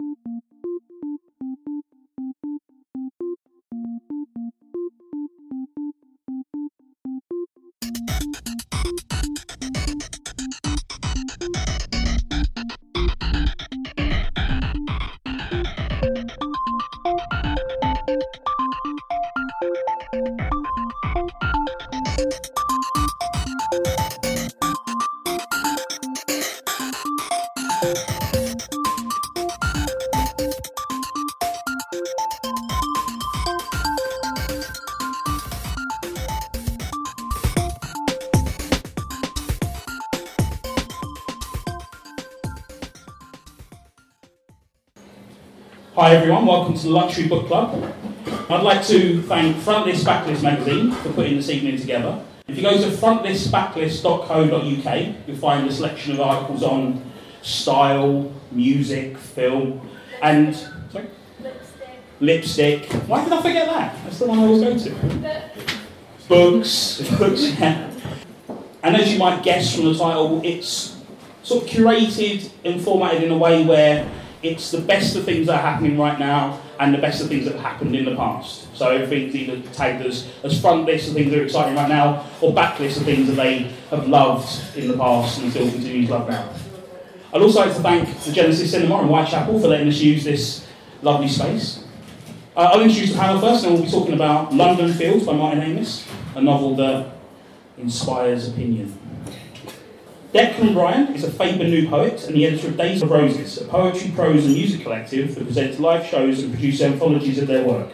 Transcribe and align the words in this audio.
Hi 0.00 0.04
everyone, 0.26 0.61
welcome 46.62 46.78
to 46.78 46.86
the 46.86 46.92
Luxury 46.92 47.26
Book 47.26 47.48
Club. 47.48 47.92
I'd 48.48 48.62
like 48.62 48.86
to 48.86 49.20
thank 49.22 49.56
Frontlist 49.56 50.04
Backlist 50.04 50.44
magazine 50.44 50.92
for 50.92 51.12
putting 51.12 51.34
this 51.34 51.48
evening 51.48 51.76
together. 51.76 52.24
If 52.46 52.56
you 52.56 52.62
go 52.62 52.80
to 52.80 52.88
frontlistbacklist.co.uk, 52.88 55.14
you'll 55.26 55.36
find 55.38 55.68
a 55.68 55.72
selection 55.72 56.12
of 56.12 56.20
articles 56.20 56.62
on 56.62 57.02
style, 57.42 58.32
music, 58.52 59.18
film, 59.18 59.90
and 60.22 60.54
sorry? 60.54 61.08
Lipstick. 61.40 61.88
lipstick. 62.20 62.84
Why 63.08 63.24
did 63.24 63.32
I 63.32 63.42
forget 63.42 63.66
that? 63.66 63.96
That's 64.04 64.20
the 64.20 64.28
one 64.28 64.38
I 64.38 64.42
always 64.42 64.62
go 64.62 64.78
to. 64.78 64.94
Books, 66.28 67.00
books, 67.18 67.58
yeah. 67.58 67.90
And 68.84 68.94
as 68.94 69.12
you 69.12 69.18
might 69.18 69.42
guess 69.42 69.74
from 69.74 69.86
the 69.86 69.98
title, 69.98 70.40
it's 70.44 70.96
sort 71.42 71.64
of 71.64 71.68
curated 71.68 72.52
and 72.64 72.80
formatted 72.80 73.24
in 73.24 73.32
a 73.32 73.36
way 73.36 73.64
where 73.64 74.08
it's 74.42 74.70
the 74.70 74.80
best 74.80 75.14
of 75.16 75.24
things 75.24 75.46
that 75.46 75.54
are 75.56 75.62
happening 75.62 75.96
right 75.96 76.18
now 76.18 76.60
and 76.80 76.92
the 76.92 76.98
best 76.98 77.22
of 77.22 77.28
things 77.28 77.44
that 77.44 77.54
have 77.54 77.62
happened 77.62 77.94
in 77.94 78.04
the 78.04 78.16
past. 78.16 78.74
So 78.76 78.90
everything's 78.90 79.34
either 79.34 79.60
tagged 79.70 80.04
as, 80.04 80.28
as 80.42 80.60
front 80.60 80.84
lists 80.84 81.08
of 81.08 81.14
things 81.14 81.30
that 81.30 81.40
are 81.40 81.44
exciting 81.44 81.76
right 81.76 81.88
now 81.88 82.26
or 82.40 82.52
back 82.52 82.80
lists 82.80 82.98
of 82.98 83.04
things 83.04 83.28
that 83.28 83.34
they 83.34 83.72
have 83.90 84.08
loved 84.08 84.76
in 84.76 84.88
the 84.88 84.96
past 84.96 85.40
and 85.40 85.50
still 85.50 85.70
continue 85.70 86.06
to 86.06 86.12
love 86.12 86.28
now. 86.28 86.52
I'd 87.32 87.40
also 87.40 87.60
like 87.60 87.74
to 87.76 87.82
thank 87.82 88.18
the 88.24 88.32
Genesis 88.32 88.70
Cinema 88.72 89.00
in 89.02 89.08
Whitechapel 89.08 89.60
for 89.60 89.68
letting 89.68 89.88
us 89.88 90.00
use 90.00 90.24
this 90.24 90.66
lovely 91.02 91.28
space. 91.28 91.84
Uh, 92.54 92.70
I'll 92.72 92.82
introduce 92.82 93.12
the 93.12 93.18
panel 93.18 93.40
first, 93.40 93.64
and 93.64 93.72
we'll 93.72 93.84
be 93.84 93.90
talking 93.90 94.12
about 94.12 94.52
London 94.52 94.92
Fields 94.92 95.24
by 95.24 95.32
Martin 95.32 95.62
Amis, 95.62 96.06
a 96.34 96.42
novel 96.42 96.76
that 96.76 97.10
inspires 97.78 98.48
opinion. 98.48 98.98
Declan 100.32 100.74
Ryan 100.74 101.14
is 101.14 101.24
a 101.24 101.30
Faber 101.30 101.64
new 101.64 101.86
poet 101.90 102.26
and 102.26 102.34
the 102.34 102.46
editor 102.46 102.68
of 102.68 102.78
Days 102.78 103.02
of 103.02 103.10
Roses, 103.10 103.60
a 103.60 103.66
poetry, 103.66 104.12
prose, 104.12 104.46
and 104.46 104.54
music 104.54 104.80
collective 104.80 105.34
that 105.34 105.44
presents 105.44 105.78
live 105.78 106.06
shows 106.06 106.42
and 106.42 106.50
produces 106.50 106.80
anthologies 106.80 107.36
of 107.36 107.48
their 107.48 107.62
work. 107.66 107.90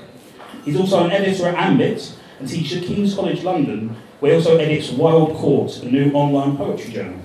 He's 0.64 0.78
also 0.78 1.04
an 1.04 1.10
editor 1.10 1.48
at 1.48 1.56
Ambit 1.56 2.16
and 2.38 2.48
teaches 2.48 2.80
at 2.80 2.84
King's 2.84 3.16
College 3.16 3.42
London, 3.42 3.96
where 4.20 4.30
he 4.30 4.36
also 4.36 4.56
edits 4.56 4.92
Wild 4.92 5.34
Court, 5.34 5.82
a 5.82 5.90
new 5.90 6.12
online 6.12 6.56
poetry 6.56 6.92
journal. 6.92 7.18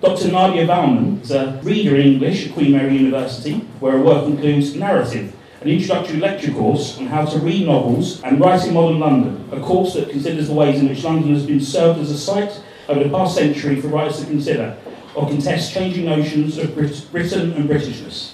Dr. 0.00 0.30
Nadia 0.30 0.68
Valman 0.68 1.20
is 1.20 1.32
a 1.32 1.60
reader 1.64 1.96
in 1.96 2.12
English 2.12 2.46
at 2.46 2.54
Queen 2.54 2.70
Mary 2.70 2.96
University, 2.96 3.54
where 3.80 3.98
her 3.98 4.04
work 4.04 4.24
includes 4.26 4.76
narrative, 4.76 5.34
an 5.62 5.68
introductory 5.68 6.20
lecture 6.20 6.52
course 6.52 6.96
on 6.98 7.06
how 7.06 7.24
to 7.24 7.40
read 7.40 7.66
novels 7.66 8.22
and 8.22 8.38
write 8.38 8.64
in 8.64 8.74
modern 8.74 9.00
London, 9.00 9.48
a 9.50 9.58
course 9.58 9.94
that 9.94 10.10
considers 10.10 10.46
the 10.46 10.54
ways 10.54 10.78
in 10.78 10.88
which 10.88 11.02
London 11.02 11.34
has 11.34 11.44
been 11.44 11.60
served 11.60 11.98
as 11.98 12.12
a 12.12 12.18
site 12.18 12.62
over 12.88 13.02
the 13.04 13.10
past 13.10 13.34
century 13.36 13.80
for 13.80 13.88
writers 13.88 14.20
to 14.20 14.26
consider 14.26 14.76
or 15.14 15.26
contest 15.28 15.72
changing 15.72 16.06
notions 16.06 16.58
of 16.58 16.74
Brit- 16.74 17.06
Britain 17.12 17.52
and 17.52 17.68
Britishness. 17.68 18.32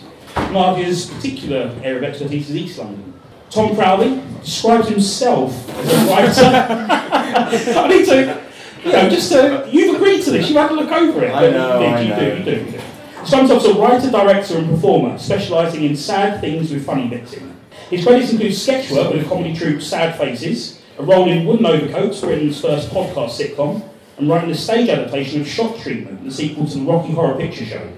Nadia's 0.52 1.06
particular 1.10 1.72
area 1.82 1.98
of 1.98 2.04
expertise 2.04 2.48
is 2.50 2.56
East 2.56 2.78
London. 2.78 3.12
Tom 3.50 3.74
Crowley 3.74 4.22
describes 4.42 4.88
himself 4.88 5.68
as 5.80 5.92
a 5.92 6.06
writer. 6.06 6.86
I 7.78 7.88
need 7.88 8.06
to, 8.06 8.42
you 8.84 8.92
know, 8.92 9.08
just 9.10 9.32
to, 9.32 9.68
you've 9.70 9.96
agreed 9.96 10.22
to 10.24 10.30
this, 10.30 10.48
you 10.48 10.56
had 10.56 10.68
to 10.68 10.74
look 10.74 10.90
over 10.90 11.24
it. 11.24 11.34
I 11.34 11.50
know, 11.50 11.80
You, 11.80 11.86
I 11.86 12.00
you 12.00 12.08
know. 12.10 12.18
do, 12.20 12.26
you 12.38 12.44
do, 12.44 12.64
you 12.64 12.70
do. 12.72 12.80
Sometimes 13.24 13.64
a 13.66 13.74
writer, 13.74 14.10
director, 14.10 14.56
and 14.58 14.70
performer, 14.70 15.18
specialising 15.18 15.84
in 15.84 15.96
sad 15.96 16.40
things 16.40 16.70
with 16.72 16.86
funny 16.86 17.08
bits 17.08 17.32
in. 17.34 17.48
them. 17.48 17.60
His 17.90 18.04
credits 18.04 18.30
include 18.32 18.54
sketch 18.54 18.90
work 18.90 19.12
with 19.12 19.22
the 19.24 19.28
comedy 19.28 19.54
troupe 19.54 19.82
Sad 19.82 20.16
Faces, 20.16 20.80
a 20.98 21.02
role 21.02 21.28
in 21.28 21.44
Wooden 21.44 21.66
Overcoats, 21.66 22.20
Britain's 22.20 22.60
first 22.60 22.88
podcast 22.90 23.30
sitcom, 23.38 23.82
and 24.20 24.28
writing 24.28 24.50
the 24.50 24.54
stage 24.54 24.88
adaptation 24.90 25.40
of 25.40 25.48
Shock 25.48 25.78
Treatment, 25.78 26.22
the 26.22 26.30
sequel 26.30 26.66
to 26.66 26.78
the 26.78 26.84
Rocky 26.84 27.12
Horror 27.12 27.36
Picture 27.38 27.64
Show. 27.64 27.90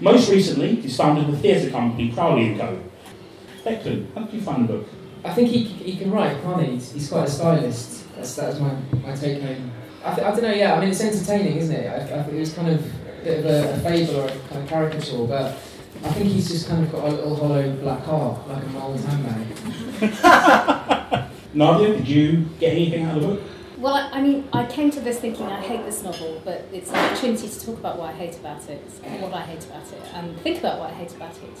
Most 0.00 0.30
recently, 0.30 0.76
he's 0.76 0.96
founded 0.96 1.26
the 1.26 1.36
theatre 1.36 1.70
company 1.70 2.10
Crowley 2.12 2.56
& 2.56 2.58
Co. 2.58 2.82
Declan, 3.62 4.14
how 4.14 4.22
did 4.22 4.32
you 4.32 4.40
find 4.40 4.66
the 4.66 4.72
book? 4.72 4.88
I 5.22 5.34
think 5.34 5.50
he, 5.50 5.64
he 5.64 5.98
can 5.98 6.10
write, 6.10 6.40
can't 6.42 6.62
he? 6.62 6.72
He's, 6.72 6.92
he's 6.92 7.10
quite 7.10 7.28
a 7.28 7.30
stylist. 7.30 8.06
That's, 8.16 8.34
that 8.36 8.48
was 8.48 8.60
my, 8.60 8.74
my 9.02 9.14
take 9.14 9.42
home. 9.42 9.70
I, 10.02 10.14
th- 10.14 10.26
I 10.26 10.30
don't 10.30 10.42
know, 10.42 10.54
yeah, 10.54 10.74
I 10.74 10.80
mean, 10.80 10.88
it's 10.88 11.02
entertaining, 11.02 11.58
isn't 11.58 11.76
it? 11.76 11.86
I, 11.86 12.20
I 12.20 12.22
think 12.22 12.36
it 12.38 12.40
was 12.40 12.54
kind 12.54 12.68
of 12.68 12.80
a 12.80 13.22
bit 13.22 13.40
of 13.40 13.44
a, 13.44 13.74
a 13.74 13.80
fable 13.80 14.20
or 14.20 14.28
a 14.28 14.38
kind 14.48 14.62
of 14.62 14.66
caricature, 14.66 15.26
but 15.26 15.58
I 16.02 16.12
think 16.14 16.30
he's 16.30 16.48
just 16.48 16.68
kind 16.70 16.82
of 16.82 16.90
got 16.90 17.04
a 17.04 17.10
little 17.10 17.36
hollow 17.36 17.70
black 17.76 18.02
heart, 18.04 18.48
like 18.48 18.62
a 18.62 18.66
mole's 18.68 19.04
handbag. 19.04 19.46
Nadia, 21.52 21.96
did 21.96 22.08
you 22.08 22.46
get 22.58 22.72
anything 22.72 23.04
out 23.04 23.18
of 23.18 23.22
the 23.22 23.28
book? 23.28 23.42
Well, 23.80 23.94
I, 23.94 24.18
I 24.18 24.20
mean, 24.20 24.46
I 24.52 24.66
came 24.66 24.90
to 24.90 25.00
this 25.00 25.20
thinking 25.20 25.46
I 25.46 25.58
hate 25.58 25.86
this 25.86 26.02
novel, 26.02 26.42
but 26.44 26.66
it's 26.70 26.90
an 26.90 26.96
opportunity 26.96 27.48
to 27.48 27.64
talk 27.64 27.78
about 27.78 27.96
what 27.98 28.10
I 28.10 28.12
hate 28.12 28.36
about 28.36 28.68
it, 28.68 28.82
what 29.20 29.32
I 29.32 29.40
hate 29.40 29.64
about 29.64 29.90
it, 29.90 30.02
and 30.12 30.38
think 30.40 30.58
about 30.58 30.78
what 30.78 30.90
I 30.90 30.92
hate 30.92 31.14
about 31.14 31.34
it. 31.36 31.58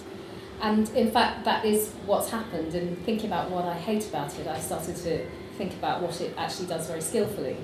And 0.60 0.86
in 0.90 1.10
fact, 1.10 1.46
that 1.46 1.64
is 1.64 1.94
what's 2.04 2.28
happened. 2.28 2.74
In 2.74 2.94
thinking 2.96 3.30
about 3.30 3.50
what 3.50 3.64
I 3.64 3.72
hate 3.72 4.06
about 4.06 4.38
it, 4.38 4.46
I 4.46 4.58
started 4.60 4.96
to 4.96 5.26
think 5.56 5.72
about 5.72 6.02
what 6.02 6.20
it 6.20 6.34
actually 6.36 6.66
does 6.66 6.88
very 6.88 7.00
skillfully, 7.00 7.56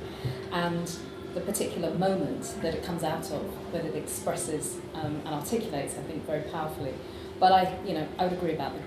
and 0.50 0.91
the 1.34 1.43
particular 1.43 1.93
moment 1.93 2.55
that 2.62 2.75
it 2.75 2.83
comes 2.83 3.05
out 3.05 3.31
of, 3.31 3.73
that 3.73 3.84
it 3.84 3.94
expresses 3.94 4.78
um, 4.94 5.21
and 5.27 5.34
articulates, 5.34 5.99
I 5.99 6.03
think, 6.05 6.25
very 6.25 6.44
powerfully. 6.50 6.94
But 7.38 7.53
I, 7.53 7.78
you 7.84 7.93
know, 7.93 8.09
I 8.19 8.25
would 8.25 8.33
agree 8.33 8.55
about 8.55 8.73
the, 8.73 8.81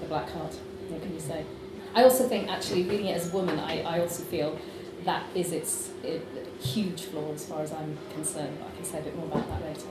the 0.00 0.06
black 0.06 0.28
heart. 0.32 0.52
What 0.90 1.00
can 1.00 1.14
you 1.14 1.20
say? 1.20 1.46
I 1.94 2.02
also 2.02 2.28
think, 2.28 2.50
actually, 2.50 2.82
reading 2.82 3.06
it 3.06 3.16
as 3.16 3.32
a 3.32 3.34
woman, 3.34 3.58
I, 3.58 3.80
I 3.82 4.00
also 4.00 4.22
feel 4.24 4.58
that 5.04 5.24
is 5.34 5.52
its 5.52 5.90
it, 6.02 6.26
huge 6.60 7.02
flaw 7.02 7.32
as 7.32 7.46
far 7.46 7.62
as 7.62 7.72
I'm 7.72 7.96
concerned. 8.12 8.56
But 8.58 8.68
I 8.68 8.76
can 8.76 8.84
say 8.84 8.98
a 9.00 9.02
bit 9.02 9.16
more 9.16 9.26
about 9.26 9.48
that 9.48 9.62
later. 9.62 9.86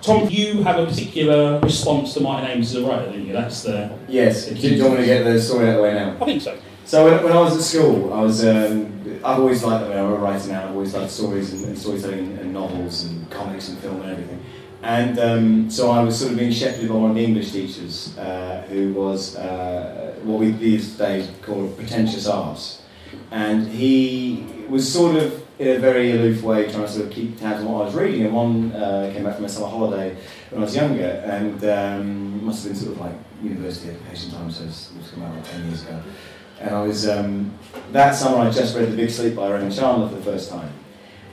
Tom, 0.00 0.28
you 0.28 0.64
have 0.64 0.80
a 0.80 0.86
particular 0.86 1.60
response 1.60 2.14
to 2.14 2.20
My 2.20 2.42
Name 2.42 2.60
as 2.60 2.74
a 2.74 2.84
writer, 2.84 3.12
didn't 3.12 3.26
you? 3.26 3.32
That's 3.32 3.62
the. 3.62 3.96
Yes, 4.08 4.46
do 4.46 4.54
you 4.54 4.84
want 4.84 4.98
to 4.98 5.06
get 5.06 5.22
the 5.22 5.40
story 5.40 5.68
out 5.68 5.70
of 5.70 5.76
the 5.76 5.82
way 5.82 5.94
now? 5.94 6.16
I 6.20 6.24
think 6.24 6.42
so. 6.42 6.58
So 6.84 7.04
when, 7.04 7.22
when 7.22 7.32
I 7.32 7.40
was 7.40 7.56
at 7.56 7.62
school, 7.62 8.12
I 8.12 8.20
was 8.20 8.44
um, 8.44 9.20
I've 9.24 9.38
always 9.38 9.62
liked. 9.62 9.84
I 9.84 9.88
mean, 9.88 9.98
I'm 9.98 10.12
a 10.12 10.16
writer 10.16 10.48
now. 10.48 10.64
I've 10.64 10.72
always 10.72 10.92
liked 10.92 11.10
stories 11.10 11.52
and, 11.52 11.64
and 11.66 11.78
storytelling 11.78 12.18
and, 12.18 12.38
and 12.40 12.52
novels 12.52 13.04
and 13.04 13.30
comics 13.30 13.68
and 13.68 13.78
film 13.78 14.00
and 14.02 14.10
everything. 14.10 14.44
And 14.82 15.18
um, 15.20 15.70
so 15.70 15.92
I 15.92 16.02
was 16.02 16.18
sort 16.18 16.32
of 16.32 16.38
being 16.38 16.50
shepherded 16.50 16.88
by 16.88 16.96
one 16.96 17.10
of 17.10 17.16
the 17.16 17.24
English 17.24 17.52
teachers, 17.52 18.18
uh, 18.18 18.66
who 18.68 18.92
was 18.94 19.36
uh, 19.36 20.18
what 20.24 20.40
we 20.40 20.50
these 20.50 20.98
days 20.98 21.30
call 21.42 21.66
a 21.66 21.68
pretentious 21.68 22.26
arts. 22.26 22.81
And 23.30 23.68
he 23.68 24.46
was 24.68 24.90
sort 24.90 25.16
of 25.16 25.42
in 25.58 25.76
a 25.76 25.78
very 25.78 26.12
aloof 26.12 26.42
way 26.42 26.70
trying 26.70 26.86
to 26.86 26.88
sort 26.88 27.06
of 27.06 27.12
keep 27.12 27.38
tabs 27.38 27.60
on 27.60 27.70
what 27.70 27.82
I 27.82 27.84
was 27.86 27.94
reading. 27.94 28.26
And 28.26 28.34
one 28.34 28.72
uh, 28.72 29.10
came 29.14 29.24
back 29.24 29.36
from 29.36 29.44
a 29.44 29.48
summer 29.48 29.68
holiday 29.68 30.16
when 30.50 30.62
I 30.62 30.64
was 30.64 30.74
younger, 30.74 31.22
and 31.24 31.64
um, 31.64 32.44
must 32.44 32.64
have 32.64 32.72
been 32.72 32.82
sort 32.82 32.96
of 32.96 33.00
like 33.00 33.14
university 33.42 33.90
education 33.90 34.30
time, 34.30 34.50
so 34.50 34.64
it 34.64 34.66
was 34.66 34.92
it 34.96 35.14
come 35.14 35.22
out 35.22 35.34
like 35.34 35.50
10 35.50 35.66
years 35.66 35.82
ago. 35.82 36.02
And 36.60 36.74
I 36.74 36.82
was, 36.82 37.08
um, 37.08 37.52
that 37.90 38.14
summer 38.14 38.38
I 38.38 38.50
just 38.50 38.76
read 38.76 38.92
The 38.92 38.96
Big 38.96 39.10
Sleep 39.10 39.34
by 39.34 39.50
Raymond 39.50 39.74
Chandler 39.74 40.08
for 40.08 40.14
the 40.14 40.22
first 40.22 40.50
time. 40.50 40.70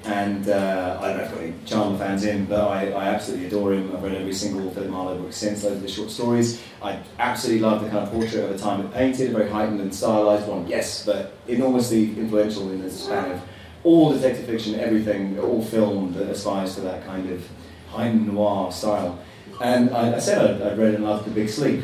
And 0.06 0.48
uh, 0.48 0.98
I 1.02 1.10
don't 1.10 1.18
know 1.18 1.24
if 1.24 1.30
I've 1.30 1.36
got 1.36 1.44
any 1.44 1.54
Chandler 1.66 1.98
fans 1.98 2.26
in, 2.26 2.46
but 2.46 2.62
I, 2.62 2.92
I 2.92 3.10
absolutely 3.10 3.48
adore 3.48 3.74
him. 3.74 3.96
I've 3.96 4.02
read 4.02 4.16
every 4.16 4.34
single 4.34 4.72
Philip 4.72 4.90
Marlowe 4.90 5.18
book 5.18 5.34
since, 5.34 5.62
those 5.62 5.74
are 5.74 5.80
the 5.80 5.90
short 5.90 6.10
stories. 6.10 6.62
I 6.82 7.00
absolutely 7.20 7.62
love 7.62 7.84
the 7.84 7.90
kind 7.90 8.08
of 8.08 8.12
portrait 8.12 8.46
of 8.46 8.50
the 8.50 8.58
time 8.58 8.80
it 8.80 8.94
painted, 8.94 9.32
a 9.32 9.34
very 9.38 9.50
heightened 9.50 9.82
and 9.82 9.94
stylized 9.94 10.48
one, 10.48 10.68
yes, 10.68 11.06
but 11.06 11.38
enormously 11.48 12.18
influential 12.18 12.72
in 12.72 12.82
the 12.82 12.90
span 12.90 13.32
of 13.32 13.42
all 13.84 14.14
detective 14.14 14.46
fiction, 14.46 14.80
everything, 14.80 15.38
all 15.40 15.62
film 15.62 16.14
that 16.14 16.30
aspires 16.30 16.76
to 16.76 16.82
that 16.82 17.06
kind 17.06 17.30
of 17.30 17.46
heightened 17.90 18.34
noir 18.34 18.72
style. 18.72 19.20
And 19.62 19.90
I, 19.92 20.16
I 20.16 20.20
said 20.20 20.62
I'd, 20.62 20.62
I'd 20.62 20.78
read 20.78 20.96
and 20.96 21.04
loved 21.04 21.26
The 21.26 21.32
Big 21.32 21.50
Sleep. 21.50 21.84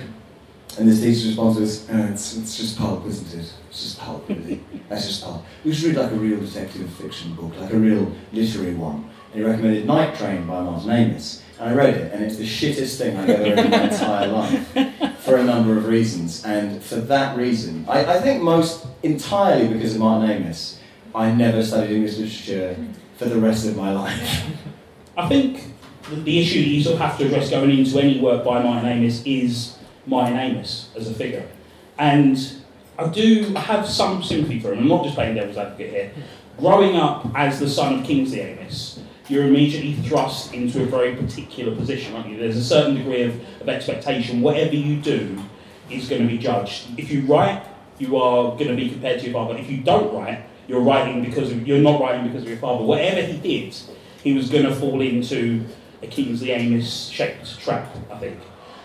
And 0.78 0.90
the 0.90 0.94
teacher's 0.94 1.28
response 1.28 1.58
was, 1.58 1.90
oh, 1.90 1.94
uh, 1.94 2.08
it's, 2.08 2.36
it's 2.36 2.58
just 2.58 2.78
pulp, 2.78 3.06
isn't 3.08 3.40
it? 3.40 3.54
It's 3.70 3.82
just 3.84 4.00
pulp, 4.00 4.28
really. 4.28 4.62
That's 4.90 5.08
just 5.08 5.24
pulp. 5.24 5.46
We 5.64 5.74
should 5.74 5.86
read 5.86 5.98
like 5.98 6.12
a 6.12 6.16
real 6.16 6.40
detective 6.40 6.90
fiction 6.94 7.34
book, 7.34 7.58
like 7.58 7.72
a 7.72 7.78
real 7.78 8.12
literary 8.34 8.74
one. 8.74 9.10
And 9.32 9.42
he 9.42 9.44
recommended 9.44 9.86
Night 9.86 10.16
Train 10.16 10.46
by 10.46 10.62
Martin 10.62 10.90
Amis. 10.90 11.44
And 11.60 11.70
I 11.70 11.74
read 11.74 11.94
it, 11.94 12.14
and 12.14 12.24
it's 12.24 12.36
the 12.36 12.44
shittest 12.44 12.98
thing 12.98 13.16
I've 13.16 13.30
ever 13.30 13.44
read 13.44 13.66
in 13.66 13.72
my 13.72 13.84
entire 13.84 14.28
life 14.28 15.20
for 15.20 15.38
a 15.38 15.44
number 15.44 15.78
of 15.78 15.88
reasons. 15.88 16.44
And 16.44 16.84
for 16.84 16.98
that 16.98 17.38
reason, 17.38 17.86
I, 17.88 18.06
I 18.06 18.20
think 18.20 18.44
most 18.44 18.86
entirely 19.04 19.70
because 19.70 19.94
of 19.94 20.02
Martin 20.02 20.30
Amis, 20.30 20.80
I 21.14 21.32
never 21.32 21.64
studied 21.64 21.96
English 21.96 22.18
literature 22.18 22.76
for 23.16 23.26
the 23.26 23.40
rest 23.40 23.66
of 23.66 23.78
my 23.78 23.94
life. 23.94 24.46
I 25.18 25.30
think 25.30 25.72
the, 26.10 26.18
the 26.18 26.40
issue 26.40 26.60
that 26.60 26.68
you 26.68 26.84
sort 26.84 26.96
of 26.96 27.02
have 27.02 27.18
to 27.20 27.26
address 27.26 27.50
going 27.50 27.70
into 27.78 27.98
any 28.00 28.20
work 28.20 28.44
by 28.44 28.62
Martin 28.62 28.90
Amis 28.90 29.24
is 29.26 29.75
Martin 30.06 30.38
Amis 30.38 30.90
as 30.96 31.10
a 31.10 31.14
figure. 31.14 31.48
And 31.98 32.38
I 32.98 33.08
do 33.08 33.54
have 33.56 33.88
some 33.88 34.24
sympathy 34.24 34.60
for 34.60 34.74
him. 34.74 34.80
I'm 34.80 34.88
not 34.88 35.04
just 35.04 35.16
playing 35.16 35.36
devil's 35.36 35.58
advocate 35.58 35.92
here. 35.92 36.12
Growing 36.58 36.96
up 36.96 37.28
as 37.36 37.60
the 37.60 37.70
son 37.70 38.00
of 38.00 38.06
Kingsley 38.06 38.42
Amis, 38.42 39.00
you're 39.28 39.46
immediately 39.46 39.96
thrust 40.08 40.54
into 40.54 40.84
a 40.84 40.86
very 40.86 41.16
particular 41.16 41.76
position, 41.76 42.16
aren't 42.16 42.30
you? 42.30 42.38
There's 42.38 42.58
a 42.58 42.64
certain 42.64 42.96
degree 42.96 43.24
of, 43.24 43.36
of 43.62 43.68
expectation. 43.68 44.42
Whatever 44.42 44.76
you 44.76 45.02
do 45.02 45.42
is 45.90 46.08
going 46.08 46.22
to 46.22 46.28
be 46.28 46.38
judged. 46.38 46.88
If 46.98 47.12
you 47.12 47.22
write, 47.22 47.64
you 47.98 48.18
are 48.18 48.52
going 48.52 48.68
to 48.68 48.76
be 48.76 48.90
compared 48.90 49.20
to 49.20 49.26
your 49.26 49.34
father. 49.34 49.58
If 49.58 49.70
you 49.70 49.78
don't 49.78 50.14
write, 50.14 50.46
you're 50.68 50.82
writing 50.82 51.24
because 51.24 51.52
of, 51.52 51.68
you're 51.68 51.80
not 51.80 52.00
writing 52.00 52.28
because 52.28 52.44
of 52.44 52.50
your 52.50 52.58
father. 52.58 52.84
Whatever 52.84 53.22
he 53.22 53.38
did, 53.38 53.76
he 54.24 54.34
was 54.34 54.50
going 54.50 54.66
to 54.66 54.76
fall 54.76 55.02
into 55.02 55.66
a 56.02 56.08
Kingsley 56.08 56.54
Amis 56.54 57.08
shaped 57.08 57.60
trap, 57.60 57.90
I 58.12 58.18
think. 58.18 58.40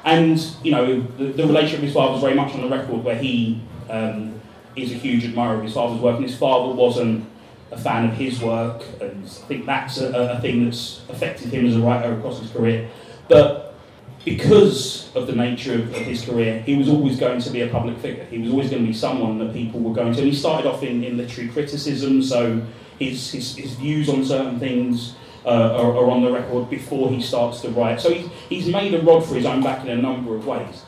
And 0.05 0.39
you 0.63 0.73
know, 0.73 1.01
the, 1.01 1.25
the 1.33 1.47
relationship 1.47 1.81
with 1.81 1.89
his 1.89 1.95
father 1.95 2.13
was 2.13 2.23
very 2.23 2.35
much 2.35 2.55
on 2.55 2.63
the 2.63 2.69
record, 2.69 3.05
where 3.05 3.17
he 3.17 3.63
um, 3.89 4.41
is 4.77 4.93
a 4.93 4.95
huge 4.95 5.25
admirer 5.25 5.57
of 5.57 5.65
his 5.65 5.75
father's 5.75 6.01
work, 6.01 6.17
and 6.17 6.25
his 6.25 6.37
father 6.37 6.75
wasn't 6.75 7.29
a 7.73 7.79
fan 7.79 8.09
of 8.09 8.15
his 8.15 8.41
work, 8.41 8.83
and 9.01 9.25
I 9.25 9.29
think 9.29 9.67
that's 9.67 9.99
a, 9.99 10.37
a 10.37 10.41
thing 10.41 10.65
that's 10.65 11.03
affected 11.09 11.53
him 11.53 11.67
as 11.67 11.77
a 11.77 11.81
writer 11.81 12.13
across 12.15 12.41
his 12.41 12.51
career. 12.51 12.89
But 13.29 13.75
because 14.25 15.15
of 15.15 15.27
the 15.27 15.35
nature 15.35 15.75
of, 15.75 15.95
of, 15.95 16.03
his 16.03 16.25
career, 16.25 16.61
he 16.63 16.77
was 16.77 16.89
always 16.89 17.19
going 17.19 17.41
to 17.41 17.51
be 17.51 17.63
a 17.63 17.69
public 17.69 17.97
figure. 17.99 18.25
He 18.25 18.39
was 18.39 18.51
always 18.51 18.71
going 18.71 18.83
to 18.83 18.89
be 18.89 18.93
someone 18.93 19.39
that 19.39 19.53
people 19.53 19.81
were 19.81 19.95
going 19.95 20.13
to. 20.13 20.19
And 20.19 20.29
he 20.29 20.37
started 20.37 20.69
off 20.69 20.83
in, 20.83 21.05
in 21.05 21.17
literary 21.17 21.49
criticism, 21.51 22.23
so 22.23 22.61
his, 22.99 23.31
his, 23.31 23.57
his 23.57 23.73
views 23.75 24.09
on 24.09 24.25
certain 24.25 24.59
things 24.59 25.15
uh, 25.45 25.49
are, 25.49 25.97
are, 25.97 26.11
on 26.11 26.23
the 26.23 26.31
record 26.31 26.69
before 26.69 27.11
he 27.11 27.21
starts 27.23 27.61
to 27.63 27.71
write. 27.71 28.01
So 28.01 28.13
he's, 28.13 28.31
he's 28.49 28.69
made 28.69 28.95
a 28.95 29.01
rod 29.03 29.25
for 29.25 29.35
his 29.35 29.47
own 29.47 29.63
back 29.63 29.85
in 29.85 29.89
a 29.89 29.97
number 29.97 30.35
of 30.35 30.47
ways. 30.47 30.85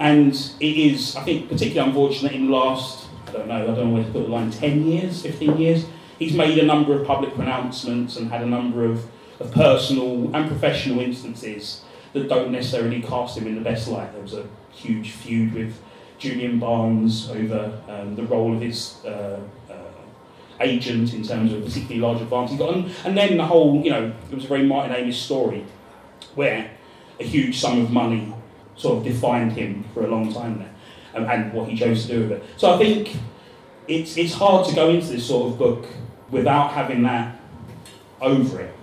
And 0.00 0.32
it 0.60 0.76
is, 0.76 1.16
I 1.16 1.24
think, 1.24 1.48
particularly 1.48 1.88
unfortunate 1.88 2.32
in 2.32 2.46
the 2.46 2.52
last, 2.52 3.08
I 3.26 3.32
don't 3.32 3.48
know, 3.48 3.62
I 3.62 3.66
don't 3.66 3.88
know 3.88 3.94
where 3.94 4.04
to 4.04 4.10
put 4.10 4.22
the 4.22 4.28
line, 4.28 4.50
10 4.50 4.86
years, 4.86 5.22
15 5.22 5.58
years, 5.58 5.86
he's 6.18 6.34
made 6.34 6.58
a 6.58 6.64
number 6.64 6.98
of 6.98 7.06
public 7.06 7.34
pronouncements 7.34 8.16
and 8.16 8.30
had 8.30 8.42
a 8.42 8.46
number 8.46 8.84
of, 8.84 9.04
of 9.40 9.52
personal 9.52 10.34
and 10.34 10.48
professional 10.48 11.00
instances 11.00 11.82
that 12.12 12.28
don't 12.28 12.50
necessarily 12.50 13.02
cast 13.02 13.38
him 13.38 13.46
in 13.46 13.54
the 13.54 13.60
best 13.60 13.88
light. 13.88 14.12
There 14.12 14.22
was 14.22 14.34
a 14.34 14.46
huge 14.70 15.12
feud 15.12 15.52
with 15.54 15.80
Julian 16.18 16.58
Barnes 16.58 17.30
over 17.30 17.80
um, 17.88 18.16
the 18.16 18.24
role 18.24 18.54
of 18.54 18.60
his 18.60 18.96
uh, 19.04 19.40
uh, 19.70 19.74
agent 20.60 21.14
in 21.14 21.22
terms 21.22 21.52
of 21.52 21.62
a 21.62 21.64
particularly 21.64 22.00
large 22.00 22.20
advance 22.20 22.50
he 22.50 22.56
got. 22.56 22.74
And, 22.74 22.90
and 23.04 23.16
then 23.16 23.36
the 23.36 23.46
whole, 23.46 23.82
you 23.82 23.90
know, 23.90 24.12
it 24.30 24.34
was 24.34 24.44
a 24.44 24.48
very 24.48 24.64
Martin 24.64 24.94
Amis 24.94 25.16
story 25.16 25.64
where 26.34 26.70
a 27.20 27.24
huge 27.24 27.58
sum 27.58 27.80
of 27.80 27.90
money 27.90 28.32
sort 28.76 28.98
of 28.98 29.04
defined 29.04 29.52
him 29.52 29.84
for 29.94 30.04
a 30.04 30.08
long 30.08 30.32
time 30.32 30.58
there 30.58 30.74
um, 31.14 31.28
and 31.28 31.52
what 31.52 31.68
he 31.68 31.76
chose 31.76 32.06
to 32.06 32.12
do 32.12 32.20
with 32.22 32.32
it. 32.32 32.44
So 32.56 32.74
I 32.74 32.78
think 32.78 33.16
it's, 33.86 34.16
it's 34.16 34.34
hard 34.34 34.68
to 34.68 34.74
go 34.74 34.90
into 34.90 35.08
this 35.08 35.26
sort 35.26 35.52
of 35.52 35.58
book 35.58 35.86
without 36.30 36.72
having 36.72 37.02
that 37.04 37.40
over 38.20 38.60
it. 38.60 38.74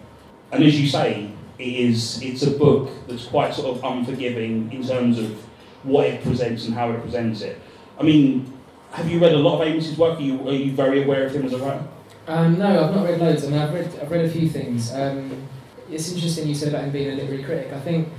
And 0.52 0.64
as 0.64 0.80
you 0.80 0.88
say, 0.88 1.32
it 1.58 1.68
is 1.68 2.22
it's 2.22 2.44
a 2.44 2.52
book 2.52 2.90
that's 3.08 3.26
quite 3.26 3.54
sort 3.54 3.78
of 3.78 3.84
unforgiving 3.84 4.72
in 4.72 4.86
terms 4.86 5.18
of 5.18 5.32
what 5.84 6.06
it 6.06 6.22
presents 6.24 6.66
and 6.66 6.74
how 6.74 6.92
it 6.92 7.02
presents 7.02 7.42
it. 7.42 7.60
I 8.00 8.04
mean, 8.04 8.52
have 8.96 9.10
you 9.10 9.20
read 9.20 9.34
a 9.34 9.38
lot 9.38 9.62
of 9.62 9.68
Amis's 9.68 9.98
work? 9.98 10.20
Are 10.20 10.22
you, 10.22 10.48
are 10.48 10.54
you 10.54 10.72
very 10.72 11.04
aware 11.04 11.26
of 11.26 11.36
him 11.36 11.46
as 11.46 11.54
a 11.54 11.58
writer? 11.58 11.86
Um, 12.28 12.58
no, 12.58 12.86
I've 12.86 12.96
not 12.96 13.04
read 13.04 13.20
loads. 13.20 13.44
I 13.44 13.50
mean, 13.50 13.60
I've 13.60 13.74
read 13.74 14.00
I've 14.02 14.10
read 14.10 14.26
a 14.26 14.30
few 14.30 14.50
things. 14.50 14.94
Um, 14.94 15.48
it's 15.92 16.12
interesting 16.12 16.48
you 16.48 16.56
said 16.56 16.70
about 16.70 16.86
him 16.86 16.92
being 16.92 17.12
a 17.12 17.16
literary 17.16 17.44
critic. 17.44 17.72
I 17.74 17.80
think 17.80 18.10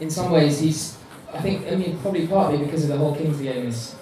in 0.00 0.10
some 0.10 0.32
ways 0.32 0.58
he's 0.58 0.98
I 1.32 1.40
think 1.40 1.66
I 1.70 1.76
mean 1.76 1.98
probably 1.98 2.26
partly 2.26 2.58
because 2.58 2.82
of 2.84 2.88
the 2.88 2.96
whole 2.96 3.14
Kingsley 3.14 3.48
Amis 3.48 3.94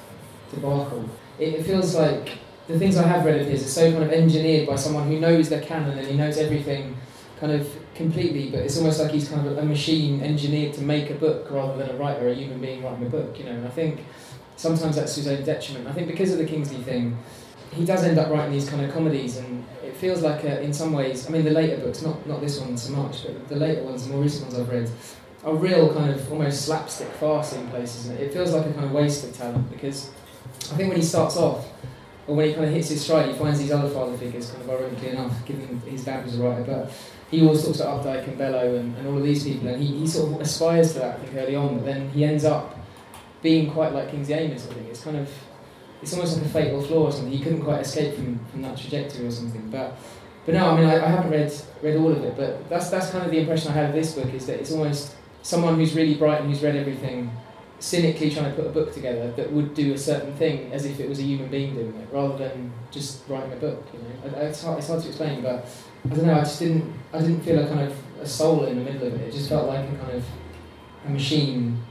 debacle. 0.54 1.08
It, 1.38 1.54
it 1.54 1.66
feels 1.66 1.94
like 1.94 2.38
the 2.68 2.78
things 2.78 2.96
I 2.96 3.06
have 3.06 3.24
read 3.24 3.40
of 3.40 3.46
his 3.46 3.64
are 3.64 3.68
so 3.68 3.90
kind 3.90 4.04
of 4.04 4.12
engineered 4.12 4.68
by 4.68 4.76
someone 4.76 5.08
who 5.08 5.18
knows 5.18 5.48
the 5.48 5.60
canon 5.60 5.98
and 5.98 6.06
he 6.06 6.16
knows 6.16 6.38
everything 6.38 6.96
kind 7.40 7.52
of 7.52 7.68
completely, 7.94 8.50
but 8.50 8.60
it's 8.60 8.78
almost 8.78 9.00
like 9.00 9.10
he's 9.10 9.28
kind 9.28 9.46
of 9.46 9.58
a 9.58 9.64
machine 9.64 10.22
engineered 10.22 10.72
to 10.74 10.80
make 10.80 11.10
a 11.10 11.14
book 11.14 11.50
rather 11.50 11.76
than 11.76 11.90
a 11.90 11.98
writer, 11.98 12.28
a 12.28 12.34
human 12.34 12.60
being 12.60 12.84
writing 12.84 13.04
a 13.04 13.10
book, 13.10 13.38
you 13.38 13.44
know. 13.44 13.50
And 13.50 13.66
I 13.66 13.70
think 13.70 14.04
sometimes 14.56 14.96
that's 14.96 15.16
his 15.16 15.28
own 15.28 15.42
detriment. 15.44 15.88
I 15.88 15.92
think 15.92 16.08
because 16.08 16.32
of 16.32 16.38
the 16.38 16.46
Kingsley 16.46 16.82
thing, 16.82 17.18
he 17.72 17.84
does 17.84 18.04
end 18.04 18.18
up 18.18 18.30
writing 18.30 18.52
these 18.52 18.68
kind 18.68 18.84
of 18.84 18.92
comedies, 18.92 19.38
and 19.38 19.64
it 19.82 19.96
feels 19.96 20.20
like, 20.22 20.44
a, 20.44 20.60
in 20.60 20.72
some 20.72 20.92
ways, 20.92 21.26
I 21.26 21.30
mean, 21.30 21.44
the 21.44 21.50
later 21.50 21.78
books, 21.78 22.02
not 22.02 22.26
not 22.26 22.40
this 22.40 22.60
one 22.60 22.76
so 22.76 22.92
much, 22.92 23.24
but 23.24 23.48
the 23.48 23.56
later 23.56 23.82
ones, 23.82 24.06
the 24.06 24.12
more 24.12 24.22
recent 24.22 24.44
ones 24.46 24.58
I've 24.58 24.68
read, 24.68 24.90
are 25.44 25.54
real 25.54 25.92
kind 25.94 26.10
of 26.10 26.30
almost 26.30 26.66
slapstick 26.66 27.08
farce 27.14 27.54
in 27.54 27.66
places, 27.68 28.08
and 28.08 28.18
it 28.20 28.32
feels 28.32 28.52
like 28.52 28.66
a 28.66 28.72
kind 28.72 28.84
of 28.84 28.92
waste 28.92 29.24
of 29.24 29.36
talent 29.36 29.70
because 29.70 30.10
I 30.70 30.76
think 30.76 30.88
when 30.90 30.98
he 30.98 31.04
starts 31.04 31.36
off, 31.36 31.66
or 32.26 32.36
when 32.36 32.48
he 32.48 32.54
kind 32.54 32.66
of 32.66 32.72
hits 32.72 32.90
his 32.90 33.02
stride, 33.02 33.28
he 33.28 33.34
finds 33.34 33.58
these 33.58 33.72
other 33.72 33.88
father 33.88 34.16
figures, 34.16 34.50
kind 34.50 34.62
of 34.62 34.70
ironically 34.70 35.08
enough, 35.08 35.44
given 35.46 35.80
his 35.86 36.04
dad 36.04 36.24
was 36.24 36.38
a 36.38 36.42
writer, 36.42 36.62
but 36.62 36.92
he 37.30 37.42
always 37.42 37.64
talks 37.64 37.80
about 37.80 38.04
Updike 38.04 38.28
and 38.28 38.38
Bellow 38.38 38.76
and, 38.76 38.96
and 38.98 39.08
all 39.08 39.16
of 39.16 39.24
these 39.24 39.42
people, 39.42 39.68
and 39.68 39.82
he, 39.82 39.98
he 39.98 40.06
sort 40.06 40.32
of 40.32 40.40
aspires 40.40 40.92
to 40.92 41.00
that, 41.00 41.18
I 41.18 41.22
think, 41.22 41.36
early 41.36 41.56
on, 41.56 41.76
but 41.76 41.86
then 41.86 42.10
he 42.10 42.24
ends 42.24 42.44
up 42.44 42.78
being 43.42 43.70
quite 43.70 43.92
like 43.92 44.10
Kingsley 44.10 44.34
Amis, 44.34 44.68
I 44.70 44.74
think. 44.74 44.88
It's 44.88 45.02
kind 45.02 45.16
of, 45.16 45.28
it's 46.00 46.12
almost 46.14 46.36
like 46.36 46.46
a 46.46 46.48
fatal 46.48 46.82
flaw 46.82 47.06
or 47.06 47.12
something. 47.12 47.32
He 47.32 47.42
couldn't 47.42 47.62
quite 47.62 47.80
escape 47.80 48.14
from, 48.14 48.38
from 48.46 48.62
that 48.62 48.78
trajectory 48.78 49.26
or 49.26 49.30
something. 49.30 49.68
But 49.70 49.96
but 50.44 50.54
no, 50.54 50.70
I 50.70 50.76
mean, 50.76 50.88
I, 50.88 51.04
I 51.04 51.08
haven't 51.08 51.30
read 51.30 51.52
read 51.82 51.96
all 51.96 52.10
of 52.10 52.24
it, 52.24 52.36
but 52.36 52.68
that's 52.68 52.90
that's 52.90 53.10
kind 53.10 53.24
of 53.24 53.30
the 53.30 53.38
impression 53.38 53.70
I 53.70 53.74
had 53.74 53.90
of 53.90 53.94
this 53.94 54.14
book 54.14 54.32
is 54.32 54.46
that 54.46 54.58
it's 54.58 54.72
almost 54.72 55.14
someone 55.42 55.76
who's 55.76 55.94
really 55.94 56.14
bright 56.14 56.40
and 56.40 56.50
who's 56.50 56.62
read 56.62 56.76
everything 56.76 57.30
cynically 57.78 58.30
trying 58.30 58.48
to 58.48 58.56
put 58.56 58.64
a 58.64 58.70
book 58.70 58.94
together 58.94 59.32
that 59.32 59.52
would 59.52 59.74
do 59.74 59.92
a 59.92 59.98
certain 59.98 60.32
thing 60.36 60.72
as 60.72 60.84
if 60.84 61.00
it 61.00 61.08
was 61.08 61.18
a 61.18 61.22
human 61.22 61.50
being 61.50 61.74
doing 61.74 61.92
it, 61.96 62.08
rather 62.12 62.36
than 62.38 62.72
just 62.92 63.28
writing 63.28 63.52
a 63.52 63.56
book. 63.56 63.84
You 63.92 63.98
know, 63.98 64.38
it's 64.38 64.62
hard, 64.62 64.78
it's 64.78 64.86
hard 64.86 65.02
to 65.02 65.08
explain, 65.08 65.42
but 65.42 65.66
I 66.04 66.14
don't 66.14 66.26
know. 66.26 66.34
I 66.34 66.40
just 66.40 66.58
didn't. 66.58 66.92
I 67.12 67.18
didn't 67.18 67.40
feel 67.40 67.58
a 67.58 67.66
kind 67.66 67.80
of 67.80 67.96
a 68.20 68.26
soul 68.26 68.64
in 68.64 68.78
the 68.78 68.84
middle 68.84 69.08
of 69.08 69.14
it. 69.14 69.20
It 69.28 69.32
just 69.32 69.48
felt 69.48 69.68
like 69.68 69.84
a 69.88 69.96
kind 69.96 70.12
of 70.12 70.24
a 71.06 71.10
machine. 71.10 71.82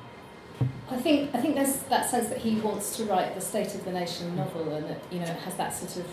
I 0.92 0.98
think 0.98 1.34
I 1.34 1.40
think 1.40 1.56
there's 1.56 1.78
that 1.84 2.10
sense 2.10 2.27
that 2.30 2.39
he 2.39 2.60
wants 2.60 2.98
to 2.98 3.06
write 3.06 3.34
the 3.34 3.42
State 3.42 3.74
of 3.75 3.86
the 3.86 3.92
Nation 3.92 4.36
novel, 4.36 4.74
and 4.75 4.89
that 4.89 5.00
you 5.10 5.20
know 5.20 5.25
has 5.25 5.56
that 5.56 5.74
sort 5.74 5.98
of 5.98 6.06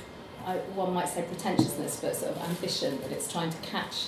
one 0.75 0.95
might 0.95 1.09
say 1.09 1.23
pretentiousness, 1.23 2.01
but 2.01 2.17
sort 2.17 2.37
of 2.37 2.43
ambition 2.49 3.01
that 3.03 3.13
it's 3.13 3.31
trying 3.31 3.51
to 3.51 3.59
catch 3.59 4.07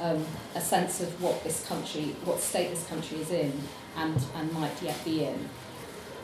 um, 0.00 0.24
a 0.54 0.60
sense 0.60 1.00
of 1.00 1.20
what 1.20 1.42
this 1.44 1.66
country, 1.66 2.14
what 2.24 2.40
state 2.40 2.70
this 2.70 2.86
country 2.86 3.18
is 3.18 3.30
in, 3.30 3.52
and 3.96 4.24
and 4.36 4.52
might 4.52 4.80
yet 4.82 4.96
be 5.04 5.24
in. 5.24 5.48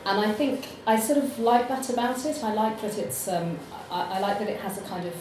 And 0.05 0.19
I 0.19 0.31
think 0.31 0.67
I 0.87 0.97
sort 0.99 1.19
of 1.19 1.37
like 1.37 1.67
that 1.67 1.89
about 1.89 2.25
it. 2.25 2.43
I 2.43 2.53
like 2.53 2.81
that 2.81 2.97
it's 2.97 3.27
um, 3.27 3.59
I, 3.91 4.17
I 4.17 4.19
like 4.19 4.39
that 4.39 4.47
it 4.47 4.59
has 4.61 4.77
a 4.77 4.81
kind 4.81 5.05
of 5.05 5.13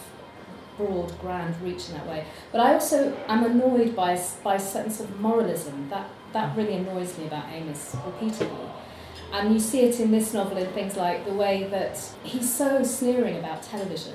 broad, 0.80 1.18
grand 1.20 1.60
reach 1.60 1.88
in 1.88 1.94
that 1.94 2.06
way. 2.06 2.24
But 2.52 2.60
I 2.60 2.74
also 2.74 3.16
am 3.28 3.44
annoyed 3.44 3.94
by, 3.94 4.20
by 4.42 4.54
a 4.54 4.60
sense 4.60 5.00
of 5.00 5.20
moralism. 5.20 5.88
That, 5.90 6.08
that 6.32 6.56
really 6.56 6.74
annoys 6.74 7.16
me 7.18 7.26
about 7.26 7.46
Amis 7.46 7.94
repeatedly. 8.06 8.69
And 9.32 9.52
you 9.54 9.60
see 9.60 9.82
it 9.82 10.00
in 10.00 10.10
this 10.10 10.34
novel 10.34 10.58
in 10.58 10.66
things 10.72 10.96
like 10.96 11.24
the 11.24 11.32
way 11.32 11.64
that 11.70 11.98
he's 12.24 12.52
so 12.52 12.82
sneering 12.82 13.38
about 13.38 13.62
television. 13.62 14.14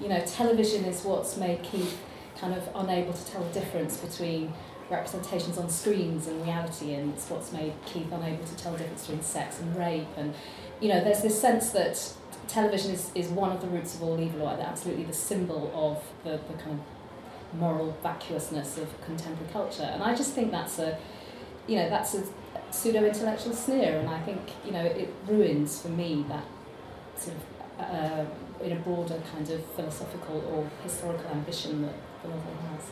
You 0.00 0.08
know, 0.08 0.20
television 0.24 0.84
is 0.84 1.02
what's 1.02 1.36
made 1.36 1.62
Keith 1.62 1.98
kind 2.38 2.54
of 2.54 2.68
unable 2.74 3.12
to 3.12 3.26
tell 3.26 3.42
the 3.42 3.52
difference 3.52 3.96
between 3.96 4.52
representations 4.88 5.58
on 5.58 5.68
screens 5.68 6.28
and 6.28 6.42
reality, 6.42 6.94
and 6.94 7.12
it's 7.12 7.28
what's 7.28 7.50
made 7.52 7.72
Keith 7.86 8.10
unable 8.12 8.44
to 8.44 8.56
tell 8.56 8.72
the 8.72 8.78
difference 8.78 9.06
between 9.06 9.22
sex 9.22 9.58
and 9.60 9.76
rape. 9.76 10.06
And, 10.16 10.32
you 10.80 10.88
know, 10.90 11.02
there's 11.02 11.22
this 11.22 11.40
sense 11.40 11.70
that 11.70 12.14
television 12.46 12.92
is, 12.92 13.10
is 13.14 13.28
one 13.28 13.50
of 13.50 13.60
the 13.60 13.66
roots 13.66 13.96
of 13.96 14.02
all 14.02 14.20
evil, 14.20 14.42
or 14.42 14.50
absolutely 14.60 15.04
the 15.04 15.12
symbol 15.12 15.72
of 15.74 16.04
the, 16.22 16.38
the 16.46 16.62
kind 16.62 16.78
of 16.78 17.58
moral 17.58 17.96
vacuousness 18.02 18.78
of 18.78 18.88
contemporary 19.04 19.52
culture. 19.52 19.82
And 19.82 20.02
I 20.02 20.14
just 20.14 20.34
think 20.34 20.52
that's 20.52 20.78
a, 20.78 20.96
you 21.66 21.76
know, 21.76 21.88
that's 21.88 22.14
a 22.14 22.22
pseudo-intellectual 22.70 23.54
sneer, 23.54 23.98
and 23.98 24.08
I 24.08 24.20
think, 24.20 24.40
you 24.64 24.72
know, 24.72 24.84
it 24.84 25.12
ruins 25.26 25.80
for 25.80 25.88
me 25.88 26.24
that 26.28 26.44
sort 27.16 27.36
of, 27.36 27.84
uh, 27.84 28.24
in 28.64 28.72
a 28.72 28.76
broader 28.76 29.20
kind 29.32 29.48
of 29.50 29.64
philosophical 29.64 30.42
or 30.52 30.70
historical 30.82 31.30
ambition 31.30 31.82
that 31.82 31.94
the 32.22 32.28
novel 32.28 32.52
has. 32.70 32.84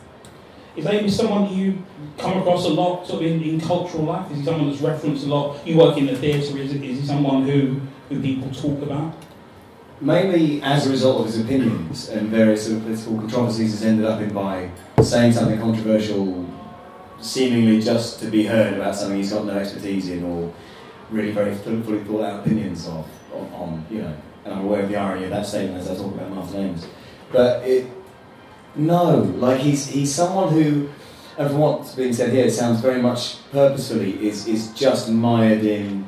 Is 0.75 0.85
Amis 0.85 1.15
someone 1.15 1.55
you 1.55 1.83
come 2.17 2.37
across 2.37 2.65
a 2.65 2.69
lot 2.69 3.07
sort 3.07 3.23
of 3.23 3.31
in, 3.31 3.41
in 3.41 3.61
cultural 3.61 4.03
life? 4.03 4.29
Is 4.31 4.39
he 4.39 4.43
someone 4.43 4.69
that's 4.69 4.81
referenced 4.81 5.25
a 5.25 5.29
lot? 5.29 5.65
You 5.65 5.77
work 5.77 5.97
in 5.97 6.05
the 6.05 6.15
theatre, 6.15 6.57
is, 6.57 6.73
is 6.73 6.99
he 6.99 7.05
someone 7.05 7.43
who, 7.43 7.79
who 8.09 8.21
people 8.21 8.51
talk 8.51 8.81
about? 8.81 9.15
mainly 10.01 10.61
as 10.61 10.87
a 10.87 10.89
result 10.89 11.21
of 11.21 11.25
his 11.27 11.39
opinions 11.39 12.09
and 12.09 12.29
various 12.29 12.65
sort 12.65 12.77
of 12.77 12.83
political 12.83 13.17
controversies, 13.17 13.71
has 13.71 13.83
ended 13.83 14.05
up 14.05 14.21
in 14.21 14.33
by 14.33 14.69
saying 15.01 15.31
something 15.31 15.59
controversial 15.59 16.45
seemingly 17.25 17.81
just 17.81 18.19
to 18.19 18.27
be 18.27 18.45
heard 18.45 18.73
about 18.73 18.95
something 18.95 19.17
he's 19.17 19.31
got 19.31 19.45
no 19.45 19.53
expertise 19.53 20.09
in 20.09 20.23
or 20.23 20.53
really 21.09 21.31
very 21.31 21.55
fully 21.55 22.03
thought 22.03 22.23
out 22.23 22.39
opinions 22.41 22.87
of 22.87 23.07
on, 23.33 23.53
on, 23.53 23.85
you 23.89 24.01
know. 24.01 24.15
And 24.43 24.53
I'm 24.53 24.65
aware 24.65 24.83
of 24.83 24.89
the 24.89 24.95
irony 24.95 25.25
of 25.25 25.31
that 25.31 25.45
statement 25.45 25.81
as 25.81 25.89
I 25.89 25.95
talk 25.95 26.13
about 26.13 26.29
Martin 26.29 26.69
Amis. 26.69 26.87
But 27.31 27.67
it, 27.67 27.87
no, 28.75 29.17
like 29.37 29.59
he's 29.59 29.87
he's 29.87 30.13
someone 30.13 30.53
who, 30.53 30.89
and 31.37 31.49
from 31.49 31.57
what's 31.57 31.95
being 31.95 32.13
said 32.13 32.31
here, 32.31 32.49
sounds 32.49 32.79
very 32.81 33.01
much 33.01 33.37
purposefully 33.51 34.27
is 34.27 34.47
is 34.47 34.71
just 34.73 35.09
mired 35.09 35.63
in 35.63 36.05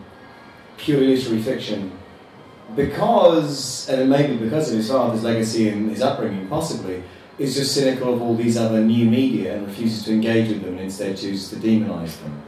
purely 0.77 1.15
literary 1.15 1.41
fiction 1.41 1.91
because, 2.75 3.89
and 3.89 4.09
maybe 4.09 4.37
because 4.37 4.69
of 4.69 4.77
his 4.77 4.89
father's 4.89 5.23
legacy 5.23 5.69
and 5.69 5.89
his 5.89 6.01
upbringing, 6.01 6.47
possibly, 6.47 7.03
is 7.37 7.55
just 7.55 7.73
cynical 7.73 8.13
of 8.13 8.21
all 8.21 8.35
these 8.35 8.57
other 8.57 8.81
new 8.81 9.09
media 9.09 9.55
and 9.55 9.67
refuses 9.67 10.03
to 10.05 10.11
engage 10.11 10.49
with 10.49 10.61
them 10.63 10.73
and 10.73 10.81
instead 10.81 11.15
chooses 11.17 11.49
to 11.49 11.55
demonise 11.57 12.17
them. 12.17 12.43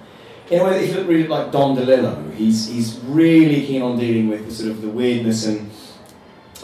In 0.49 0.61
a 0.61 0.63
way, 0.63 0.83
if 0.83 0.89
you 0.89 0.95
look 0.97 1.07
really 1.07 1.27
like 1.27 1.51
Don 1.51 1.75
DeLillo, 1.75 2.33
he's, 2.33 2.67
he's 2.67 2.99
really 3.03 3.65
keen 3.65 3.83
on 3.83 3.99
dealing 3.99 4.29
with 4.29 4.45
the 4.47 4.51
sort 4.51 4.71
of 4.71 4.81
the 4.81 4.89
weirdness 4.89 5.45
and 5.45 5.69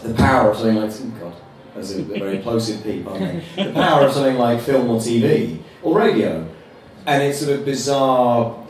the 0.01 0.13
power 0.15 0.51
of 0.51 0.57
something 0.57 0.77
like, 0.77 0.91
oh 0.91 1.19
God, 1.19 1.35
that's 1.75 1.91
a, 1.91 2.01
very 2.01 2.39
plosive 2.39 2.83
peep, 2.83 3.05
aren't 3.05 3.43
they? 3.55 3.63
The 3.63 3.73
power 3.73 4.05
of 4.05 4.13
something 4.13 4.37
like 4.37 4.59
film 4.61 4.89
or 4.89 4.99
TV 4.99 5.59
or 5.83 5.99
radio 5.99 6.47
and 7.05 7.21
its 7.21 7.39
sort 7.39 7.59
of 7.59 7.65
bizarre 7.65 8.65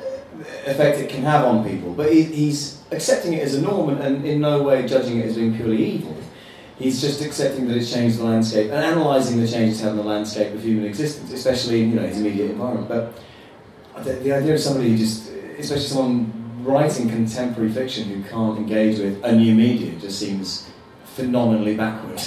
effect 0.65 0.99
it 0.99 1.09
can 1.09 1.21
have 1.23 1.45
on 1.45 1.67
people. 1.67 1.93
But 1.93 2.11
he, 2.11 2.23
he's 2.23 2.81
accepting 2.91 3.33
it 3.33 3.43
as 3.43 3.55
a 3.55 3.61
norm 3.61 3.89
and 3.89 4.25
in 4.25 4.41
no 4.41 4.63
way 4.63 4.85
judging 4.85 5.19
it 5.19 5.27
as 5.27 5.35
being 5.35 5.55
purely 5.55 5.83
evil. 5.83 6.17
He's 6.77 6.99
just 6.99 7.21
accepting 7.21 7.67
that 7.67 7.77
it's 7.77 7.91
changed 7.91 8.19
the 8.19 8.25
landscape 8.25 8.69
and 8.69 8.83
analysing 8.83 9.39
the 9.39 9.47
changes 9.47 9.83
on 9.85 9.95
the 9.95 10.03
landscape 10.03 10.53
of 10.53 10.61
human 10.61 10.85
existence, 10.85 11.31
especially 11.31 11.83
in 11.83 11.91
you 11.91 11.95
know, 11.95 12.07
his 12.07 12.19
immediate 12.19 12.51
environment. 12.51 12.89
But 12.89 14.03
the, 14.03 14.13
the 14.13 14.33
idea 14.33 14.55
of 14.55 14.59
somebody 14.59 14.89
who 14.89 14.97
just, 14.97 15.31
especially 15.57 15.85
someone 15.85 16.63
writing 16.63 17.09
contemporary 17.09 17.71
fiction 17.71 18.09
who 18.09 18.23
can't 18.29 18.57
engage 18.57 18.99
with 18.99 19.23
a 19.23 19.31
new 19.31 19.55
media, 19.55 19.97
just 19.99 20.19
seems 20.19 20.69
phenomenally 21.05 21.75
backward. 21.77 22.21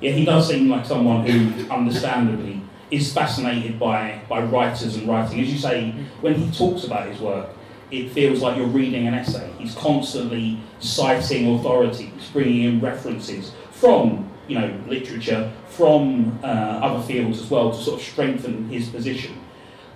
Yeah, 0.00 0.12
he 0.12 0.24
does 0.24 0.48
seem 0.48 0.68
like 0.68 0.86
someone 0.86 1.26
who, 1.26 1.68
understandably, 1.70 2.62
is 2.90 3.12
fascinated 3.12 3.78
by, 3.80 4.20
by 4.28 4.42
writers 4.42 4.94
and 4.96 5.08
writing. 5.08 5.40
As 5.40 5.52
you 5.52 5.58
say, 5.58 5.90
when 6.20 6.34
he 6.34 6.50
talks 6.52 6.84
about 6.84 7.08
his 7.08 7.20
work, 7.20 7.48
it 7.90 8.10
feels 8.10 8.40
like 8.40 8.56
you're 8.56 8.66
reading 8.66 9.06
an 9.06 9.14
essay. 9.14 9.50
He's 9.58 9.74
constantly 9.74 10.58
citing 10.78 11.54
authorities, 11.54 12.30
bringing 12.32 12.62
in 12.62 12.80
references 12.80 13.52
from 13.70 14.30
you 14.46 14.58
know 14.58 14.80
literature, 14.86 15.52
from 15.68 16.38
uh, 16.42 16.46
other 16.46 17.02
fields 17.06 17.40
as 17.40 17.50
well, 17.50 17.70
to 17.70 17.76
sort 17.76 18.00
of 18.00 18.06
strengthen 18.06 18.68
his 18.68 18.88
position. 18.88 19.38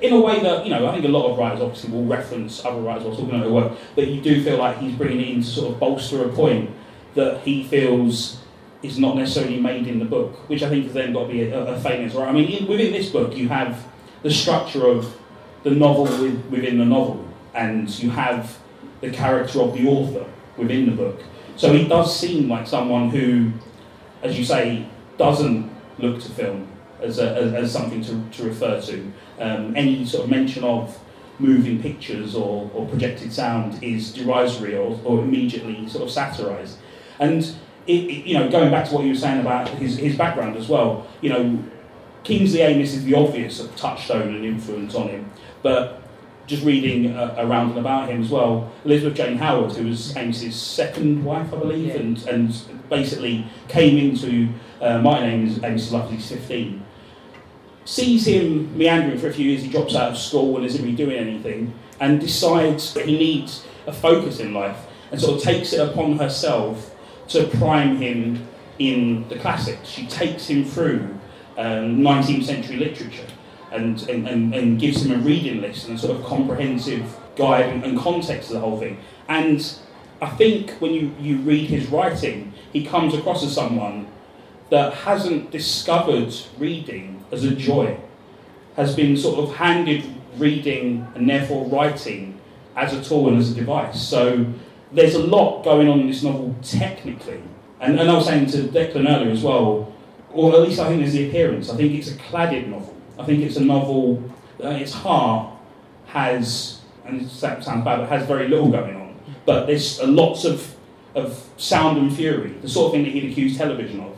In 0.00 0.12
a 0.12 0.20
way 0.20 0.40
that 0.40 0.64
you 0.64 0.70
know, 0.70 0.86
I 0.86 0.92
think 0.92 1.04
a 1.04 1.08
lot 1.08 1.30
of 1.30 1.38
writers 1.38 1.60
obviously 1.60 1.90
will 1.90 2.04
reference 2.04 2.64
other 2.64 2.80
writers 2.80 3.04
while 3.04 3.16
talking 3.16 3.30
about 3.30 3.42
their 3.42 3.52
work, 3.52 3.72
but 3.94 4.08
you 4.08 4.20
do 4.20 4.42
feel 4.42 4.58
like 4.58 4.78
he's 4.78 4.94
bringing 4.94 5.36
in 5.36 5.42
to 5.42 5.46
sort 5.46 5.72
of 5.72 5.80
bolster 5.80 6.24
a 6.24 6.28
point 6.28 6.70
that 7.14 7.40
he 7.42 7.64
feels 7.64 8.40
is 8.82 8.98
not 8.98 9.16
necessarily 9.16 9.58
made 9.58 9.86
in 9.86 9.98
the 9.98 10.04
book, 10.04 10.48
which 10.48 10.62
I 10.62 10.68
think 10.68 10.84
has 10.84 10.92
then 10.92 11.12
got 11.12 11.26
to 11.26 11.32
be 11.32 11.42
a, 11.44 11.58
a 11.58 11.80
failure. 11.80 12.08
Right? 12.08 12.28
I 12.28 12.32
mean, 12.32 12.50
in, 12.50 12.66
within 12.66 12.92
this 12.92 13.08
book, 13.08 13.34
you 13.34 13.48
have 13.48 13.86
the 14.22 14.30
structure 14.30 14.86
of 14.86 15.16
the 15.62 15.70
novel 15.70 16.04
with, 16.04 16.44
within 16.50 16.78
the 16.78 16.84
novel, 16.84 17.24
and 17.54 17.88
you 18.02 18.11
have 18.11 18.58
the 19.00 19.11
character 19.11 19.61
of 19.61 19.75
the 19.75 19.87
author 19.87 20.26
within 20.56 20.87
the 20.87 20.92
book. 20.92 21.20
So 21.56 21.73
he 21.73 21.87
does 21.87 22.18
seem 22.18 22.49
like 22.49 22.66
someone 22.66 23.11
who, 23.11 23.52
as 24.23 24.38
you 24.38 24.44
say, 24.44 24.87
doesn't 25.18 25.70
look 25.99 26.20
to 26.20 26.28
film 26.30 26.68
as, 27.00 27.18
a, 27.18 27.34
as, 27.37 27.52
as, 27.52 27.73
something 27.73 28.02
to, 28.02 28.23
to 28.38 28.44
refer 28.44 28.80
to. 28.80 29.12
Um, 29.38 29.76
any 29.76 30.04
sort 30.04 30.25
of 30.25 30.30
mention 30.30 30.64
of 30.64 30.99
moving 31.38 31.80
pictures 31.80 32.34
or, 32.34 32.70
or 32.75 32.87
projected 32.88 33.32
sound 33.32 33.82
is 33.82 34.12
derisory 34.12 34.76
or, 34.76 34.99
or 35.04 35.20
immediately 35.20 35.88
sort 35.88 36.04
of 36.04 36.11
satirised. 36.11 36.78
And 37.20 37.42
it, 37.87 37.92
it, 37.92 38.26
you 38.26 38.38
know, 38.38 38.50
going 38.50 38.70
back 38.70 38.88
to 38.88 38.94
what 38.94 39.04
you 39.04 39.11
were 39.11 39.18
saying 39.18 39.40
about 39.40 39.68
his, 39.68 39.96
his 39.96 40.16
background 40.16 40.56
as 40.56 40.68
well, 40.68 41.06
you 41.20 41.30
know, 41.30 41.62
Kingsley 42.25 42.62
Amis 42.62 42.94
is 42.94 43.04
the 43.04 43.14
obvious 43.14 43.66
touchstone 43.76 44.34
and 44.34 44.44
influence 44.44 44.94
on 44.94 45.08
him, 45.08 45.30
but 45.62 46.03
just 46.46 46.64
reading 46.64 47.14
uh, 47.16 47.34
around 47.38 47.70
and 47.70 47.78
about 47.78 48.08
him 48.10 48.20
as 48.22 48.30
well, 48.30 48.70
Elizabeth 48.84 49.16
Jane 49.16 49.38
Howard, 49.38 49.72
who 49.72 49.86
was 49.86 50.16
Amis's 50.16 50.60
second 50.60 51.24
wife, 51.24 51.52
I 51.52 51.56
believe, 51.56 51.86
yeah. 51.88 51.94
and, 51.94 52.26
and 52.26 52.88
basically 52.90 53.46
came 53.68 53.96
into 53.96 54.48
uh, 54.80 54.98
my 54.98 55.20
name 55.20 55.46
is 55.46 55.62
Amis's 55.62 55.92
life 55.92 56.10
he's 56.10 56.28
15, 56.28 56.84
sees 57.86 58.26
him 58.26 58.76
meandering 58.76 59.18
for 59.18 59.28
a 59.28 59.32
few 59.32 59.50
years, 59.50 59.62
he 59.62 59.70
drops 59.70 59.94
out 59.94 60.12
of 60.12 60.18
school 60.18 60.56
and 60.56 60.66
isn't 60.66 60.82
really 60.82 60.96
doing 60.96 61.16
anything, 61.16 61.72
and 62.00 62.20
decides 62.20 62.92
that 62.94 63.06
he 63.06 63.16
needs 63.16 63.64
a 63.86 63.92
focus 63.92 64.40
in 64.40 64.52
life, 64.52 64.78
and 65.10 65.20
sort 65.20 65.36
of 65.36 65.42
takes 65.42 65.72
it 65.72 65.80
upon 65.80 66.18
herself 66.18 66.94
to 67.28 67.46
prime 67.58 67.96
him 67.96 68.46
in 68.78 69.26
the 69.28 69.38
classics. 69.38 69.88
She 69.88 70.06
takes 70.06 70.46
him 70.46 70.64
through 70.64 71.08
um, 71.56 71.98
19th 71.98 72.44
century 72.44 72.76
literature 72.76 73.26
and, 73.75 74.02
and, 74.09 74.54
and, 74.54 74.81
gives 74.81 75.04
him 75.04 75.12
a 75.12 75.23
reading 75.23 75.61
list 75.61 75.88
and 75.88 75.97
a 75.97 76.00
sort 76.00 76.16
of 76.16 76.25
comprehensive 76.25 77.16
guide 77.37 77.66
and, 77.66 77.85
and 77.85 77.99
context 77.99 78.49
to 78.49 78.54
the 78.54 78.61
whole 78.61 78.78
thing. 78.78 78.99
And 79.28 79.61
I 80.23 80.31
think 80.31 80.71
when 80.81 80.93
you, 80.93 81.12
you 81.21 81.38
read 81.38 81.69
his 81.69 81.88
writing, 81.88 82.52
he 82.73 82.85
comes 82.85 83.14
across 83.14 83.45
as 83.45 83.54
someone 83.54 84.07
that 84.71 84.95
hasn't 84.95 85.50
discovered 85.50 86.35
reading 86.59 87.25
as 87.31 87.45
a 87.45 87.54
joy, 87.54 87.99
has 88.76 88.95
been 88.95 89.16
sort 89.16 89.38
of 89.38 89.57
handed 89.57 90.04
reading 90.37 91.07
and 91.14 91.28
therefore 91.28 91.66
writing 91.66 92.40
as 92.76 92.93
a 92.93 93.02
tool 93.02 93.28
and 93.28 93.38
as 93.38 93.52
a 93.52 93.54
device. 93.54 94.00
So 94.00 94.47
there's 94.93 95.14
a 95.14 95.23
lot 95.23 95.62
going 95.62 95.88
on 95.88 96.00
in 96.00 96.07
this 96.09 96.23
novel 96.23 96.54
technically. 96.62 97.43
And, 97.81 98.00
and 98.00 98.11
I 98.11 98.14
was 98.14 98.26
saying 98.26 98.47
to 98.47 98.59
Declan 98.69 99.09
earlier 99.09 99.31
as 99.31 99.43
well, 99.43 99.93
or 100.33 100.52
at 100.54 100.62
least 100.62 100.81
I 100.81 100.88
think 100.88 101.00
there's 101.00 101.12
the 101.12 101.28
appearance. 101.28 101.71
I 101.71 101.76
think 101.76 101.93
it's 101.93 102.11
a 102.11 102.14
cladded 102.14 102.69
novel. 102.69 102.93
I 103.18 103.25
think 103.25 103.42
it's 103.42 103.56
a 103.56 103.64
novel 103.64 104.23
that 104.59 104.80
its 104.80 104.92
heart 104.92 105.54
has, 106.06 106.80
and 107.04 107.23
it 107.23 107.28
sounds 107.28 107.66
bad, 107.66 107.85
but 107.85 108.09
has 108.09 108.26
very 108.26 108.49
little 108.49 108.71
going 108.71 108.97
on. 108.97 109.14
But 109.47 109.66
there's 109.66 110.00
lots 110.02 110.44
of, 110.44 110.75
of 111.14 111.49
sound 111.56 111.99
and 111.99 112.14
fury, 112.14 112.50
the 112.62 112.68
sort 112.68 112.87
of 112.87 112.92
thing 112.92 113.04
that 113.04 113.11
he'd 113.11 113.30
accuse 113.30 113.56
television 113.56 114.00
of, 114.00 114.16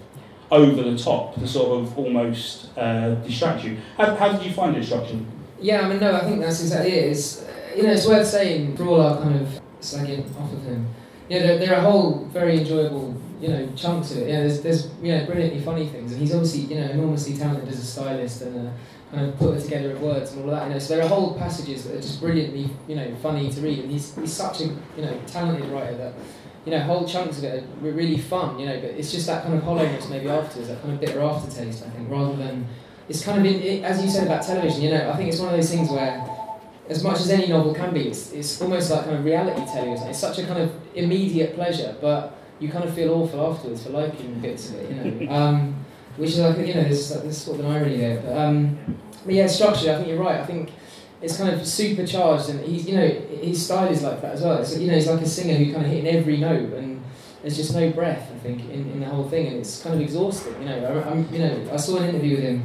over 0.50 0.82
the 0.82 0.96
top 0.96 1.34
to 1.34 1.46
sort 1.46 1.80
of 1.82 1.98
almost 1.98 2.68
uh, 2.78 3.14
distract 3.16 3.64
you. 3.64 3.78
How, 3.96 4.14
how 4.14 4.32
did 4.32 4.46
you 4.46 4.52
find 4.52 4.74
the 4.74 4.80
destruction? 4.80 5.26
Yeah, 5.60 5.82
I 5.82 5.88
mean, 5.88 6.00
no, 6.00 6.14
I 6.14 6.20
think 6.20 6.40
that's 6.40 6.60
exactly 6.60 6.92
it. 6.92 7.10
It's, 7.10 7.44
you 7.74 7.82
know, 7.82 7.92
it's 7.92 8.06
worth 8.06 8.26
saying 8.26 8.76
for 8.76 8.84
all 8.84 9.00
our 9.00 9.20
kind 9.20 9.40
of 9.40 9.60
slagging 9.80 10.28
off 10.40 10.52
of 10.52 10.62
him. 10.62 10.86
Yeah, 11.28 11.40
there, 11.40 11.58
there 11.58 11.74
are 11.74 11.78
a 11.78 11.90
whole 11.90 12.26
very 12.26 12.58
enjoyable 12.58 13.20
you 13.40 13.48
know 13.48 13.68
chunks 13.76 14.12
of 14.12 14.18
it. 14.18 14.28
Yeah, 14.28 14.40
there's 14.40 14.60
there's 14.62 14.88
you 15.02 15.12
know 15.12 15.26
brilliantly 15.26 15.60
funny 15.60 15.86
things, 15.86 16.12
and 16.12 16.20
he's 16.20 16.34
obviously 16.34 16.60
you 16.60 16.80
know 16.80 16.90
enormously 16.90 17.36
talented 17.36 17.68
as 17.68 17.78
a 17.78 17.84
stylist 17.84 18.42
and 18.42 18.68
a 18.68 18.74
kind 19.10 19.26
of 19.26 19.38
putter 19.38 19.60
together 19.60 19.92
of 19.92 20.02
words 20.02 20.32
and 20.32 20.44
all 20.44 20.50
that. 20.50 20.68
You 20.68 20.74
know, 20.74 20.78
so 20.78 20.96
there 20.96 21.04
are 21.04 21.08
whole 21.08 21.34
passages 21.38 21.84
that 21.84 21.96
are 21.96 22.00
just 22.00 22.20
brilliantly 22.20 22.70
you 22.88 22.96
know 22.96 23.14
funny 23.16 23.50
to 23.50 23.60
read, 23.60 23.80
and 23.80 23.90
he's 23.90 24.14
he's 24.14 24.32
such 24.32 24.60
a 24.60 24.64
you 24.64 25.02
know 25.02 25.20
talented 25.26 25.68
writer 25.70 25.96
that. 25.96 26.14
You 26.64 26.72
know, 26.72 26.80
whole 26.80 27.06
chunks 27.06 27.38
of 27.38 27.44
it 27.44 27.62
are 27.62 27.66
really 27.78 28.18
fun. 28.18 28.58
You 28.58 28.66
know, 28.66 28.80
but 28.80 28.90
it's 28.90 29.12
just 29.12 29.28
that 29.28 29.44
kind 29.44 29.54
of 29.54 29.62
hollowness 29.62 30.08
maybe 30.08 30.28
afterwards, 30.28 30.68
that 30.68 30.82
kind 30.82 30.94
of 30.94 31.00
bitter 31.00 31.20
aftertaste. 31.20 31.84
I 31.86 31.90
think, 31.90 32.10
rather 32.10 32.34
than 32.34 32.66
it's 33.08 33.24
kind 33.24 33.38
of 33.38 33.46
in, 33.46 33.62
it, 33.62 33.84
as 33.84 34.02
you 34.02 34.10
said 34.10 34.26
about 34.26 34.42
television. 34.42 34.82
You 34.82 34.90
know, 34.90 35.10
I 35.10 35.16
think 35.16 35.28
it's 35.28 35.38
one 35.38 35.50
of 35.50 35.54
those 35.54 35.70
things 35.70 35.88
where 35.88 36.28
as 36.88 37.02
much 37.02 37.20
as 37.20 37.30
any 37.30 37.48
novel 37.48 37.74
can 37.74 37.92
be, 37.92 38.08
it's, 38.08 38.32
it's 38.32 38.60
almost 38.60 38.90
like 38.90 39.04
kind 39.04 39.16
of 39.16 39.24
reality 39.24 39.64
telling. 39.66 39.92
It's 39.92 40.18
such 40.18 40.38
a 40.38 40.46
kind 40.46 40.60
of 40.60 40.72
immediate 40.94 41.54
pleasure, 41.54 41.96
but 42.00 42.35
you 42.58 42.68
kind 42.68 42.84
of 42.84 42.94
feel 42.94 43.12
awful 43.12 43.52
afterwards 43.52 43.82
for 43.82 43.90
liking 43.90 44.40
bits 44.40 44.70
of 44.70 44.76
it, 44.76 44.90
you 44.90 44.96
know. 44.96 45.32
Um, 45.36 45.86
which 46.16 46.30
is 46.30 46.38
like 46.38 46.56
you 46.58 46.74
know, 46.74 46.82
there's, 46.82 47.10
there's 47.10 47.36
sort 47.36 47.60
of 47.60 47.66
an 47.66 47.72
irony 47.72 47.98
there. 47.98 48.20
But, 48.20 48.36
um, 48.38 48.78
but 49.24 49.34
yeah, 49.34 49.46
structure. 49.46 49.92
I 49.92 49.96
think 49.96 50.08
you're 50.08 50.18
right. 50.18 50.40
I 50.40 50.46
think 50.46 50.70
it's 51.20 51.36
kind 51.36 51.50
of 51.52 51.66
supercharged, 51.66 52.48
and 52.50 52.60
he's 52.60 52.88
you 52.88 52.96
know 52.96 53.08
his 53.08 53.64
style 53.64 53.88
is 53.88 54.02
like 54.02 54.20
that 54.22 54.34
as 54.34 54.42
well. 54.42 54.58
It's 54.58 54.76
you 54.78 54.88
know 54.88 54.94
he's 54.94 55.06
like 55.06 55.20
a 55.20 55.26
singer 55.26 55.54
who 55.54 55.72
kind 55.72 55.84
of 55.84 55.90
hitting 55.92 56.06
every 56.06 56.36
note, 56.36 56.72
and 56.74 57.02
there's 57.42 57.56
just 57.56 57.74
no 57.74 57.90
breath. 57.90 58.30
I 58.34 58.38
think 58.38 58.62
in, 58.70 58.90
in 58.92 59.00
the 59.00 59.06
whole 59.06 59.28
thing, 59.28 59.46
and 59.48 59.56
it's 59.56 59.82
kind 59.82 59.94
of 59.94 60.00
exhausting. 60.00 60.54
You 60.60 60.68
know, 60.68 61.04
I, 61.06 61.10
am 61.10 61.32
you 61.32 61.38
know 61.38 61.68
I 61.72 61.76
saw 61.76 61.98
an 61.98 62.08
interview 62.08 62.36
with 62.36 62.44
him 62.44 62.62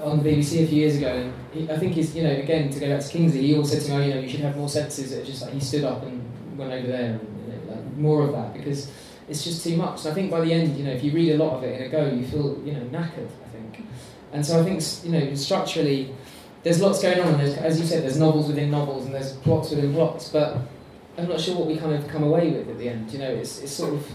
on 0.00 0.22
the 0.22 0.28
BBC 0.28 0.64
a 0.64 0.66
few 0.66 0.78
years 0.78 0.96
ago, 0.96 1.14
and 1.14 1.32
he, 1.52 1.70
I 1.70 1.78
think 1.78 1.92
he's 1.94 2.14
you 2.14 2.24
know 2.24 2.32
again 2.32 2.70
to 2.70 2.80
go 2.80 2.88
back 2.88 3.04
to 3.04 3.10
Kingsley, 3.10 3.42
he 3.42 3.54
always 3.54 3.70
said 3.70 3.82
to 3.82 3.90
me, 3.90 3.96
oh, 3.96 4.06
you 4.06 4.14
know, 4.14 4.20
you 4.20 4.28
should 4.28 4.40
have 4.40 4.56
more 4.56 4.68
sentences. 4.68 5.10
That 5.10 5.24
just 5.24 5.42
like 5.42 5.52
he 5.52 5.60
stood 5.60 5.84
up 5.84 6.02
and 6.02 6.58
went 6.58 6.72
over 6.72 6.86
there, 6.86 7.12
and 7.12 7.20
you 7.20 7.52
know, 7.52 7.74
like, 7.74 7.96
more 7.96 8.22
of 8.22 8.32
that 8.32 8.54
because 8.54 8.90
it's 9.28 9.44
just 9.44 9.62
too 9.64 9.76
much. 9.76 10.00
So 10.00 10.10
I 10.10 10.14
think 10.14 10.30
by 10.30 10.40
the 10.40 10.52
end, 10.52 10.76
you 10.76 10.84
know, 10.84 10.90
if 10.92 11.02
you 11.04 11.12
read 11.12 11.32
a 11.32 11.36
lot 11.38 11.56
of 11.56 11.64
it 11.64 11.80
in 11.80 11.86
a 11.86 11.88
go, 11.88 12.06
you 12.06 12.26
feel, 12.26 12.60
you 12.64 12.72
know, 12.72 12.84
knackered, 12.86 13.28
I 13.44 13.48
think. 13.52 13.86
And 14.32 14.44
so 14.44 14.60
I 14.60 14.64
think, 14.64 14.82
you 15.04 15.12
know, 15.12 15.34
structurally, 15.34 16.14
there's 16.62 16.80
lots 16.80 17.02
going 17.02 17.20
on, 17.20 17.34
and 17.40 17.40
as 17.58 17.80
you 17.80 17.86
said, 17.86 18.02
there's 18.02 18.18
novels 18.18 18.46
within 18.46 18.70
novels, 18.70 19.04
and 19.06 19.14
there's 19.14 19.32
plots 19.32 19.70
within 19.70 19.92
plots, 19.94 20.28
but 20.28 20.58
I'm 21.18 21.28
not 21.28 21.40
sure 21.40 21.56
what 21.56 21.66
we 21.66 21.76
kind 21.76 21.92
of 21.92 22.06
come 22.08 22.22
away 22.22 22.50
with 22.50 22.68
at 22.68 22.78
the 22.78 22.88
end. 22.88 23.10
You 23.12 23.18
know, 23.18 23.30
it's, 23.30 23.60
it's 23.60 23.72
sort 23.72 23.94
of, 23.94 24.06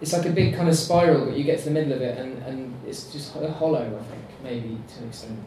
it's 0.00 0.12
like 0.12 0.26
a 0.26 0.30
big 0.30 0.54
kind 0.54 0.68
of 0.68 0.76
spiral, 0.76 1.26
but 1.26 1.36
you 1.36 1.44
get 1.44 1.58
to 1.60 1.64
the 1.66 1.70
middle 1.72 1.92
of 1.92 2.00
it, 2.02 2.18
and, 2.18 2.42
and 2.44 2.74
it's 2.86 3.12
just 3.12 3.32
hollow, 3.34 3.84
I 3.84 4.10
think, 4.10 4.24
maybe, 4.42 4.78
to 4.94 5.02
an 5.02 5.08
extent. 5.08 5.38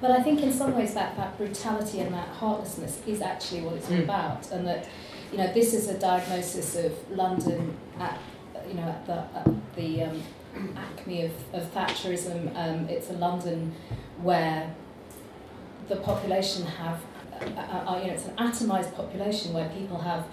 But 0.00 0.12
I 0.12 0.22
think 0.22 0.40
in 0.42 0.52
some 0.52 0.74
ways 0.74 0.94
that, 0.94 1.16
that 1.16 1.36
brutality 1.36 2.00
and 2.00 2.14
that 2.14 2.28
heartlessness 2.28 3.02
is 3.06 3.20
actually 3.20 3.62
what 3.62 3.74
it's 3.74 3.90
all 3.90 3.96
Mm. 3.96 4.04
about, 4.04 4.50
and 4.50 4.66
that 4.66 4.88
you 5.30 5.36
know 5.38 5.52
this 5.52 5.74
is 5.74 5.88
a 5.88 5.98
diagnosis 5.98 6.74
of 6.76 6.92
London 7.10 7.76
at 7.98 8.18
you 8.70 8.76
know 8.76 8.88
at 8.88 9.06
the 9.06 9.18
at 9.34 9.76
the 9.76 10.02
um, 10.04 10.22
acme 10.76 11.24
of, 11.24 11.32
of 11.52 11.74
Thatcherism. 11.74 12.56
Um, 12.56 12.88
it's 12.88 13.10
a 13.10 13.14
London 13.14 13.74
where 14.22 14.74
the 15.88 15.96
population 15.96 16.64
have 16.66 17.00
uh, 17.40 17.44
uh, 17.44 18.00
you 18.00 18.08
know 18.08 18.14
it's 18.14 18.26
an 18.26 18.36
atomized 18.36 18.94
population 18.94 19.52
where 19.52 19.68
people 19.70 19.98
have 19.98 20.24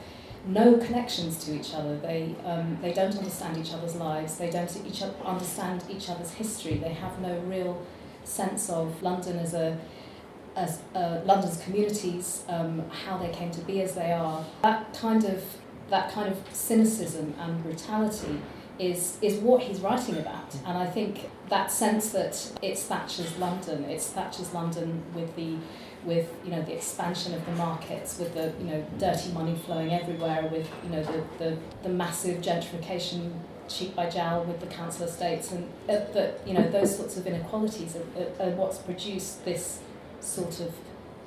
no 0.45 0.77
connections 0.77 1.43
to 1.45 1.55
each 1.55 1.73
other. 1.73 1.97
They 1.97 2.35
um, 2.45 2.77
they 2.81 2.93
don't 2.93 3.17
understand 3.17 3.57
each 3.57 3.73
other's 3.73 3.95
lives. 3.95 4.37
They 4.37 4.49
don't 4.49 4.73
each 4.85 5.01
understand 5.25 5.83
each 5.89 6.09
other's 6.09 6.33
history. 6.33 6.75
They 6.75 6.93
have 6.93 7.19
no 7.19 7.39
real 7.39 7.81
sense 8.23 8.69
of 8.69 9.01
London 9.01 9.39
as 9.39 9.53
a 9.53 9.77
as 10.55 10.81
uh, 10.95 11.21
London's 11.23 11.61
communities, 11.61 12.43
um, 12.49 12.83
how 12.89 13.15
they 13.17 13.29
came 13.29 13.51
to 13.51 13.61
be 13.61 13.81
as 13.83 13.93
they 13.93 14.11
are. 14.11 14.43
That 14.63 14.91
kind 14.91 15.23
of 15.23 15.43
that 15.89 16.11
kind 16.11 16.31
of 16.31 16.37
cynicism 16.53 17.33
and 17.39 17.63
brutality 17.63 18.41
is 18.79 19.17
is 19.21 19.35
what 19.37 19.61
he's 19.61 19.79
writing 19.79 20.17
about. 20.17 20.55
And 20.65 20.77
I 20.77 20.85
think 20.85 21.29
that 21.49 21.71
sense 21.71 22.09
that 22.11 22.51
it's 22.61 22.83
Thatcher's 22.83 23.37
London, 23.37 23.85
it's 23.85 24.09
Thatcher's 24.09 24.53
London 24.53 25.03
with 25.15 25.35
the 25.35 25.55
with 26.03 26.31
you 26.43 26.51
know 26.51 26.61
the 26.61 26.73
expansion 26.73 27.33
of 27.33 27.45
the 27.45 27.51
markets, 27.53 28.19
with 28.19 28.33
the 28.33 28.53
you 28.59 28.71
know 28.71 28.85
dirty 28.97 29.31
money 29.31 29.55
flowing 29.65 29.91
everywhere, 29.91 30.47
with 30.51 30.69
you 30.83 30.89
know 30.89 31.03
the, 31.03 31.23
the, 31.37 31.57
the 31.83 31.89
massive 31.89 32.41
gentrification 32.41 33.31
cheek 33.67 33.93
by 33.95 34.09
jowl 34.09 34.43
with 34.45 34.59
the 34.59 34.67
council 34.67 35.05
estates, 35.05 35.51
and 35.51 35.67
uh, 35.89 35.99
that 36.13 36.39
you 36.45 36.53
know 36.53 36.69
those 36.69 36.95
sorts 36.95 37.17
of 37.17 37.25
inequalities 37.25 37.95
are, 37.95 38.21
are, 38.21 38.47
are 38.47 38.55
what's 38.55 38.77
produced 38.77 39.43
this 39.43 39.79
sort 40.19 40.59
of 40.59 40.73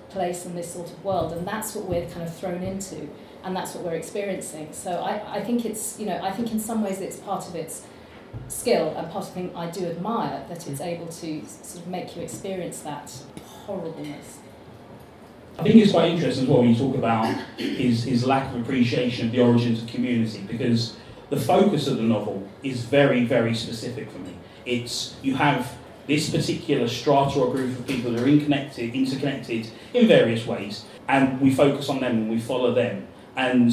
place 0.08 0.44
and 0.44 0.56
this 0.56 0.72
sort 0.72 0.90
of 0.90 1.04
world, 1.04 1.32
and 1.32 1.46
that's 1.46 1.74
what 1.74 1.86
we're 1.86 2.08
kind 2.10 2.22
of 2.22 2.34
thrown 2.34 2.62
into, 2.62 3.08
and 3.44 3.56
that's 3.56 3.74
what 3.74 3.84
we're 3.84 3.94
experiencing. 3.94 4.72
So 4.72 4.92
I, 4.92 5.38
I 5.38 5.42
think 5.42 5.64
it's 5.64 5.98
you 5.98 6.06
know 6.06 6.18
I 6.22 6.30
think 6.30 6.52
in 6.52 6.60
some 6.60 6.82
ways 6.82 7.00
it's 7.00 7.16
part 7.16 7.46
of 7.48 7.54
its 7.54 7.86
skill 8.48 8.94
and 8.96 9.10
part 9.10 9.26
of 9.26 9.34
the 9.34 9.40
thing 9.40 9.56
I 9.56 9.70
do 9.70 9.86
admire 9.86 10.44
that 10.48 10.68
it's 10.68 10.80
able 10.80 11.06
to 11.06 11.44
sort 11.46 11.84
of 11.84 11.88
make 11.88 12.16
you 12.16 12.22
experience 12.22 12.80
that 12.80 13.12
horribleness. 13.66 14.38
I 15.58 15.62
think 15.64 15.76
it's 15.76 15.92
quite 15.92 16.10
interesting 16.10 16.44
as 16.44 16.48
well 16.48 16.60
when 16.60 16.70
you 16.70 16.76
talk 16.76 16.96
about 16.96 17.26
his, 17.58 18.04
his 18.04 18.24
lack 18.24 18.54
of 18.54 18.60
appreciation 18.62 19.26
of 19.26 19.32
the 19.32 19.40
origins 19.40 19.82
of 19.82 19.88
community 19.88 20.42
because 20.48 20.96
the 21.28 21.38
focus 21.38 21.86
of 21.86 21.96
the 21.96 22.02
novel 22.02 22.48
is 22.62 22.84
very, 22.84 23.24
very 23.24 23.54
specific 23.54 24.10
for 24.10 24.18
me. 24.18 24.36
It's 24.64 25.16
you 25.22 25.34
have 25.34 25.76
this 26.06 26.30
particular 26.30 26.88
strata 26.88 27.38
or 27.40 27.52
group 27.52 27.78
of 27.78 27.86
people 27.86 28.12
that 28.12 28.22
are 28.22 28.26
interconnected, 28.26 28.94
interconnected 28.94 29.68
in 29.94 30.08
various 30.08 30.46
ways, 30.46 30.84
and 31.08 31.40
we 31.40 31.54
focus 31.54 31.88
on 31.88 32.00
them 32.00 32.12
and 32.12 32.30
we 32.30 32.40
follow 32.40 32.72
them. 32.72 33.06
And 33.36 33.72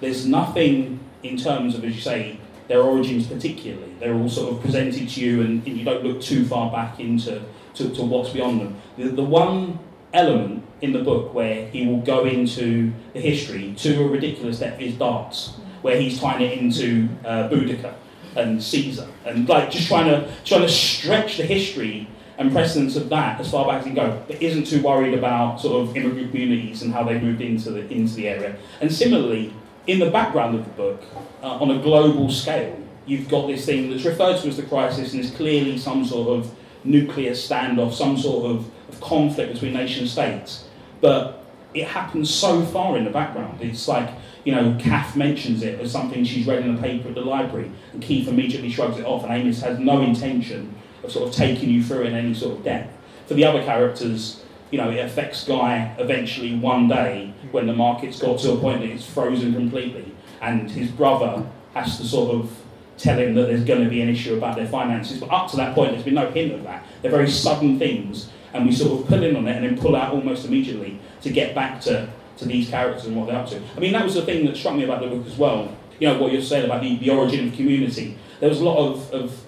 there's 0.00 0.26
nothing 0.26 1.00
in 1.22 1.36
terms 1.36 1.74
of, 1.74 1.84
as 1.84 1.94
you 1.94 2.00
say, 2.00 2.40
their 2.68 2.82
origins 2.82 3.26
particularly. 3.26 3.94
They're 3.98 4.14
all 4.14 4.28
sort 4.28 4.54
of 4.54 4.62
presented 4.62 5.08
to 5.08 5.20
you, 5.20 5.40
and, 5.40 5.66
and 5.66 5.76
you 5.76 5.84
don't 5.84 6.04
look 6.04 6.20
too 6.20 6.44
far 6.44 6.70
back 6.70 7.00
into 7.00 7.42
to, 7.74 7.94
to 7.94 8.02
what's 8.02 8.30
beyond 8.30 8.60
them. 8.60 8.76
The, 8.96 9.08
the 9.08 9.22
one 9.22 9.78
element 10.12 10.64
in 10.80 10.92
the 10.92 11.02
book 11.02 11.34
where 11.34 11.68
he 11.68 11.86
will 11.86 12.00
go 12.00 12.24
into 12.24 12.92
the 13.12 13.20
history 13.20 13.74
to 13.78 14.04
a 14.04 14.08
ridiculous 14.08 14.60
depth 14.60 14.80
is 14.80 14.94
darts, 14.94 15.54
where 15.82 16.00
he's 16.00 16.20
tying 16.20 16.42
it 16.42 16.58
into 16.58 17.08
uh, 17.24 17.48
Boudica 17.48 17.94
and 18.36 18.62
Caesar, 18.62 19.08
and 19.24 19.48
like 19.48 19.70
just 19.70 19.88
trying 19.88 20.06
to 20.06 20.32
trying 20.44 20.62
to 20.62 20.68
stretch 20.68 21.38
the 21.38 21.44
history 21.44 22.08
and 22.38 22.52
precedence 22.52 22.94
of 22.94 23.08
that 23.08 23.40
as 23.40 23.50
far 23.50 23.66
back 23.66 23.80
as 23.80 23.86
you 23.86 23.94
go, 23.94 24.22
but 24.28 24.40
isn't 24.40 24.64
too 24.64 24.80
worried 24.80 25.12
about 25.12 25.60
sort 25.60 25.82
of 25.88 25.96
immigrant 25.96 26.30
communities 26.30 26.82
and 26.82 26.92
how 26.92 27.02
they 27.02 27.18
moved 27.20 27.40
into 27.40 27.70
the 27.70 27.88
into 27.92 28.14
the 28.14 28.28
area. 28.28 28.56
And 28.80 28.92
similarly, 28.92 29.52
in 29.88 29.98
the 29.98 30.10
background 30.10 30.54
of 30.54 30.64
the 30.64 30.70
book, 30.70 31.02
uh, 31.42 31.58
on 31.58 31.70
a 31.72 31.82
global 31.82 32.30
scale, 32.30 32.78
you've 33.06 33.28
got 33.28 33.48
this 33.48 33.66
thing 33.66 33.90
that's 33.90 34.04
referred 34.04 34.40
to 34.40 34.48
as 34.48 34.56
the 34.56 34.62
crisis, 34.62 35.12
and 35.12 35.20
is 35.22 35.32
clearly 35.32 35.76
some 35.78 36.04
sort 36.04 36.38
of 36.38 36.54
nuclear 36.84 37.32
standoff, 37.32 37.92
some 37.92 38.16
sort 38.16 38.50
of, 38.50 38.70
of 38.88 39.00
conflict 39.00 39.54
between 39.54 39.72
nation 39.72 40.06
states. 40.06 40.64
But 41.00 41.44
it 41.74 41.86
happens 41.88 42.32
so 42.32 42.64
far 42.66 42.96
in 42.96 43.04
the 43.04 43.10
background. 43.10 43.60
It's 43.60 43.88
like, 43.88 44.10
you 44.44 44.54
know, 44.54 44.76
Kath 44.80 45.16
mentions 45.16 45.62
it 45.62 45.80
as 45.80 45.90
something 45.90 46.24
she's 46.24 46.46
read 46.46 46.64
in 46.64 46.76
a 46.76 46.80
paper 46.80 47.08
at 47.08 47.14
the 47.16 47.20
library, 47.20 47.70
and 47.92 48.00
Keith 48.00 48.28
immediately 48.28 48.70
shrugs 48.70 48.96
it 48.96 49.04
off, 49.04 49.24
and 49.24 49.32
Amis 49.32 49.60
has 49.62 49.78
no 49.80 50.00
intention 50.02 50.74
of 51.02 51.12
sort 51.12 51.28
of 51.28 51.34
taking 51.34 51.70
you 51.70 51.82
through 51.82 52.02
in 52.02 52.14
any 52.14 52.34
sort 52.34 52.58
of 52.58 52.64
depth. 52.64 52.94
For 53.26 53.34
the 53.34 53.44
other 53.44 53.62
characters, 53.62 54.42
you 54.70 54.78
know, 54.78 54.90
it 54.90 54.98
affects 54.98 55.44
Guy 55.44 55.94
eventually 55.98 56.56
one 56.56 56.88
day 56.88 57.32
when 57.52 57.66
the 57.66 57.72
market's 57.72 58.20
got 58.20 58.38
to 58.40 58.52
a 58.52 58.56
point 58.56 58.80
that 58.80 58.90
it's 58.90 59.06
frozen 59.06 59.54
completely, 59.54 60.14
and 60.40 60.70
his 60.70 60.90
brother 60.90 61.46
has 61.74 61.98
to 61.98 62.04
sort 62.04 62.34
of 62.34 62.50
tell 62.96 63.18
him 63.18 63.34
that 63.34 63.46
there's 63.46 63.64
going 63.64 63.82
to 63.82 63.88
be 63.88 64.02
an 64.02 64.08
issue 64.08 64.36
about 64.36 64.56
their 64.56 64.66
finances. 64.66 65.20
But 65.20 65.30
up 65.30 65.50
to 65.50 65.56
that 65.56 65.74
point, 65.74 65.92
there's 65.92 66.04
been 66.04 66.14
no 66.14 66.30
hint 66.30 66.52
of 66.52 66.64
that. 66.64 66.84
They're 67.00 67.10
very 67.10 67.30
sudden 67.30 67.78
things, 67.78 68.30
and 68.52 68.66
we 68.66 68.72
sort 68.72 69.00
of 69.00 69.06
pull 69.06 69.22
in 69.22 69.36
on 69.36 69.46
it 69.46 69.56
and 69.56 69.64
then 69.64 69.78
pull 69.78 69.94
out 69.94 70.12
almost 70.12 70.44
immediately 70.44 70.98
to 71.22 71.30
get 71.30 71.54
back 71.54 71.80
to, 71.82 72.08
to 72.38 72.44
these 72.44 72.68
characters 72.68 73.06
and 73.06 73.16
what 73.16 73.26
they're 73.26 73.36
up 73.36 73.48
to. 73.50 73.62
I 73.76 73.80
mean, 73.80 73.92
that 73.92 74.04
was 74.04 74.14
the 74.14 74.22
thing 74.22 74.44
that 74.46 74.56
struck 74.56 74.74
me 74.74 74.84
about 74.84 75.00
the 75.00 75.08
book 75.08 75.26
as 75.26 75.36
well. 75.36 75.74
You 76.00 76.08
know, 76.08 76.18
what 76.18 76.32
you're 76.32 76.42
saying 76.42 76.64
about 76.64 76.82
the, 76.82 76.96
the 76.96 77.10
origin 77.10 77.48
of 77.48 77.54
community. 77.54 78.16
There 78.40 78.48
was 78.48 78.60
a 78.60 78.64
lot 78.64 78.78
of, 78.78 79.10
of 79.12 79.40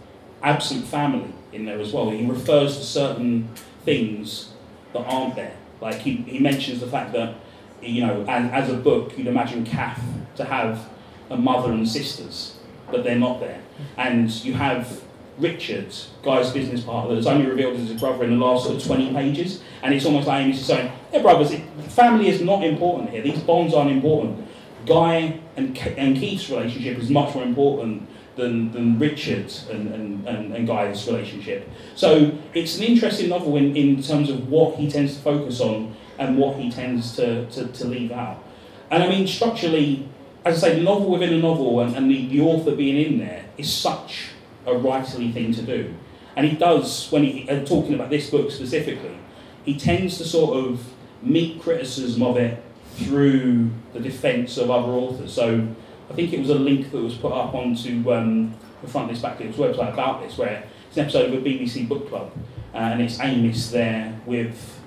absent 0.42 0.84
family 0.86 1.32
in 1.52 1.64
there 1.64 1.80
as 1.80 1.92
well. 1.92 2.10
He 2.10 2.26
refers 2.26 2.76
to 2.78 2.84
certain 2.84 3.48
things 3.84 4.52
that 4.92 5.00
aren't 5.00 5.36
there. 5.36 5.56
Like 5.80 5.96
he, 5.96 6.16
he 6.16 6.38
mentions 6.38 6.80
the 6.80 6.86
fact 6.86 7.12
that, 7.12 7.36
you 7.82 8.06
know, 8.06 8.24
and 8.28 8.50
as 8.50 8.70
a 8.70 8.76
book, 8.76 9.16
you'd 9.16 9.26
imagine 9.26 9.64
Kath 9.64 10.02
to 10.36 10.44
have 10.44 10.88
a 11.30 11.36
mother 11.36 11.72
and 11.72 11.88
sisters, 11.88 12.58
but 12.90 13.04
they're 13.04 13.18
not 13.18 13.40
there. 13.40 13.60
And 13.96 14.30
you 14.44 14.54
have 14.54 15.02
Richard, 15.38 15.94
Guy's 16.22 16.50
business 16.50 16.82
partner, 16.82 17.14
that's 17.14 17.26
only 17.26 17.46
revealed 17.46 17.76
as 17.76 17.88
his 17.88 18.00
brother 18.00 18.24
in 18.24 18.38
the 18.38 18.44
last 18.44 18.64
sort 18.64 18.76
of 18.76 18.84
20 18.84 19.14
pages. 19.14 19.62
And 19.82 19.94
it's 19.94 20.04
almost 20.04 20.26
like 20.26 20.46
is 20.48 20.64
saying, 20.64 20.92
hey, 21.10 21.22
brothers, 21.22 21.52
it, 21.52 21.62
family 21.88 22.28
is 22.28 22.42
not 22.42 22.62
important 22.62 23.10
here. 23.10 23.22
These 23.22 23.40
bonds 23.40 23.72
aren't 23.72 23.90
important. 23.90 24.46
Guy 24.86 25.40
and, 25.56 25.76
and 25.78 26.16
Keith's 26.16 26.50
relationship 26.50 26.98
is 26.98 27.10
much 27.10 27.34
more 27.34 27.44
important 27.44 28.08
than, 28.36 28.72
than 28.72 28.98
Richard 28.98 29.52
and, 29.70 29.92
and, 29.92 30.26
and, 30.26 30.54
and 30.54 30.66
Guy's 30.66 31.06
relationship. 31.06 31.68
So 31.94 32.32
it's 32.54 32.78
an 32.78 32.84
interesting 32.84 33.28
novel 33.28 33.56
in, 33.56 33.76
in 33.76 34.02
terms 34.02 34.30
of 34.30 34.48
what 34.48 34.76
he 34.76 34.90
tends 34.90 35.16
to 35.16 35.22
focus 35.22 35.60
on 35.60 35.94
and 36.18 36.38
what 36.38 36.56
he 36.56 36.70
tends 36.70 37.16
to, 37.16 37.46
to, 37.50 37.66
to 37.66 37.84
leave 37.86 38.12
out. 38.12 38.42
And 38.90 39.02
I 39.02 39.08
mean, 39.08 39.26
structurally, 39.26 40.08
as 40.44 40.62
I 40.62 40.68
say, 40.68 40.76
the 40.76 40.82
novel 40.82 41.10
within 41.10 41.32
a 41.32 41.38
novel 41.38 41.80
and, 41.80 41.96
and 41.96 42.10
the, 42.10 42.26
the 42.28 42.40
author 42.40 42.74
being 42.74 42.96
in 42.96 43.18
there 43.18 43.44
is 43.56 43.72
such 43.72 44.28
a 44.66 44.72
writerly 44.72 45.32
thing 45.32 45.52
to 45.54 45.62
do. 45.62 45.94
And 46.36 46.46
he 46.46 46.56
does, 46.56 47.10
when 47.10 47.24
he, 47.24 47.48
uh, 47.48 47.64
talking 47.64 47.94
about 47.94 48.10
this 48.10 48.30
book 48.30 48.50
specifically, 48.50 49.18
he 49.64 49.78
tends 49.78 50.18
to 50.18 50.24
sort 50.24 50.56
of 50.56 50.80
meet 51.22 51.60
criticism 51.60 52.22
of 52.22 52.36
it 52.36 52.62
through 52.94 53.70
the 53.92 54.00
defence 54.00 54.56
of 54.56 54.70
other 54.70 54.92
authors. 54.92 55.32
So 55.32 55.68
I 56.10 56.12
think 56.12 56.32
it 56.32 56.40
was 56.40 56.50
a 56.50 56.56
link 56.56 56.90
that 56.90 57.00
was 57.00 57.14
put 57.14 57.32
up 57.32 57.54
onto 57.54 58.12
um, 58.12 58.52
the 58.82 58.88
Frontlist 58.88 59.20
Backlist 59.20 59.54
website 59.54 59.92
about 59.92 60.20
this, 60.22 60.36
where 60.36 60.64
it's 60.88 60.96
an 60.96 61.04
episode 61.04 61.32
of 61.32 61.34
a 61.34 61.48
BBC 61.48 61.88
book 61.88 62.08
club, 62.08 62.32
uh, 62.74 62.78
and 62.78 63.00
it's 63.00 63.20
Amis 63.20 63.70
there 63.70 64.18
with 64.26 64.80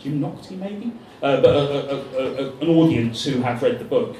Jim 0.00 0.20
Naughtie, 0.20 0.56
maybe, 0.56 0.92
uh, 1.22 1.40
but 1.40 1.54
a, 1.54 1.94
a, 1.94 2.46
a, 2.46 2.56
an 2.58 2.68
audience 2.68 3.24
who 3.24 3.42
have 3.42 3.62
read 3.62 3.78
the 3.78 3.84
book. 3.84 4.16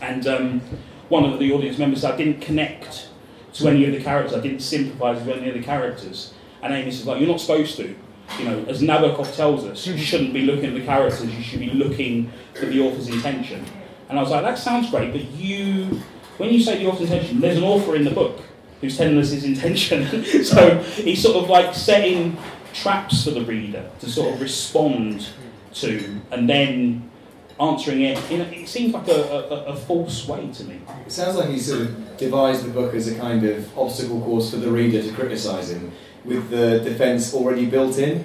And 0.00 0.24
um, 0.28 0.60
one 1.08 1.24
of 1.24 1.40
the 1.40 1.52
audience 1.52 1.78
members 1.78 2.02
said, 2.02 2.14
I 2.14 2.16
didn't 2.16 2.40
connect 2.40 3.08
to 3.54 3.68
any 3.68 3.86
of 3.86 3.92
the 3.92 4.00
characters, 4.00 4.38
I 4.38 4.40
didn't 4.40 4.60
sympathise 4.60 5.18
with 5.24 5.36
any 5.36 5.48
of 5.48 5.54
the 5.54 5.62
characters. 5.62 6.32
And 6.62 6.72
Amis 6.72 7.00
is 7.00 7.06
like, 7.06 7.18
You're 7.18 7.28
not 7.28 7.40
supposed 7.40 7.76
to. 7.78 7.92
You 8.38 8.44
know, 8.44 8.64
as 8.68 8.82
Nabokov 8.82 9.34
tells 9.34 9.64
us, 9.64 9.84
you 9.86 9.96
shouldn't 9.96 10.32
be 10.32 10.42
looking 10.42 10.66
at 10.66 10.74
the 10.74 10.84
characters, 10.84 11.24
you 11.34 11.42
should 11.42 11.60
be 11.60 11.70
looking 11.70 12.30
for 12.54 12.66
the 12.66 12.80
author's 12.80 13.08
intention. 13.08 13.64
And 14.08 14.18
I 14.18 14.22
was 14.22 14.30
like, 14.30 14.42
that 14.44 14.58
sounds 14.58 14.90
great, 14.90 15.12
but 15.12 15.22
you, 15.32 16.00
when 16.38 16.50
you 16.50 16.60
say 16.60 16.78
the 16.78 16.86
author's 16.86 17.10
intention, 17.10 17.40
there's 17.40 17.56
an 17.56 17.64
author 17.64 17.96
in 17.96 18.04
the 18.04 18.10
book 18.10 18.40
who's 18.80 18.96
telling 18.96 19.18
us 19.18 19.30
his 19.30 19.44
intention. 19.44 20.24
so 20.44 20.78
he's 20.82 21.22
sort 21.22 21.36
of 21.36 21.50
like 21.50 21.74
setting 21.74 22.36
traps 22.72 23.24
for 23.24 23.30
the 23.30 23.44
reader 23.44 23.90
to 24.00 24.08
sort 24.08 24.34
of 24.34 24.40
respond 24.40 25.28
to, 25.74 26.20
and 26.30 26.48
then 26.48 27.10
answering 27.58 28.02
it. 28.02 28.30
In 28.30 28.42
a, 28.42 28.44
it 28.44 28.68
seems 28.68 28.92
like 28.92 29.08
a, 29.08 29.12
a, 29.12 29.64
a 29.66 29.76
false 29.76 30.28
way 30.28 30.48
to 30.52 30.64
me. 30.64 30.80
It 31.04 31.12
sounds 31.12 31.36
like 31.36 31.48
he 31.48 31.58
sort 31.58 31.82
of 31.82 32.16
devised 32.16 32.64
the 32.64 32.70
book 32.70 32.94
as 32.94 33.08
a 33.08 33.14
kind 33.18 33.44
of 33.44 33.76
obstacle 33.78 34.20
course 34.20 34.50
for 34.50 34.58
the 34.58 34.70
reader 34.70 35.02
to 35.02 35.12
criticise 35.12 35.70
him, 35.70 35.92
with 36.24 36.50
the 36.50 36.80
defence 36.80 37.34
already 37.34 37.66
built 37.66 37.98
in, 37.98 38.24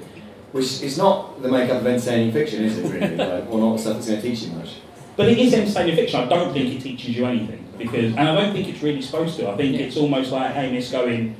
which 0.52 0.82
is 0.82 0.98
not 0.98 1.42
the 1.42 1.50
makeup 1.50 1.82
of 1.82 1.88
entertaining 1.88 2.34
fiction, 2.34 2.64
is 2.64 2.78
it 2.78 2.92
really? 2.92 3.16
like, 3.16 3.50
or 3.50 3.60
not 3.60 3.80
stuff 3.80 3.96
that's 3.96 4.08
going 4.08 4.22
to 4.22 4.28
teach 4.28 4.44
you 4.44 4.52
much. 4.52 4.76
But 5.22 5.30
it 5.30 5.38
is 5.38 5.54
entertaining 5.54 5.96
fiction. 5.96 6.20
I 6.20 6.28
don't 6.28 6.52
think 6.52 6.74
it 6.74 6.82
teaches 6.82 7.16
you 7.16 7.28
anything 7.28 7.64
because, 7.78 8.06
and 8.16 8.22
I 8.22 8.34
don't 8.34 8.54
think 8.54 8.68
it's 8.68 8.82
really 8.82 9.04
supposed 9.04 9.38
to. 9.38 9.50
I 9.50 9.56
think 9.56 9.80
it's 9.80 9.96
almost 9.96 10.32
like 10.32 10.56
Amis 10.56 10.90
going, 10.92 11.36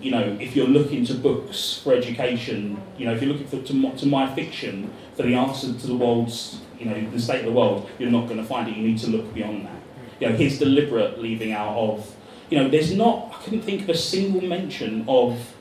you 0.00 0.12
know, 0.12 0.36
if 0.40 0.54
you're 0.54 0.68
looking 0.68 1.04
to 1.06 1.14
books 1.14 1.80
for 1.82 1.94
education, 1.94 2.80
you 2.96 3.06
know, 3.06 3.12
if 3.12 3.20
you're 3.20 3.32
looking 3.32 3.48
for 3.48 3.60
to, 3.60 3.96
to 3.96 4.06
my 4.06 4.32
fiction 4.36 4.88
for 5.16 5.24
the 5.24 5.34
answer 5.34 5.72
to 5.72 5.86
the 5.88 5.96
world's, 5.96 6.60
you 6.78 6.86
know, 6.86 7.10
the 7.10 7.18
state 7.18 7.40
of 7.40 7.46
the 7.46 7.52
world, 7.52 7.90
you're 7.98 8.08
not 8.08 8.28
going 8.28 8.38
to 8.38 8.44
find 8.44 8.68
it. 8.68 8.76
You 8.76 8.86
need 8.86 8.98
to 8.98 9.10
look 9.10 9.34
beyond 9.34 9.66
that. 9.66 9.82
You 10.20 10.28
know, 10.28 10.36
his 10.36 10.60
deliberate 10.60 11.20
leaving 11.20 11.50
out 11.50 11.76
of, 11.76 12.14
you 12.50 12.58
know, 12.58 12.68
there's 12.68 12.94
not. 12.94 13.34
I 13.34 13.42
couldn't 13.42 13.62
think 13.62 13.82
of 13.82 13.88
a 13.88 13.96
single 13.96 14.42
mention 14.42 15.04
of 15.08 15.54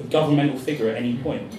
a 0.00 0.04
governmental 0.04 0.58
figure 0.58 0.88
at 0.88 0.96
any 0.96 1.18
point 1.18 1.52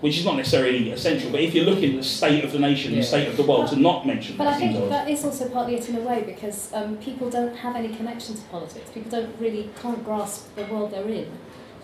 which 0.00 0.18
is 0.18 0.24
not 0.24 0.36
necessarily 0.36 0.90
essential, 0.90 1.30
but 1.30 1.40
if 1.40 1.54
you're 1.54 1.64
looking 1.64 1.92
at 1.92 1.96
the 1.96 2.04
state 2.04 2.44
of 2.44 2.52
the 2.52 2.58
nation, 2.58 2.92
yeah. 2.92 3.00
the 3.00 3.06
state 3.06 3.28
of 3.28 3.36
the 3.36 3.42
world, 3.42 3.68
to 3.68 3.76
not 3.76 4.06
mention 4.06 4.36
But 4.36 4.48
I 4.48 4.58
think 4.58 4.90
that 4.90 5.08
is 5.08 5.24
also 5.24 5.48
partly 5.48 5.76
it 5.76 5.88
in 5.88 5.96
a 5.96 6.00
way 6.00 6.22
because 6.22 6.72
um, 6.74 6.98
people 6.98 7.30
don't 7.30 7.56
have 7.56 7.76
any 7.76 7.94
connection 7.94 8.34
to 8.34 8.42
politics. 8.42 8.90
People 8.90 9.10
don't 9.10 9.40
really, 9.40 9.70
can't 9.80 10.04
grasp 10.04 10.54
the 10.54 10.64
world 10.64 10.90
they're 10.92 11.08
in. 11.08 11.30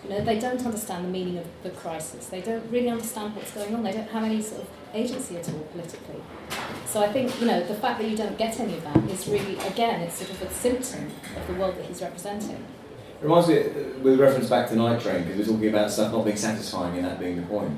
You 0.03 0.09
know, 0.09 0.23
they 0.23 0.37
don't 0.37 0.63
understand 0.65 1.05
the 1.05 1.09
meaning 1.09 1.37
of 1.37 1.45
the 1.63 1.69
crisis. 1.71 2.27
They 2.27 2.41
don't 2.41 2.69
really 2.69 2.89
understand 2.89 3.35
what's 3.35 3.51
going 3.51 3.73
on. 3.73 3.83
They 3.83 3.93
don't 3.93 4.09
have 4.09 4.23
any 4.23 4.41
sort 4.41 4.61
of 4.61 4.67
agency 4.93 5.37
at 5.37 5.47
all 5.49 5.61
politically. 5.71 6.21
So 6.85 7.01
I 7.01 7.11
think, 7.11 7.39
you 7.39 7.47
know, 7.47 7.63
the 7.65 7.73
fact 7.73 7.99
that 7.99 8.09
you 8.09 8.17
don't 8.17 8.37
get 8.37 8.59
any 8.59 8.75
of 8.75 8.83
that 8.83 8.97
is 9.09 9.27
really, 9.27 9.57
again, 9.59 10.01
it's 10.01 10.15
sort 10.15 10.29
of 10.29 10.41
a 10.41 10.53
symptom 10.53 11.09
of 11.35 11.47
the 11.47 11.53
world 11.53 11.77
that 11.77 11.85
he's 11.85 12.01
representing. 12.01 12.57
It 13.21 13.23
reminds 13.23 13.47
me, 13.47 13.59
uh, 13.59 13.63
with 14.01 14.19
reference 14.19 14.49
back 14.49 14.67
to 14.69 14.75
Night 14.75 15.01
Train, 15.01 15.23
because 15.23 15.47
we're 15.47 15.53
talking 15.53 15.69
about 15.69 15.89
stuff 15.89 16.11
not 16.11 16.25
being 16.25 16.37
satisfying 16.37 16.97
and 16.97 17.05
that 17.05 17.19
being 17.19 17.37
the 17.37 17.43
point 17.43 17.71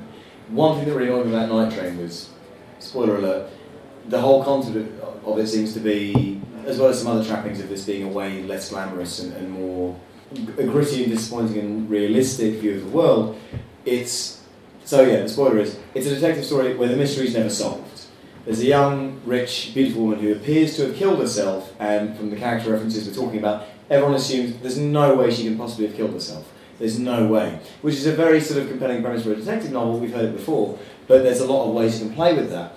one 0.48 0.78
thing 0.78 0.88
that 0.88 0.94
really 0.94 1.08
annoyed 1.08 1.26
me 1.26 1.34
about 1.34 1.48
Night 1.48 1.72
Train 1.76 1.98
was, 1.98 2.30
spoiler 2.78 3.16
alert, 3.16 3.50
the 4.08 4.20
whole 4.20 4.44
concept 4.44 5.00
of 5.24 5.38
it 5.38 5.46
seems 5.46 5.74
to 5.74 5.80
be, 5.80 6.40
as 6.64 6.78
well 6.78 6.88
as 6.88 7.02
some 7.02 7.08
other 7.08 7.24
trappings 7.24 7.60
of 7.60 7.68
this 7.68 7.84
being 7.84 8.04
a 8.04 8.08
way 8.08 8.42
less 8.42 8.70
glamorous 8.70 9.20
and, 9.20 9.32
and 9.34 9.50
more 9.50 9.98
a 10.58 10.64
gritty 10.64 11.04
and 11.04 11.12
disappointing 11.12 11.58
and 11.58 11.90
realistic 11.90 12.54
view 12.54 12.76
of 12.76 12.84
the 12.84 12.90
world, 12.90 13.38
it's 13.84 14.42
so 14.84 15.02
yeah. 15.02 15.22
The 15.22 15.28
spoiler 15.28 15.58
is 15.58 15.78
it's 15.94 16.06
a 16.06 16.14
detective 16.14 16.44
story 16.44 16.76
where 16.76 16.88
the 16.88 16.96
mystery 16.96 17.26
is 17.26 17.34
never 17.34 17.50
solved. 17.50 18.06
There's 18.44 18.60
a 18.60 18.66
young, 18.66 19.20
rich, 19.24 19.72
beautiful 19.74 20.02
woman 20.02 20.20
who 20.20 20.32
appears 20.32 20.76
to 20.76 20.86
have 20.86 20.96
killed 20.96 21.18
herself, 21.18 21.72
and 21.80 22.16
from 22.16 22.30
the 22.30 22.36
character 22.36 22.70
references 22.70 23.08
we're 23.08 23.14
talking 23.14 23.40
about, 23.40 23.66
everyone 23.90 24.14
assumes 24.14 24.56
there's 24.62 24.78
no 24.78 25.16
way 25.16 25.32
she 25.32 25.44
can 25.44 25.58
possibly 25.58 25.88
have 25.88 25.96
killed 25.96 26.12
herself. 26.12 26.52
There's 26.78 26.98
no 26.98 27.26
way. 27.26 27.58
Which 27.82 27.94
is 27.94 28.06
a 28.06 28.12
very 28.12 28.40
sort 28.40 28.62
of 28.62 28.68
compelling 28.68 29.02
premise 29.02 29.24
for 29.24 29.32
a 29.32 29.36
detective 29.36 29.72
novel, 29.72 29.98
we've 29.98 30.12
heard 30.12 30.26
it 30.26 30.36
before, 30.36 30.78
but 31.06 31.22
there's 31.22 31.40
a 31.40 31.46
lot 31.46 31.68
of 31.68 31.74
ways 31.74 32.00
you 32.00 32.06
can 32.06 32.14
play 32.14 32.34
with 32.34 32.50
that. 32.50 32.72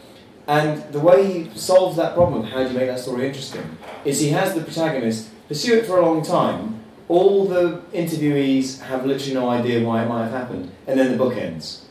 And 0.47 0.81
the 0.91 0.99
way 0.99 1.31
he 1.31 1.57
solves 1.57 1.97
that 1.97 2.15
problem 2.15 2.41
of 2.41 2.49
how 2.49 2.63
do 2.63 2.69
you 2.69 2.77
make 2.77 2.87
that 2.87 2.99
story 2.99 3.27
interesting 3.27 3.77
is 4.03 4.19
he 4.19 4.29
has 4.29 4.55
the 4.55 4.61
protagonist 4.61 5.29
pursue 5.47 5.77
it 5.77 5.85
for 5.85 5.97
a 5.97 6.01
long 6.05 6.23
time. 6.23 6.83
All 7.07 7.45
the 7.45 7.81
interviewees 7.93 8.79
have 8.81 9.05
literally 9.05 9.33
no 9.33 9.49
idea 9.49 9.85
why 9.85 10.03
it 10.03 10.07
might 10.07 10.23
have 10.23 10.31
happened, 10.31 10.71
and 10.87 10.99
then 10.99 11.11
the 11.11 11.17
book 11.17 11.35
ends. 11.35 11.85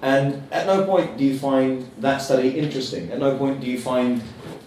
And 0.00 0.46
at 0.52 0.66
no 0.66 0.84
point 0.84 1.16
do 1.18 1.24
you 1.24 1.38
find 1.38 1.90
that 1.98 2.18
study 2.18 2.58
interesting. 2.58 3.10
At 3.10 3.18
no 3.18 3.36
point 3.36 3.60
do 3.60 3.66
you 3.66 3.80
find 3.80 4.22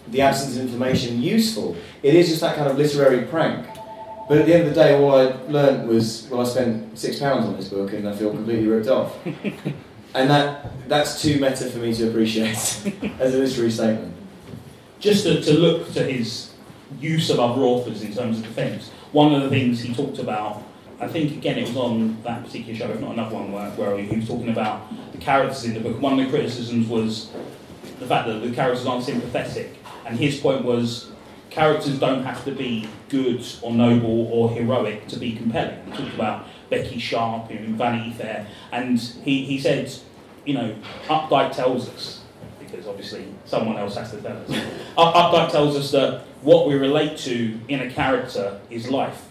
the 0.08 0.20
absence 0.20 0.56
of 0.56 0.62
information 0.62 1.22
useful. 1.22 1.76
It 2.02 2.14
is 2.14 2.28
just 2.28 2.40
that 2.42 2.56
kind 2.56 2.68
of 2.68 2.76
literary 2.76 3.24
prank. 3.24 3.66
But 4.28 4.38
at 4.38 4.46
the 4.46 4.54
end 4.54 4.68
of 4.68 4.74
the 4.74 4.82
day, 4.82 4.94
all 4.94 5.14
I 5.14 5.24
learned 5.48 5.88
was, 5.88 6.28
well, 6.30 6.42
I 6.42 6.44
spent 6.44 6.98
six 6.98 7.18
pounds 7.18 7.46
on 7.46 7.56
this 7.56 7.68
book 7.68 7.92
and 7.92 8.08
I 8.08 8.14
feel 8.14 8.30
completely 8.30 8.66
ripped 8.66 8.88
off. 8.88 9.16
and 10.14 10.30
that 10.30 10.88
that's 10.88 11.22
too 11.22 11.40
meta 11.40 11.70
for 11.70 11.78
me 11.78 11.94
to 11.94 12.08
appreciate 12.08 12.56
as 13.18 13.34
a 13.34 13.38
literary 13.38 13.70
statement. 13.70 14.14
Just 15.00 15.24
to, 15.24 15.40
to 15.42 15.52
look 15.54 15.92
to 15.94 16.04
his 16.04 16.52
use 17.00 17.30
of 17.30 17.40
other 17.40 17.62
authors 17.62 18.02
in 18.02 18.14
terms 18.14 18.38
of 18.38 18.44
defence, 18.44 18.90
one 19.12 19.34
of 19.34 19.42
the 19.42 19.48
things 19.48 19.80
he 19.80 19.94
talked 19.94 20.18
about, 20.18 20.62
I 21.00 21.08
think 21.08 21.32
again 21.32 21.58
it 21.58 21.68
was 21.68 21.76
on 21.76 22.22
that 22.22 22.44
particular 22.44 22.78
show, 22.78 22.90
if 22.90 23.00
not 23.00 23.12
another 23.12 23.34
one, 23.34 23.52
where, 23.52 23.70
where 23.70 23.98
he 23.98 24.16
was 24.16 24.28
talking 24.28 24.50
about 24.50 25.12
the 25.12 25.18
characters 25.18 25.64
in 25.64 25.74
the 25.74 25.80
book. 25.80 26.00
One 26.00 26.18
of 26.18 26.24
the 26.24 26.30
criticisms 26.30 26.88
was 26.88 27.30
the 27.98 28.06
fact 28.06 28.28
that 28.28 28.40
the 28.40 28.52
characters 28.52 28.86
aren't 28.86 29.04
sympathetic, 29.04 29.76
and 30.06 30.18
his 30.18 30.38
point 30.38 30.64
was 30.64 31.11
characters 31.52 31.98
don't 31.98 32.24
have 32.24 32.44
to 32.44 32.52
be 32.52 32.88
good 33.08 33.44
or 33.60 33.72
noble 33.72 34.26
or 34.32 34.50
heroic 34.50 35.06
to 35.08 35.18
be 35.18 35.36
compelling. 35.36 35.78
We 35.86 35.96
talked 35.96 36.14
about 36.14 36.46
Becky 36.70 36.98
Sharp 36.98 37.50
in 37.50 37.76
Vanity 37.76 38.12
Fair, 38.12 38.46
and 38.72 38.98
he, 38.98 39.44
he 39.44 39.60
said, 39.60 39.92
you 40.46 40.54
know, 40.54 40.74
Updike 41.08 41.54
tells 41.54 41.88
us, 41.90 42.22
because 42.58 42.86
obviously 42.86 43.26
someone 43.44 43.76
else 43.76 43.96
has 43.96 44.10
to 44.12 44.20
tell 44.22 44.36
us, 44.36 44.48
Updike 44.96 45.50
tells 45.50 45.76
us 45.76 45.90
that 45.92 46.22
what 46.40 46.66
we 46.66 46.74
relate 46.74 47.18
to 47.18 47.60
in 47.68 47.80
a 47.80 47.90
character 47.90 48.58
is 48.70 48.88
life. 48.88 49.28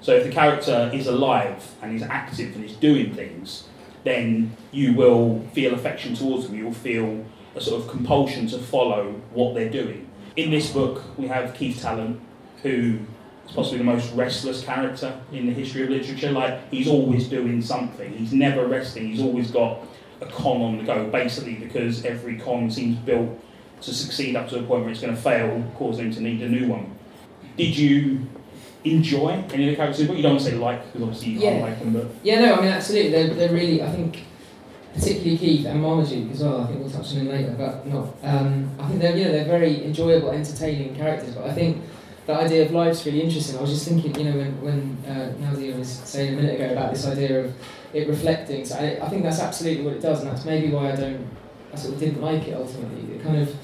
So 0.00 0.16
if 0.16 0.24
the 0.24 0.32
character 0.32 0.90
is 0.92 1.06
alive 1.06 1.64
and 1.80 1.94
is 1.94 2.02
active 2.02 2.56
and 2.56 2.64
is 2.64 2.74
doing 2.74 3.14
things, 3.14 3.68
then 4.02 4.56
you 4.72 4.94
will 4.94 5.46
feel 5.52 5.74
affection 5.74 6.16
towards 6.16 6.48
them. 6.48 6.56
You 6.56 6.64
will 6.64 6.72
feel 6.72 7.24
a 7.54 7.60
sort 7.60 7.82
of 7.82 7.88
compulsion 7.88 8.48
to 8.48 8.58
follow 8.58 9.12
what 9.32 9.54
they're 9.54 9.70
doing 9.70 10.08
in 10.36 10.50
this 10.50 10.70
book, 10.70 11.02
we 11.18 11.26
have 11.28 11.54
Keith 11.54 11.80
Talent, 11.80 12.20
who 12.62 12.98
is 13.46 13.52
possibly 13.52 13.78
the 13.78 13.84
most 13.84 14.12
restless 14.14 14.64
character 14.64 15.20
in 15.32 15.46
the 15.46 15.52
history 15.52 15.82
of 15.82 15.90
literature. 15.90 16.32
Like, 16.32 16.70
he's 16.70 16.88
always 16.88 17.28
doing 17.28 17.60
something, 17.62 18.12
he's 18.16 18.32
never 18.32 18.66
resting, 18.66 19.08
he's 19.08 19.20
always 19.20 19.50
got 19.50 19.80
a 20.20 20.26
con 20.26 20.62
on 20.62 20.78
the 20.78 20.84
go, 20.84 21.08
basically, 21.08 21.54
because 21.54 22.04
every 22.04 22.38
con 22.38 22.70
seems 22.70 22.96
built 22.98 23.38
to 23.82 23.92
succeed 23.92 24.36
up 24.36 24.48
to 24.48 24.58
a 24.58 24.62
point 24.62 24.82
where 24.82 24.90
it's 24.90 25.00
going 25.00 25.14
to 25.14 25.20
fail, 25.20 25.70
causing 25.76 26.06
him 26.06 26.14
to 26.14 26.20
need 26.20 26.42
a 26.42 26.48
new 26.48 26.68
one. 26.68 26.96
Did 27.56 27.76
you 27.76 28.26
enjoy 28.84 29.44
any 29.52 29.64
of 29.64 29.70
the 29.70 29.76
characters 29.76 30.06
the? 30.06 30.14
You 30.14 30.22
don't 30.22 30.32
want 30.32 30.44
to 30.44 30.50
say 30.50 30.56
like, 30.56 30.84
because 30.86 31.02
obviously 31.02 31.32
you 31.32 31.40
yeah. 31.40 31.50
can't 31.50 31.62
like 31.62 31.78
them, 31.80 31.92
but. 31.92 32.06
Yeah, 32.22 32.40
no, 32.40 32.54
I 32.54 32.60
mean, 32.60 32.70
absolutely. 32.70 33.10
They're, 33.10 33.34
they're 33.34 33.52
really, 33.52 33.82
I 33.82 33.90
think 33.90 34.24
particularly 34.94 35.38
Keith 35.38 35.66
and 35.66 35.80
Marmaduke 35.80 36.30
as 36.32 36.42
well. 36.42 36.62
I 36.62 36.66
think 36.66 36.80
we'll 36.80 36.90
touch 36.90 37.12
on 37.12 37.20
him 37.20 37.28
later, 37.28 37.54
but 37.56 37.86
not. 37.86 38.14
Um, 38.22 38.70
I 38.78 38.88
think 38.88 39.00
they're 39.00 39.16
know 39.16 39.32
they're 39.32 39.44
very 39.44 39.84
enjoyable, 39.84 40.30
entertaining 40.30 40.94
characters. 40.94 41.34
But 41.34 41.46
I 41.46 41.54
think 41.54 41.82
the 42.26 42.34
idea 42.34 42.64
of 42.64 42.72
life's 42.72 43.04
really 43.06 43.22
interesting. 43.22 43.58
I 43.58 43.62
was 43.62 43.70
just 43.70 43.88
thinking, 43.88 44.14
you 44.14 44.30
know, 44.30 44.36
when 44.36 44.60
when 44.60 45.10
uh, 45.10 45.32
Nadia 45.38 45.76
was 45.76 45.88
saying 45.88 46.34
a 46.34 46.36
minute 46.36 46.60
ago 46.60 46.72
about 46.72 46.92
this 46.92 47.06
idea 47.06 47.44
of 47.44 47.54
it 47.92 48.08
reflecting. 48.08 48.64
So 48.64 48.76
I, 48.76 49.04
I 49.04 49.08
think 49.08 49.22
that's 49.22 49.40
absolutely 49.40 49.84
what 49.84 49.94
it 49.94 50.02
does, 50.02 50.22
and 50.22 50.30
that's 50.30 50.44
maybe 50.44 50.72
why 50.72 50.92
I 50.92 50.96
don't. 50.96 51.28
I 51.72 51.76
sort 51.76 51.94
of 51.94 52.00
didn't 52.00 52.20
like 52.20 52.46
it 52.48 52.54
ultimately. 52.54 53.14
It 53.14 53.22
kind 53.22 53.38
of. 53.38 53.54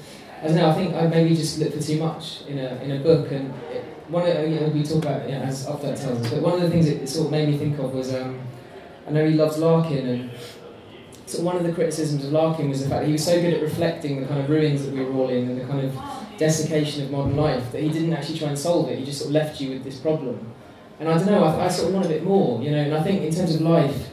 I 0.41 0.47
don't 0.47 0.55
know. 0.55 0.69
I 0.69 0.73
think 0.73 0.95
I 0.95 1.07
maybe 1.07 1.35
just 1.35 1.59
looked 1.59 1.75
for 1.75 1.81
too 1.81 1.99
much 1.99 2.41
in 2.47 2.57
a 2.57 2.75
in 2.81 2.91
a 2.91 2.99
book, 2.99 3.31
and 3.31 3.53
it, 3.71 3.83
one 4.07 4.27
of 4.27 4.49
you 4.49 4.59
know, 4.59 4.67
we 4.69 4.83
talk 4.83 5.03
about 5.03 5.29
you 5.29 5.35
know, 5.35 5.43
as 5.43 5.67
Updike 5.67 6.01
tells 6.01 6.21
us, 6.21 6.31
but 6.31 6.41
one 6.41 6.53
of 6.53 6.61
the 6.61 6.69
things 6.69 6.87
it, 6.87 7.07
sort 7.07 7.27
of 7.27 7.31
made 7.31 7.49
me 7.49 7.57
think 7.57 7.77
of 7.77 7.93
was 7.93 8.13
um, 8.15 8.39
I 9.07 9.11
know 9.11 9.27
he 9.27 9.35
loves 9.35 9.57
Larkin 9.57 10.07
and 10.07 10.31
so 11.29 11.43
one 11.43 11.55
of 11.55 11.63
the 11.63 11.71
criticisms 11.71 12.25
of 12.25 12.31
Larkin 12.31 12.69
was 12.69 12.81
the 12.81 12.89
fact 12.89 13.01
that 13.01 13.05
he 13.05 13.11
was 13.11 13.23
so 13.23 13.39
good 13.39 13.53
at 13.53 13.61
reflecting 13.61 14.21
the 14.21 14.27
kind 14.27 14.41
of 14.41 14.49
ruins 14.49 14.83
that 14.83 14.93
we 14.93 15.05
were 15.05 15.13
all 15.13 15.29
in 15.29 15.47
and 15.47 15.61
the 15.61 15.65
kind 15.65 15.85
of 15.85 15.95
desiccation 16.37 17.03
of 17.03 17.11
modern 17.11 17.35
life 17.35 17.71
that 17.71 17.83
he 17.83 17.89
didn't 17.89 18.13
actually 18.13 18.39
try 18.39 18.47
and 18.47 18.57
solve 18.57 18.89
it. 18.89 18.97
He 18.97 19.05
just 19.05 19.19
sort 19.19 19.29
of 19.29 19.33
left 19.33 19.61
you 19.61 19.69
with 19.69 19.83
this 19.83 19.99
problem. 19.99 20.51
And 20.99 21.07
I 21.07 21.17
don't 21.17 21.27
know. 21.27 21.43
I, 21.43 21.65
I 21.65 21.67
sort 21.67 21.89
of 21.89 21.93
want 21.93 22.05
a 22.07 22.09
bit 22.09 22.23
more, 22.23 22.61
you 22.63 22.71
know. 22.71 22.79
And 22.79 22.95
I 22.95 23.03
think 23.03 23.21
in 23.21 23.33
terms 23.33 23.55
of 23.55 23.61
life, 23.61 24.09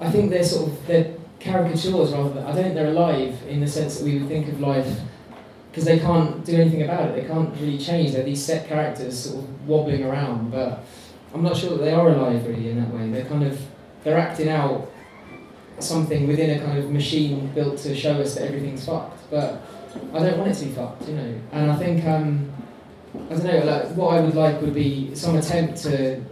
I 0.00 0.10
think 0.10 0.30
they're 0.30 0.44
sort 0.44 0.68
of 0.68 0.86
they're 0.86 1.14
caricatures 1.40 2.12
rather 2.12 2.30
than 2.30 2.44
I 2.44 2.52
don't 2.52 2.62
think 2.62 2.74
they're 2.74 2.88
alive 2.88 3.42
in 3.48 3.60
the 3.60 3.66
sense 3.66 3.98
that 3.98 4.04
we 4.04 4.18
would 4.18 4.28
think 4.28 4.48
of 4.48 4.60
life 4.60 5.00
because 5.70 5.84
they 5.84 5.98
can't 5.98 6.44
do 6.44 6.56
anything 6.56 6.82
about 6.82 7.10
it. 7.10 7.16
They 7.20 7.28
can't 7.28 7.52
really 7.60 7.78
change. 7.78 8.12
They're 8.12 8.22
these 8.22 8.44
set 8.44 8.66
characters 8.68 9.18
sort 9.18 9.44
of 9.44 9.68
wobbling 9.68 10.04
around, 10.04 10.50
but 10.50 10.84
I'm 11.34 11.42
not 11.42 11.56
sure 11.56 11.70
that 11.70 11.84
they 11.84 11.92
are 11.92 12.08
alive 12.08 12.46
really 12.46 12.70
in 12.70 12.80
that 12.80 12.94
way. 12.94 13.10
They're 13.10 13.26
kind 13.26 13.42
of 13.42 13.60
they're 14.04 14.18
acting 14.18 14.48
out 14.48 14.90
something 15.78 16.26
within 16.26 16.58
a 16.58 16.64
kind 16.64 16.78
of 16.78 16.90
machine 16.90 17.48
built 17.54 17.78
to 17.78 17.94
show 17.94 18.20
us 18.20 18.34
that 18.34 18.44
everything's 18.44 18.84
fucked. 18.84 19.30
But 19.30 19.62
I 20.14 20.20
don't 20.20 20.38
want 20.38 20.50
it 20.50 20.54
to 20.54 20.64
be 20.66 20.72
fucked, 20.72 21.08
you 21.08 21.14
know. 21.14 21.40
And 21.52 21.70
I 21.70 21.76
think 21.76 22.04
um, 22.04 22.52
I 23.30 23.34
don't 23.34 23.44
know. 23.44 23.64
Like 23.64 23.88
what 23.90 24.14
I 24.14 24.20
would 24.20 24.34
like 24.34 24.60
would 24.60 24.74
be 24.74 25.14
some 25.14 25.36
attempt 25.36 25.82
to 25.82 26.22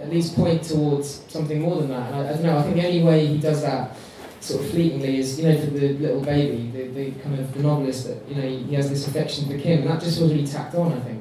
at 0.00 0.10
least 0.10 0.36
point 0.36 0.62
towards 0.62 1.22
something 1.28 1.60
more 1.60 1.76
than 1.76 1.88
that. 1.88 2.12
And 2.12 2.16
I, 2.16 2.30
I 2.30 2.32
don't 2.32 2.42
know. 2.42 2.58
I 2.58 2.62
think 2.62 2.76
the 2.76 2.86
only 2.86 3.02
way 3.02 3.26
he 3.26 3.38
does 3.38 3.62
that 3.62 3.96
sort 4.40 4.64
of 4.64 4.70
fleetingly 4.70 5.18
is 5.18 5.38
you 5.38 5.48
know 5.48 5.58
for 5.58 5.66
the 5.66 5.94
little 5.94 6.20
baby, 6.20 6.70
the, 6.70 6.88
the 6.88 7.10
kind 7.22 7.38
of 7.38 7.52
the 7.54 7.62
novelist 7.62 8.06
that 8.06 8.28
you 8.28 8.36
know 8.36 8.48
he, 8.48 8.74
has 8.74 8.88
this 8.88 9.06
affection 9.06 9.46
for 9.46 9.58
Kim, 9.58 9.80
and 9.80 9.90
that 9.90 10.00
just 10.00 10.20
was 10.20 10.32
really 10.32 10.46
tacked 10.46 10.74
on. 10.74 10.92
I 10.92 11.00
think 11.00 11.18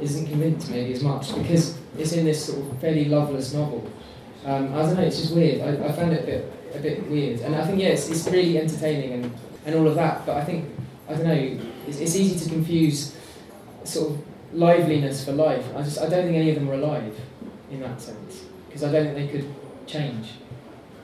isn't 0.00 0.26
convinced 0.26 0.70
maybe 0.70 0.92
as 0.92 1.02
much 1.02 1.34
because 1.34 1.76
it's 1.96 2.12
in 2.12 2.24
this 2.24 2.46
sort 2.46 2.60
of 2.60 2.80
fairly 2.80 3.06
loveless 3.06 3.52
novel. 3.52 3.90
Um, 4.48 4.74
I 4.74 4.82
don't 4.82 4.96
know. 4.96 5.02
It's 5.02 5.20
just 5.20 5.34
weird. 5.34 5.60
I, 5.60 5.88
I 5.88 5.92
found 5.92 6.12
it 6.12 6.22
a 6.22 6.26
bit 6.26 6.52
a 6.74 6.78
bit 6.78 7.08
weird. 7.10 7.40
And 7.40 7.54
I 7.54 7.66
think, 7.66 7.80
yeah, 7.80 7.88
it's, 7.88 8.08
it's 8.10 8.26
really 8.28 8.58
entertaining 8.58 9.12
and, 9.12 9.34
and 9.64 9.74
all 9.74 9.88
of 9.88 9.94
that, 9.94 10.26
but 10.26 10.36
I 10.36 10.44
think, 10.44 10.68
I 11.08 11.14
don't 11.14 11.26
know, 11.26 11.60
it's, 11.86 11.98
it's 11.98 12.14
easy 12.14 12.38
to 12.44 12.50
confuse 12.50 13.16
sort 13.84 14.10
of 14.12 14.24
liveliness 14.52 15.24
for 15.24 15.32
life. 15.32 15.64
I 15.74 15.82
just, 15.82 15.98
I 15.98 16.08
don't 16.08 16.24
think 16.24 16.36
any 16.36 16.50
of 16.50 16.56
them 16.56 16.68
are 16.68 16.74
alive 16.74 17.18
in 17.70 17.80
that 17.80 18.00
sense, 18.00 18.44
because 18.66 18.84
I 18.84 18.92
don't 18.92 19.14
think 19.14 19.16
they 19.16 19.38
could 19.38 19.54
change. 19.86 20.32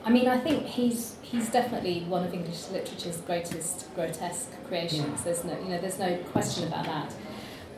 I 0.05 0.11
mean, 0.11 0.27
I 0.27 0.37
think 0.39 0.67
he's 0.67 1.15
he's 1.23 1.49
definitely 1.49 2.01
one 2.01 2.23
of 2.23 2.31
English 2.31 2.69
literature's 2.69 3.17
greatest 3.21 3.93
grotesque 3.95 4.51
creations. 4.67 5.01
Yeah. 5.07 5.23
There's 5.23 5.43
no, 5.43 5.59
you 5.59 5.69
know, 5.69 5.81
there's 5.81 5.97
no 5.97 6.17
question 6.31 6.67
about 6.67 6.85
that. 6.85 7.15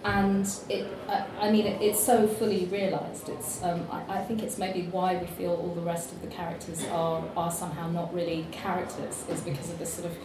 And 0.04 0.48
it, 0.70 0.88
I, 1.08 1.26
I 1.42 1.52
mean, 1.52 1.66
it, 1.66 1.82
it's 1.82 2.00
so 2.00 2.28
fully 2.28 2.66
realised. 2.66 3.30
It's, 3.30 3.64
um, 3.64 3.88
I, 3.92 4.20
I 4.20 4.24
think 4.24 4.44
it's 4.44 4.58
maybe 4.58 4.88
why 4.92 5.18
we 5.18 5.28
feel 5.28 5.52
all 5.52 5.74
the 5.76 5.82
rest 5.82 6.12
of 6.12 6.22
the 6.22 6.28
characters 6.28 6.86
are, 6.92 7.24
are 7.36 7.52
somehow 7.52 7.90
not 7.90 8.14
really 8.14 8.46
characters, 8.52 9.26
is 9.30 9.42
because 9.42 9.70
of 9.70 9.80
this 9.80 9.94
sort 9.94 10.12
of 10.12 10.18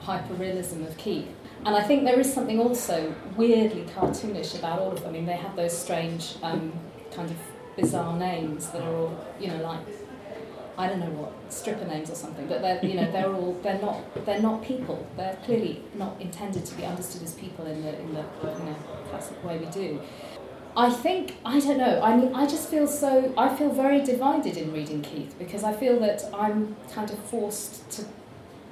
hyper-realism 0.00 0.82
of 0.84 0.96
Keith. 0.96 1.28
And 1.64 1.74
I 1.74 1.82
think 1.82 2.04
there 2.04 2.20
is 2.20 2.32
something 2.32 2.60
also 2.60 3.14
weirdly 3.36 3.84
cartoonish 3.84 4.58
about 4.58 4.78
all 4.78 4.92
of 4.92 5.00
them. 5.00 5.08
I 5.08 5.12
mean, 5.12 5.26
they 5.26 5.36
have 5.36 5.56
those 5.56 5.76
strange 5.76 6.34
um, 6.42 6.72
kind 7.12 7.30
of 7.30 7.36
bizarre 7.76 8.16
names 8.16 8.70
that 8.70 8.82
are 8.82 8.96
all, 8.96 9.26
you 9.40 9.48
know, 9.48 9.62
like 9.62 9.80
I 10.78 10.88
don't 10.88 11.00
know 11.00 11.06
what 11.06 11.32
stripper 11.52 11.86
names 11.86 12.10
or 12.10 12.14
something, 12.14 12.46
but 12.46 12.60
they're 12.60 12.84
you 12.84 12.94
know 12.94 13.10
they're 13.10 13.32
all 13.32 13.58
they're 13.62 13.80
not 13.80 14.26
they're 14.26 14.42
not 14.42 14.62
people. 14.62 15.06
They're 15.16 15.38
clearly 15.44 15.82
not 15.94 16.20
intended 16.20 16.66
to 16.66 16.74
be 16.74 16.84
understood 16.84 17.22
as 17.22 17.34
people 17.34 17.66
in 17.66 17.82
the 17.82 17.98
in 17.98 18.14
the 18.14 18.24
you 18.42 18.64
know 18.64 18.76
classic 19.10 19.42
way 19.44 19.58
we 19.58 19.66
do. 19.66 20.00
I 20.76 20.90
think 20.90 21.36
I 21.44 21.58
don't 21.58 21.78
know. 21.78 22.02
I 22.02 22.16
mean, 22.16 22.34
I 22.34 22.46
just 22.46 22.68
feel 22.68 22.86
so. 22.86 23.32
I 23.38 23.54
feel 23.56 23.70
very 23.70 24.02
divided 24.04 24.58
in 24.58 24.72
reading 24.72 25.00
Keith 25.00 25.34
because 25.38 25.64
I 25.64 25.72
feel 25.72 25.98
that 26.00 26.22
I'm 26.34 26.76
kind 26.92 27.10
of 27.10 27.18
forced 27.18 27.90
to 27.92 28.04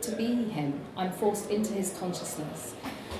to 0.02 0.12
be 0.16 0.26
him. 0.26 0.80
I'm 0.96 1.12
forced 1.12 1.50
into 1.50 1.72
his 1.72 1.96
consciousness. 1.98 2.74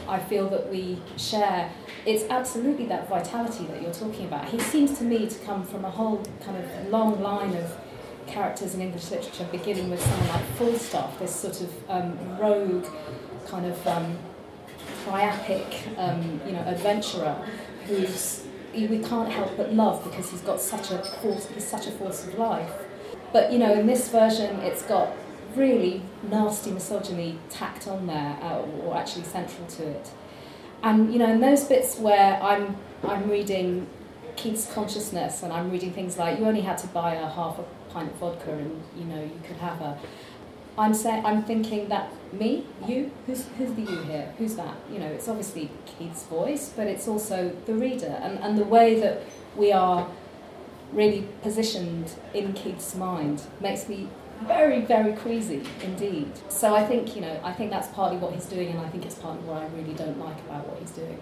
I 0.06 0.18
feel 0.18 0.50
that 0.50 0.70
we 0.70 0.98
share. 1.16 1.70
It's 2.04 2.24
absolutely 2.28 2.84
that 2.86 3.08
vitality 3.08 3.64
that 3.66 3.80
you're 3.80 3.94
talking 3.94 4.26
about. 4.26 4.50
He 4.50 4.58
seems 4.58 4.98
to 4.98 5.04
me 5.04 5.26
to 5.26 5.38
come 5.46 5.64
from 5.64 5.86
a 5.86 5.90
whole 5.90 6.22
kind 6.44 6.62
of 6.62 6.88
long 6.90 7.22
line 7.22 7.54
of 7.56 7.72
characters 8.26 8.74
in 8.74 8.80
English 8.80 9.10
literature, 9.10 9.46
beginning 9.50 9.90
with 9.90 10.00
someone 10.00 10.28
like 10.28 10.44
Falstaff, 10.56 11.18
this 11.18 11.34
sort 11.34 11.60
of 11.60 11.90
um, 11.90 12.38
rogue, 12.38 12.86
kind 13.46 13.66
of 13.66 13.86
um, 13.86 14.16
um, 15.06 16.40
you 16.46 16.52
know, 16.52 16.64
adventurer 16.66 17.36
who's 17.86 18.44
we 18.74 18.98
can't 18.98 19.30
help 19.30 19.56
but 19.56 19.72
love 19.72 20.02
because 20.02 20.30
he's 20.30 20.40
got 20.40 20.60
such 20.60 20.90
a 20.90 20.98
force, 20.98 21.46
he's 21.54 21.66
such 21.66 21.86
a 21.86 21.92
force 21.92 22.26
of 22.26 22.36
life. 22.36 22.72
But 23.32 23.52
you 23.52 23.58
know, 23.58 23.72
in 23.72 23.86
this 23.86 24.08
version, 24.08 24.56
it's 24.60 24.82
got 24.82 25.12
really 25.54 26.02
nasty 26.28 26.70
misogyny 26.70 27.38
tacked 27.50 27.86
on 27.86 28.06
there, 28.06 28.36
uh, 28.42 28.62
or 28.82 28.96
actually 28.96 29.24
central 29.24 29.66
to 29.66 29.86
it. 29.86 30.10
And 30.82 31.12
you 31.12 31.18
know, 31.18 31.30
in 31.30 31.40
those 31.40 31.64
bits 31.64 31.98
where 31.98 32.42
I'm 32.42 32.76
I'm 33.06 33.30
reading 33.30 33.86
Keith's 34.36 34.72
consciousness, 34.72 35.42
and 35.42 35.52
I'm 35.52 35.70
reading 35.70 35.92
things 35.92 36.18
like 36.18 36.38
you 36.38 36.46
only 36.46 36.62
had 36.62 36.78
to 36.78 36.86
buy 36.88 37.14
a 37.14 37.28
half 37.28 37.58
a 37.58 37.64
pint 37.94 38.10
of 38.10 38.16
vodka 38.16 38.52
and 38.52 38.82
you 38.96 39.04
know 39.04 39.22
you 39.22 39.40
could 39.46 39.56
have 39.56 39.80
a 39.80 39.98
I'm 40.76 40.92
saying 40.92 41.24
I'm 41.24 41.44
thinking 41.44 41.88
that 41.88 42.10
me, 42.32 42.66
you, 42.86 43.12
who's 43.26 43.46
who's 43.56 43.72
the 43.74 43.82
you 43.82 44.02
here? 44.02 44.34
Who's 44.38 44.56
that? 44.56 44.74
You 44.90 44.98
know, 44.98 45.06
it's 45.06 45.28
obviously 45.28 45.70
Keith's 45.86 46.24
voice, 46.24 46.72
but 46.74 46.88
it's 46.88 47.06
also 47.06 47.52
the 47.66 47.74
reader 47.74 48.18
and, 48.22 48.38
and 48.40 48.58
the 48.58 48.64
way 48.64 48.98
that 48.98 49.22
we 49.56 49.70
are 49.70 50.08
really 50.92 51.28
positioned 51.42 52.14
in 52.32 52.52
Keith's 52.54 52.94
mind 52.96 53.42
makes 53.60 53.88
me 53.88 54.08
very, 54.42 54.80
very 54.80 55.12
queasy 55.12 55.62
indeed. 55.82 56.32
So 56.48 56.74
I 56.74 56.84
think, 56.84 57.14
you 57.14 57.22
know, 57.22 57.40
I 57.44 57.52
think 57.52 57.70
that's 57.70 57.88
partly 57.88 58.18
what 58.18 58.32
he's 58.32 58.46
doing 58.46 58.70
and 58.70 58.80
I 58.80 58.88
think 58.88 59.06
it's 59.06 59.14
partly 59.14 59.42
what 59.44 59.58
I 59.62 59.66
really 59.68 59.94
don't 59.94 60.18
like 60.18 60.38
about 60.40 60.66
what 60.68 60.80
he's 60.80 60.90
doing. 60.90 61.18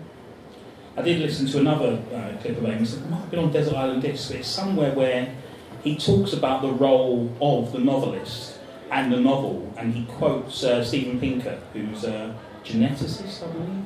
I 0.96 1.02
did 1.02 1.20
listen 1.20 1.46
to 1.46 1.60
another 1.60 2.02
uh, 2.14 2.40
clip 2.40 2.58
of 2.58 2.64
Amis. 2.64 2.94
It 2.94 3.08
might 3.08 3.20
have 3.20 3.30
been 3.30 3.40
on 3.40 3.52
Desert 3.52 3.74
Island 3.74 4.02
Discs, 4.02 4.28
but 4.28 4.38
it's 4.38 4.48
somewhere 4.48 4.92
where 4.92 5.34
he 5.82 5.96
talks 5.96 6.32
about 6.32 6.62
the 6.62 6.72
role 6.72 7.34
of 7.40 7.72
the 7.72 7.78
novelist 7.78 8.58
and 8.90 9.12
the 9.12 9.18
novel, 9.18 9.72
and 9.76 9.94
he 9.94 10.04
quotes 10.04 10.62
uh, 10.62 10.86
Pinker, 10.90 11.58
who's 11.72 12.04
a 12.04 12.34
geneticist, 12.64 13.42
I 13.42 13.52
believe. 13.52 13.84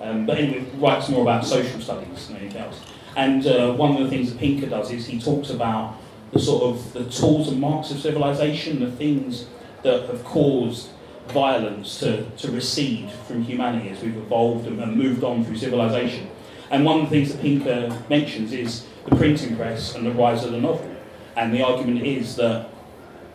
Um, 0.00 0.26
but 0.26 0.38
anyway, 0.38 0.66
writes 0.76 1.08
more 1.08 1.22
about 1.22 1.46
social 1.46 1.80
studies 1.80 2.28
than 2.28 2.36
anything 2.38 2.60
else. 2.60 2.80
And 3.16 3.46
uh, 3.46 3.72
one 3.72 3.96
of 3.96 4.02
the 4.02 4.10
things 4.10 4.32
that 4.32 4.38
Pinker 4.38 4.66
does 4.66 4.90
is 4.90 5.06
he 5.06 5.20
talks 5.20 5.50
about 5.50 5.96
the 6.32 6.40
sort 6.40 6.64
of 6.64 6.92
the 6.92 7.04
tools 7.04 7.48
and 7.48 7.60
marks 7.60 7.90
of 7.90 8.00
civilization, 8.00 8.80
the 8.80 8.90
things 8.90 9.46
that 9.82 10.08
have 10.08 10.24
caused 10.24 10.88
violence 11.28 12.00
to, 12.00 12.28
to 12.38 12.50
recede 12.50 13.10
from 13.26 13.42
humanity 13.42 13.88
as 13.88 14.02
we've 14.02 14.16
evolved 14.16 14.66
and, 14.66 14.80
and 14.80 14.96
moved 14.96 15.24
on 15.24 15.44
through 15.44 15.56
civilization. 15.56 16.28
And 16.70 16.84
one 16.84 17.00
of 17.00 17.08
the 17.08 17.16
things 17.16 17.32
that 17.32 17.40
Pinker 17.40 18.02
mentions 18.10 18.52
is 18.52 18.86
the 19.04 19.14
printing 19.16 19.56
press 19.56 19.94
and 19.94 20.04
the 20.04 20.10
rise 20.10 20.44
of 20.44 20.52
the 20.52 20.60
novel. 20.60 20.93
And 21.36 21.52
the 21.52 21.62
argument 21.62 22.02
is 22.02 22.36
that 22.36 22.68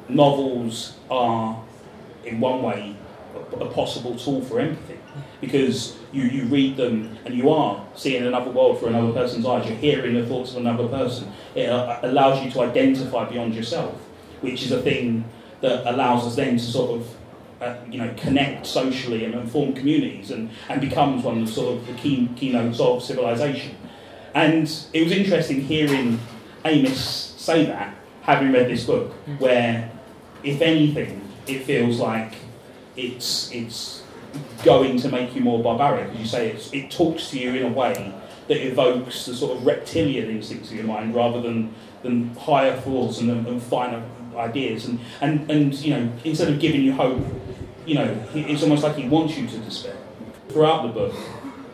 novels 0.07 0.97
are, 1.09 1.61
in 2.25 2.39
one 2.39 2.61
way, 2.61 2.95
a, 3.35 3.65
possible 3.67 4.15
tool 4.15 4.41
for 4.41 4.59
empathy. 4.59 4.97
Because 5.41 5.97
you, 6.11 6.23
you 6.23 6.45
read 6.45 6.77
them 6.77 7.17
and 7.25 7.33
you 7.33 7.49
are 7.49 7.85
seeing 7.95 8.25
another 8.25 8.51
world 8.51 8.79
through 8.79 8.89
another 8.89 9.13
person's 9.13 9.45
eyes, 9.45 9.67
you're 9.67 9.77
hearing 9.77 10.15
the 10.15 10.25
thoughts 10.25 10.51
of 10.51 10.57
another 10.57 10.87
person. 10.87 11.31
It 11.55 11.69
uh, 11.69 11.99
allows 12.03 12.43
you 12.43 12.51
to 12.51 12.61
identify 12.61 13.29
beyond 13.29 13.55
yourself, 13.55 13.95
which 14.41 14.63
is 14.63 14.71
a 14.71 14.81
thing 14.81 15.25
that 15.61 15.91
allows 15.91 16.25
us 16.25 16.35
then 16.35 16.57
to 16.57 16.63
sort 16.63 16.99
of 17.01 17.15
uh, 17.61 17.75
you 17.89 17.97
know, 17.97 18.13
connect 18.15 18.65
socially 18.65 19.25
and, 19.25 19.33
and, 19.33 19.51
form 19.51 19.73
communities 19.73 20.31
and, 20.31 20.49
and 20.69 20.79
becomes 20.79 21.23
one 21.25 21.41
of 21.41 21.47
the 21.47 21.51
sort 21.51 21.75
of 21.75 21.87
the 21.87 21.93
key, 21.93 22.29
keynotes 22.37 22.79
of 22.79 23.03
civilization. 23.03 23.75
And 24.33 24.63
it 24.93 25.03
was 25.03 25.11
interesting 25.11 25.61
hearing 25.61 26.19
Amis 26.63 27.28
say 27.49 27.65
that, 27.65 27.95
having 28.21 28.51
read 28.51 28.67
this 28.69 28.85
book, 28.85 29.13
mm. 29.25 29.39
where, 29.39 29.91
if 30.43 30.61
anything, 30.61 31.21
it 31.47 31.63
feels 31.63 31.99
like 31.99 32.33
it's 32.95 33.51
it's 33.51 34.03
going 34.63 34.99
to 34.99 35.09
make 35.09 35.35
you 35.35 35.41
more 35.41 35.63
barbaric. 35.63 36.17
You 36.17 36.25
say, 36.25 36.55
it 36.71 36.91
talks 36.91 37.31
to 37.31 37.39
you 37.39 37.55
in 37.55 37.71
a 37.71 37.73
way 37.73 38.13
that 38.47 38.67
evokes 38.67 39.25
the 39.25 39.33
sort 39.33 39.57
of 39.57 39.65
reptilian 39.65 40.29
instincts 40.29 40.69
of 40.69 40.75
your 40.77 40.85
mind 40.85 41.15
rather 41.15 41.41
than, 41.41 41.73
than 42.03 42.35
higher 42.35 42.75
thoughts 42.81 43.19
and, 43.21 43.29
and 43.47 43.61
finer 43.61 44.03
ideas. 44.35 44.85
And, 44.85 44.99
and, 45.21 45.49
and, 45.49 45.73
you 45.73 45.91
know, 45.95 46.11
instead 46.23 46.49
of 46.49 46.59
giving 46.59 46.81
you 46.81 46.93
hope, 46.93 47.23
you 47.85 47.95
know, 47.95 48.23
it's 48.33 48.61
almost 48.61 48.83
like 48.83 48.95
he 48.95 49.07
wants 49.07 49.37
you 49.37 49.47
to 49.47 49.57
despair. 49.59 49.97
Throughout 50.49 50.83
the 50.83 50.89
book, 50.89 51.15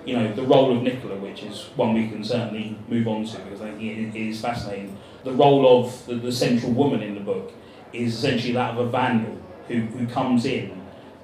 you 0.06 0.16
know, 0.18 0.34
the 0.34 0.44
role 0.44 0.76
of 0.76 0.82
Nicola, 0.84 1.16
which 1.16 1.44
is 1.44 1.70
one 1.76 1.94
we 1.94 2.08
can 2.08 2.24
certainly 2.24 2.78
move 2.88 3.08
on 3.08 3.26
to 3.26 3.38
because 3.40 3.62
I 3.62 3.72
think 3.72 4.16
it 4.16 4.16
is 4.16 4.42
fascinating 4.42 4.98
the 5.26 5.34
role 5.34 5.84
of 5.84 6.06
the, 6.06 6.16
the 6.16 6.32
central 6.32 6.72
woman 6.72 7.02
in 7.02 7.16
the 7.16 7.20
book 7.20 7.52
is 7.92 8.16
essentially 8.16 8.54
that 8.54 8.72
of 8.72 8.78
a 8.78 8.90
vandal 8.90 9.38
who, 9.68 9.82
who 9.82 10.08
comes 10.08 10.46
in 10.46 10.82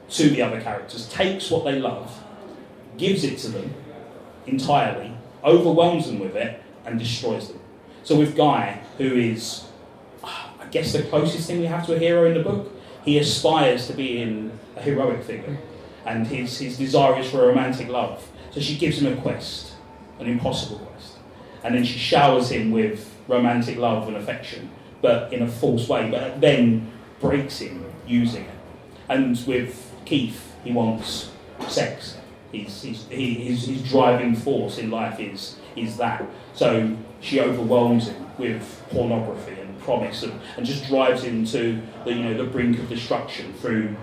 to 0.09 0.29
the 0.29 0.41
other 0.41 0.59
characters, 0.59 1.07
takes 1.07 1.49
what 1.49 1.63
they 1.63 1.79
love, 1.79 2.21
gives 2.97 3.23
it 3.23 3.37
to 3.37 3.47
them 3.49 3.73
entirely, 4.47 5.13
overwhelms 5.43 6.07
them 6.07 6.19
with 6.19 6.35
it, 6.35 6.61
and 6.83 6.99
destroys 6.99 7.47
them. 7.47 7.59
So 8.03 8.17
with 8.17 8.35
Guy, 8.35 8.81
who 8.97 9.15
is, 9.15 9.65
I 10.23 10.65
guess, 10.71 10.91
the 10.91 11.03
closest 11.03 11.47
thing 11.47 11.59
we 11.59 11.67
have 11.67 11.85
to 11.85 11.95
a 11.95 11.99
hero 11.99 12.25
in 12.25 12.33
the 12.33 12.43
book, 12.43 12.71
he 13.05 13.19
aspires 13.19 13.87
to 13.87 13.93
be 13.93 14.21
in 14.21 14.51
a 14.75 14.81
heroic 14.81 15.23
figure, 15.23 15.57
and 16.05 16.25
his, 16.25 16.57
his 16.57 16.77
desire 16.77 17.19
is 17.19 17.29
for 17.29 17.43
a 17.43 17.47
romantic 17.47 17.87
love. 17.87 18.27
So 18.49 18.59
she 18.59 18.77
gives 18.77 18.99
him 18.99 19.13
a 19.13 19.21
quest, 19.21 19.73
an 20.19 20.27
impossible 20.27 20.79
quest, 20.79 21.17
and 21.63 21.75
then 21.75 21.85
she 21.85 21.99
showers 21.99 22.49
him 22.49 22.71
with 22.71 23.10
romantic 23.31 23.77
love 23.77 24.07
and 24.07 24.17
affection, 24.17 24.69
but 25.01 25.31
in 25.33 25.41
a 25.41 25.47
false 25.47 25.87
way, 25.87 26.11
but 26.11 26.41
then 26.41 26.91
breaks 27.19 27.59
him 27.59 27.85
using 28.05 28.43
it. 28.43 28.55
And 29.09 29.39
with 29.47 29.93
Keith, 30.05 30.53
he 30.63 30.71
wants 30.71 31.31
sex. 31.67 32.17
He's, 32.51 32.81
he's, 32.81 33.07
he, 33.07 33.33
his, 33.35 33.65
his 33.65 33.89
driving 33.89 34.35
force 34.35 34.77
in 34.77 34.91
life 34.91 35.19
is, 35.19 35.55
is 35.75 35.97
that. 35.97 36.25
So 36.53 36.97
she 37.21 37.39
overwhelms 37.39 38.09
him 38.09 38.27
with 38.37 38.83
pornography 38.89 39.59
and 39.59 39.79
promise 39.79 40.23
and, 40.23 40.33
and 40.57 40.65
just 40.65 40.87
drives 40.87 41.23
him 41.23 41.45
to 41.45 41.81
the, 42.03 42.13
you 42.13 42.23
know, 42.23 42.33
the 42.33 42.43
brink 42.43 42.77
of 42.79 42.89
destruction 42.89 43.53
through 43.53 43.95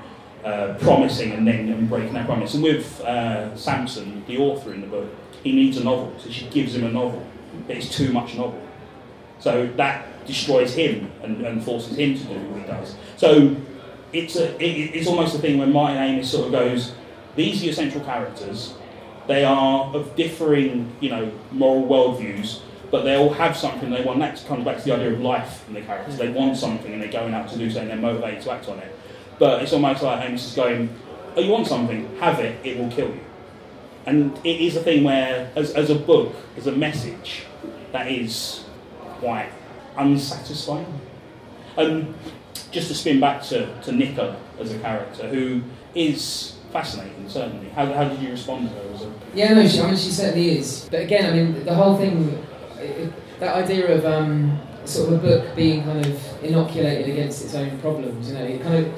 uh, 0.45 0.75
promising 0.81 1.33
and 1.33 1.47
then 1.47 1.69
and 1.69 1.89
breaking 1.89 2.15
that 2.15 2.27
promise. 2.27 2.55
And 2.55 2.63
with 2.63 3.01
uh, 3.03 3.55
Samson, 3.57 4.25
the 4.27 4.39
author 4.39 4.73
in 4.73 4.81
the 4.81 4.87
book, 4.87 5.11
he 5.43 5.53
needs 5.53 5.77
a 5.77 5.85
novel, 5.85 6.15
so 6.19 6.31
she 6.31 6.47
gives 6.49 6.75
him 6.75 6.85
a 6.85 6.91
novel. 6.91 7.25
But 7.67 7.77
it's 7.77 7.95
too 7.95 8.13
much 8.13 8.35
novel. 8.35 8.68
So 9.41 9.67
that 9.77 10.27
destroys 10.27 10.75
him 10.75 11.11
and, 11.23 11.45
and 11.45 11.63
forces 11.63 11.97
him 11.97 12.17
to 12.17 12.25
do 12.25 12.35
what 12.35 12.61
he 12.61 12.67
does. 12.67 12.97
So 13.17 13.57
it's, 14.13 14.37
a, 14.37 14.55
it, 14.63 14.95
it's 14.95 15.09
almost 15.09 15.35
a 15.35 15.39
thing 15.39 15.59
when 15.59 15.73
Martin 15.73 15.99
Amis 15.99 16.31
sort 16.31 16.47
of 16.47 16.53
goes, 16.53 16.93
these 17.37 17.63
are 17.63 17.67
your 17.67 17.75
central 17.75 18.05
characters. 18.05 18.75
They 19.27 19.45
are 19.45 19.95
of 19.95 20.17
differing, 20.17 20.93
you 21.01 21.11
know, 21.11 21.33
moral 21.53 21.87
worldviews, 21.87 22.61
but 22.91 23.03
they 23.03 23.17
all 23.17 23.33
have 23.33 23.57
something 23.57 23.91
they 23.91 24.03
want. 24.03 24.19
That 24.21 24.43
comes 24.49 24.65
back 24.65 24.79
to 24.79 24.85
the 24.85 24.95
idea 24.95 25.13
of 25.13 25.21
life 25.21 25.67
in 25.69 25.75
the 25.75 25.83
characters. 25.83 26.17
They 26.17 26.31
want 26.31 26.57
something 26.57 26.93
and 26.93 27.03
they're 27.03 27.13
going 27.13 27.35
out 27.35 27.49
to 27.51 27.59
do 27.59 27.71
something, 27.71 27.89
they're 27.89 27.97
motivated 27.97 28.43
to 28.45 28.53
act 28.53 28.69
on 28.69 28.79
it. 28.79 28.95
But 29.39 29.63
it's 29.63 29.73
almost 29.73 30.03
like 30.03 30.25
Amis 30.25 30.47
is 30.47 30.55
going, 30.55 30.89
oh, 31.37 31.41
you 31.41 31.51
want 31.51 31.67
something, 31.67 32.17
have 32.17 32.41
it, 32.41 32.65
it 32.67 32.79
will 32.79 32.91
kill 32.91 33.09
you. 33.09 33.21
And 34.07 34.37
it 34.45 34.61
is 34.61 34.75
a 34.75 34.83
thing 34.83 35.05
where, 35.05 35.51
as, 35.55 35.73
as 35.73 35.91
a 35.91 35.95
book, 35.95 36.35
as 36.57 36.67
a 36.67 36.73
message, 36.73 37.45
that 37.93 38.11
is 38.11 38.65
quite 39.21 39.51
unsatisfying. 39.97 41.01
Just 42.71 42.89
to 42.89 42.95
spin 42.95 43.21
back 43.21 43.43
to, 43.45 43.81
to 43.83 43.93
Nicola 43.93 44.37
as 44.61 44.73
a 44.73 44.79
character, 44.81 45.29
who 45.29 45.63
is 45.95 46.57
fascinating, 46.73 47.29
certainly. 47.29 47.69
How, 47.71 47.87
how 47.87 48.05
did 48.05 48.21
you 48.21 48.31
respond 48.31 48.69
to 48.69 48.75
her? 48.75 49.13
Yeah, 49.35 49.55
no, 49.55 49.67
she, 49.67 49.81
I 49.81 49.87
mean, 49.87 49.97
she 49.97 50.11
certainly 50.11 50.59
is. 50.59 50.89
But 50.91 51.03
again, 51.03 51.33
I 51.33 51.37
mean, 51.37 51.65
the 51.65 51.75
whole 51.75 51.97
thing, 51.97 52.45
that 53.39 53.57
idea 53.57 53.97
of 53.97 54.05
um, 54.05 54.61
sort 54.85 55.13
of 55.13 55.25
a 55.25 55.27
book 55.27 55.57
being 55.57 55.85
kind 55.85 56.05
of 56.05 56.45
inoculated 56.45 57.09
against 57.09 57.45
its 57.45 57.55
own 57.55 57.79
problems, 57.79 58.29
you 58.29 58.35
know, 58.35 58.45
it 58.45 58.63
kind 58.63 58.87
of, 58.87 58.93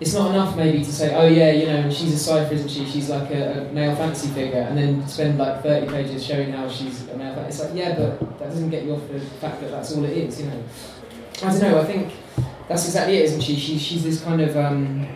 it's 0.00 0.12
not 0.12 0.30
enough 0.30 0.56
maybe 0.56 0.78
to 0.78 0.92
say, 0.92 1.14
oh 1.14 1.26
yeah, 1.26 1.50
you 1.50 1.66
know, 1.66 1.90
she's 1.90 2.12
a 2.12 2.18
cipher, 2.18 2.54
isn't 2.54 2.68
she? 2.68 2.84
She's 2.84 3.08
like 3.08 3.30
a, 3.30 3.68
a 3.68 3.72
male 3.72 3.94
fantasy 3.94 4.28
figure, 4.28 4.60
and 4.60 4.76
then 4.76 5.06
spend 5.06 5.38
like 5.38 5.62
30 5.62 5.86
pages 5.86 6.24
showing 6.24 6.52
how 6.52 6.68
she's 6.68 7.08
a 7.08 7.16
male 7.16 7.34
fantasy. 7.34 7.62
It's 7.62 7.70
like, 7.70 7.78
yeah, 7.78 7.96
but 7.96 8.38
that 8.38 8.50
doesn't 8.50 8.70
get 8.70 8.84
you 8.84 8.94
off 8.94 9.08
the 9.08 9.20
fact 9.20 9.60
that 9.60 9.70
that's 9.70 9.92
all 9.92 10.04
it 10.04 10.16
is, 10.16 10.40
you 10.40 10.48
know. 10.48 10.62
I 11.42 11.50
don't 11.50 11.60
know, 11.60 11.80
I 11.80 11.84
think 11.84 12.12
that's 12.68 12.84
exactly 12.86 13.18
it, 13.18 13.24
isn't 13.26 13.40
she? 13.40 13.56
she 13.56 13.78
she's 13.78 14.02
this 14.02 14.22
kind 14.22 14.40
of, 14.40 14.56
um, 14.56 15.06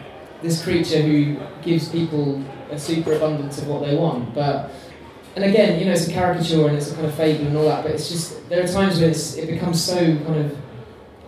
this 0.43 0.63
creature 0.63 1.03
who 1.03 1.37
gives 1.63 1.89
people 1.89 2.43
a 2.71 2.79
superabundance 2.79 3.59
of 3.59 3.67
what 3.67 3.85
they 3.85 3.97
want, 3.97 4.33
but 4.35 4.71
and 5.35 5.45
again, 5.45 5.79
you 5.79 5.87
know, 5.87 5.93
it's 5.93 6.09
a 6.09 6.13
caricature 6.13 6.67
and 6.67 6.77
it's 6.77 6.91
a 6.91 6.95
kind 6.95 7.07
of 7.07 7.15
fable 7.15 7.47
and 7.47 7.57
all 7.57 7.65
that, 7.67 7.85
but 7.85 7.93
it's 7.93 8.09
just 8.09 8.49
there 8.49 8.63
are 8.63 8.67
times 8.67 9.01
when 9.01 9.11
it 9.11 9.47
becomes 9.47 9.83
so 9.83 9.97
kind 9.97 10.37
of 10.37 10.57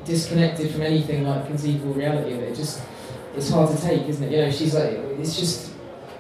disconnected 0.05 0.71
from 0.73 0.83
anything 0.83 1.25
like 1.25 1.47
conceivable 1.47 1.95
reality 1.95 2.33
that 2.33 2.43
it 2.43 2.57
just 2.57 2.83
it's 3.37 3.51
hard 3.51 3.75
to 3.75 3.83
take, 3.83 4.07
isn't 4.09 4.23
it? 4.25 4.33
You 4.33 4.39
know, 4.45 4.51
she's 4.51 4.75
like 4.75 4.93
it's 5.21 5.39
just 5.39 5.73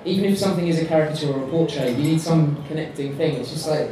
even 0.04 0.24
if 0.24 0.38
something 0.38 0.66
is 0.66 0.80
a 0.80 0.86
caricature 0.86 1.32
or 1.32 1.44
a 1.44 1.48
portrait, 1.48 1.96
you 1.96 2.04
need 2.04 2.20
some 2.20 2.62
connecting 2.66 3.16
thing. 3.16 3.36
It's 3.36 3.50
just 3.50 3.68
like 3.68 3.90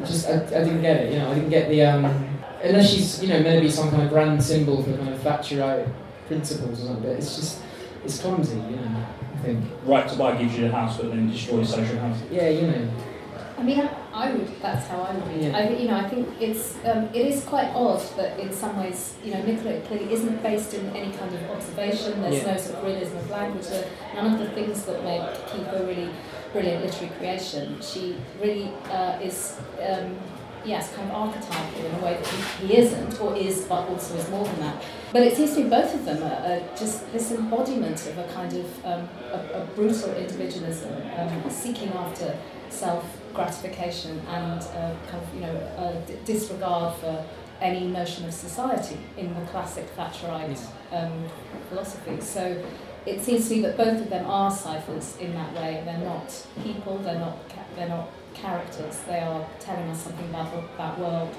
just 0.00 0.28
I, 0.28 0.44
I 0.44 0.64
didn't 0.64 0.82
get 0.82 0.96
it. 0.96 1.12
You 1.12 1.18
know, 1.18 1.30
I 1.30 1.34
didn't 1.34 1.50
get 1.50 1.68
the 1.68 1.82
um, 1.82 2.04
unless 2.62 2.90
she's 2.90 3.22
you 3.22 3.28
know 3.28 3.40
meant 3.42 3.56
to 3.56 3.60
be 3.60 3.70
some 3.70 3.90
kind 3.90 4.02
of 4.02 4.08
grand 4.08 4.42
symbol 4.42 4.82
for 4.82 4.96
kind 4.96 5.10
of 5.10 5.20
Thatcherite 5.20 5.88
principles 6.26 6.82
or 6.82 6.86
something. 6.86 7.02
But 7.02 7.12
it's 7.12 7.36
just 7.36 7.62
it's 8.04 8.20
clumsy, 8.20 8.56
you 8.56 8.76
know. 8.76 9.06
I 9.34 9.38
think. 9.38 9.64
Right 9.84 10.08
to 10.08 10.16
buy 10.16 10.36
gives 10.36 10.56
you 10.56 10.68
the 10.68 10.72
house, 10.72 10.96
but 10.96 11.10
then 11.10 11.30
destroys 11.30 11.70
social 11.70 11.98
housing. 11.98 12.32
Yeah, 12.32 12.48
you 12.48 12.66
know. 12.66 12.88
I 13.64 13.66
mean, 13.66 13.80
I, 13.80 13.88
I 14.12 14.32
would. 14.32 14.60
That's 14.60 14.86
how 14.88 15.00
I 15.00 15.14
would 15.14 15.26
read 15.26 15.42
it. 15.44 15.52
Yeah. 15.52 15.56
I, 15.56 15.70
you 15.70 15.88
know, 15.88 15.96
I 15.96 16.06
think 16.06 16.28
it's 16.38 16.74
um, 16.84 17.04
it 17.14 17.26
is 17.26 17.42
quite 17.44 17.68
odd 17.68 18.02
that 18.18 18.38
in 18.38 18.52
some 18.52 18.76
ways, 18.78 19.14
you 19.24 19.32
know, 19.32 19.42
Nicola 19.42 19.80
clearly 19.86 20.12
isn't 20.12 20.42
based 20.42 20.74
in 20.74 20.84
any 20.94 21.16
kind 21.16 21.34
of 21.34 21.50
observation. 21.50 22.20
There's 22.20 22.42
Yeah. 22.44 22.52
no 22.52 22.58
sort 22.58 22.76
of 22.76 22.84
realism 22.84 23.16
of 23.16 23.30
language. 23.30 23.66
There, 23.68 23.86
none 24.16 24.34
of 24.34 24.38
the 24.38 24.50
things 24.50 24.84
that 24.84 25.02
make 25.02 25.22
a 25.22 25.82
really 25.86 26.10
brilliant 26.52 26.84
literary 26.84 27.14
creation. 27.16 27.78
She 27.80 28.16
really 28.38 28.70
uh, 28.90 29.18
is. 29.22 29.58
Um, 29.80 30.14
Yes, 30.66 30.94
kind 30.94 31.10
of 31.10 31.14
archetypal 31.14 31.84
in 31.84 31.94
a 31.94 31.98
way 31.98 32.14
that 32.16 32.26
he, 32.26 32.66
he 32.68 32.76
isn't, 32.78 33.20
or 33.20 33.36
is, 33.36 33.66
but 33.68 33.86
also 33.86 34.16
is 34.16 34.26
more 34.30 34.44
than 34.46 34.60
that. 34.60 34.82
But 35.12 35.20
it 35.24 35.36
seems 35.36 35.52
to 35.56 35.62
me 35.62 35.68
both 35.68 35.94
of 35.94 36.06
them 36.06 36.22
are, 36.22 36.40
are 36.52 36.60
just 36.74 37.12
this 37.12 37.32
embodiment 37.32 38.00
of 38.06 38.16
a 38.16 38.24
kind 38.32 38.50
of 38.50 38.86
um, 38.86 39.06
a, 39.30 39.60
a 39.60 39.66
brutal 39.74 40.14
individualism, 40.14 40.90
um, 41.18 41.50
seeking 41.50 41.90
after 41.90 42.34
self 42.70 43.04
gratification 43.34 44.20
and 44.28 44.60
uh, 44.60 44.94
kind 45.10 45.22
of 45.22 45.34
you 45.34 45.40
know 45.40 45.54
a 45.54 46.02
d- 46.06 46.16
disregard 46.24 46.94
for 47.00 47.24
any 47.60 47.86
notion 47.86 48.26
of 48.26 48.34
society 48.34 48.98
in 49.16 49.34
the 49.34 49.40
classic 49.46 49.94
Thatcherite 49.96 50.60
um, 50.92 51.24
philosophy. 51.68 52.20
So 52.20 52.62
it 53.06 53.20
seems 53.22 53.48
to 53.48 53.54
me 53.56 53.62
that 53.62 53.76
both 53.76 54.00
of 54.00 54.10
them 54.10 54.26
are 54.26 54.50
ciphers 54.50 55.16
in 55.18 55.34
that 55.34 55.54
way. 55.54 55.82
They're 55.84 55.98
not 55.98 56.46
people. 56.62 56.98
They're 56.98 57.18
not. 57.18 57.48
Ca- 57.48 57.60
they're 57.76 57.88
not 57.88 58.08
characters. 58.34 58.98
They 59.06 59.20
are 59.20 59.46
telling 59.60 59.88
us 59.90 60.02
something 60.02 60.28
about 60.30 60.52
the, 60.52 60.62
that 60.78 60.98
world. 60.98 61.34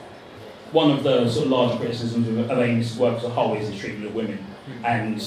One 0.71 0.91
of 0.91 1.03
the 1.03 1.29
sort 1.29 1.45
of 1.45 1.51
larger 1.51 1.77
criticisms 1.77 2.27
of, 2.27 2.49
of 2.49 2.57
Amis's 2.57 2.97
work 2.97 3.17
as 3.17 3.23
a 3.23 3.29
whole 3.29 3.53
is 3.55 3.69
the 3.69 3.77
treatment 3.77 4.07
of 4.07 4.15
women, 4.15 4.43
and 4.83 5.19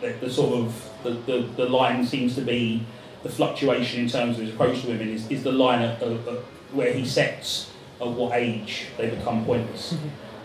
the, 0.00 0.12
the 0.20 0.30
sort 0.30 0.54
of 0.58 0.90
the, 1.02 1.10
the, 1.10 1.48
the 1.56 1.66
line 1.68 2.06
seems 2.06 2.34
to 2.36 2.40
be 2.42 2.84
the 3.26 3.32
fluctuation 3.32 4.00
in 4.00 4.08
terms 4.08 4.38
of 4.38 4.44
his 4.44 4.54
approach 4.54 4.82
to 4.82 4.88
women 4.88 5.08
is, 5.08 5.28
is 5.30 5.42
the 5.42 5.50
line 5.52 5.82
at, 5.82 6.00
at, 6.00 6.12
at 6.12 6.38
where 6.72 6.92
he 6.92 7.04
sets 7.04 7.70
at 8.00 8.06
what 8.06 8.32
age 8.34 8.86
they 8.96 9.10
become 9.10 9.44
pointless. 9.44 9.96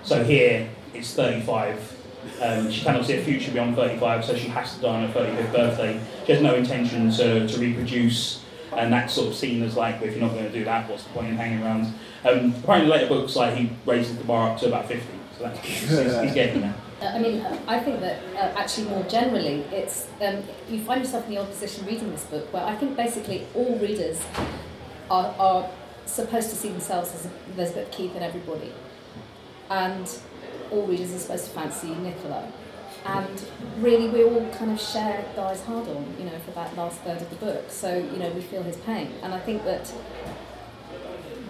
So 0.04 0.24
here 0.24 0.70
it's 0.94 1.14
35. 1.14 1.98
Um, 2.42 2.72
she 2.72 2.82
cannot 2.84 3.06
see 3.06 3.18
a 3.18 3.24
future 3.24 3.52
beyond 3.52 3.76
35, 3.76 4.26
so 4.26 4.36
she 4.36 4.48
has 4.48 4.76
to 4.76 4.82
die 4.82 5.04
on 5.04 5.10
her 5.10 5.20
35th 5.20 5.52
birthday. 5.52 6.02
She 6.26 6.32
has 6.34 6.42
no 6.42 6.56
intention 6.56 7.12
to, 7.12 7.48
to 7.48 7.60
reproduce, 7.60 8.44
and 8.76 8.92
that's 8.92 9.14
sort 9.14 9.28
of 9.28 9.36
seen 9.36 9.62
as 9.64 9.76
like, 9.76 10.00
well, 10.00 10.10
if 10.10 10.16
you're 10.16 10.26
not 10.26 10.34
going 10.34 10.46
to 10.46 10.52
do 10.52 10.64
that, 10.66 10.90
what's 10.90 11.04
the 11.04 11.10
point 11.10 11.28
in 11.28 11.36
hanging 11.36 11.64
around? 11.64 11.86
Um, 12.24 12.54
apparently, 12.64 12.90
later 12.92 13.08
books, 13.08 13.36
like 13.36 13.56
he 13.56 13.72
raises 13.86 14.18
the 14.18 14.24
bar 14.24 14.52
up 14.52 14.60
to 14.60 14.68
about 14.68 14.88
50, 14.88 15.06
so 15.38 15.44
that's 15.44 15.60
he's, 15.60 15.90
he's 15.90 16.34
getting 16.34 16.62
there. 16.62 16.76
I 17.02 17.20
mean, 17.20 17.42
I 17.68 17.80
think 17.80 18.00
that 18.02 18.20
uh, 18.36 18.60
actually 18.60 18.88
more 18.90 19.04
generally, 19.04 19.62
it's 19.72 20.08
um, 20.22 20.44
you 20.70 20.82
find 20.84 21.02
yourself 21.02 21.26
in 21.26 21.32
the 21.32 21.38
odd 21.42 21.50
position 21.50 21.86
reading 21.86 22.12
this 22.12 22.26
book, 22.26 22.52
where 22.54 22.64
I 22.64 22.76
think 22.76 22.96
basically 22.96 23.48
all 23.56 23.76
readers 23.80 24.20
are, 25.10 25.34
are 25.40 25.70
supposed 26.06 26.50
to 26.52 26.56
see 26.56 26.70
themselves 26.70 27.14
as 27.16 27.28
Elizabeth 27.56 27.92
Keith 27.92 28.14
and 28.14 28.24
everybody, 28.24 28.72
and 29.70 30.20
all 30.72 30.86
readers 30.86 31.14
are 31.14 31.20
supposed 31.20 31.46
to 31.46 31.52
fancy 31.52 31.90
Nicola. 31.96 32.52
And 33.04 33.44
really, 33.80 34.08
we 34.10 34.24
all 34.24 34.48
kind 34.52 34.72
of 34.72 34.80
share 34.80 35.26
Guy's 35.36 35.62
hard 35.64 35.88
on, 35.88 36.16
you 36.20 36.26
know, 36.26 36.38
for 36.46 36.52
that 36.52 36.78
last 36.78 37.02
third 37.02 37.20
of 37.20 37.30
the 37.32 37.36
book. 37.38 37.72
So, 37.72 37.98
you 37.98 38.18
know, 38.18 38.30
we 38.30 38.42
feel 38.42 38.62
his 38.62 38.78
pain. 38.78 39.12
And 39.24 39.34
I 39.34 39.40
think 39.40 39.64
that 39.64 39.92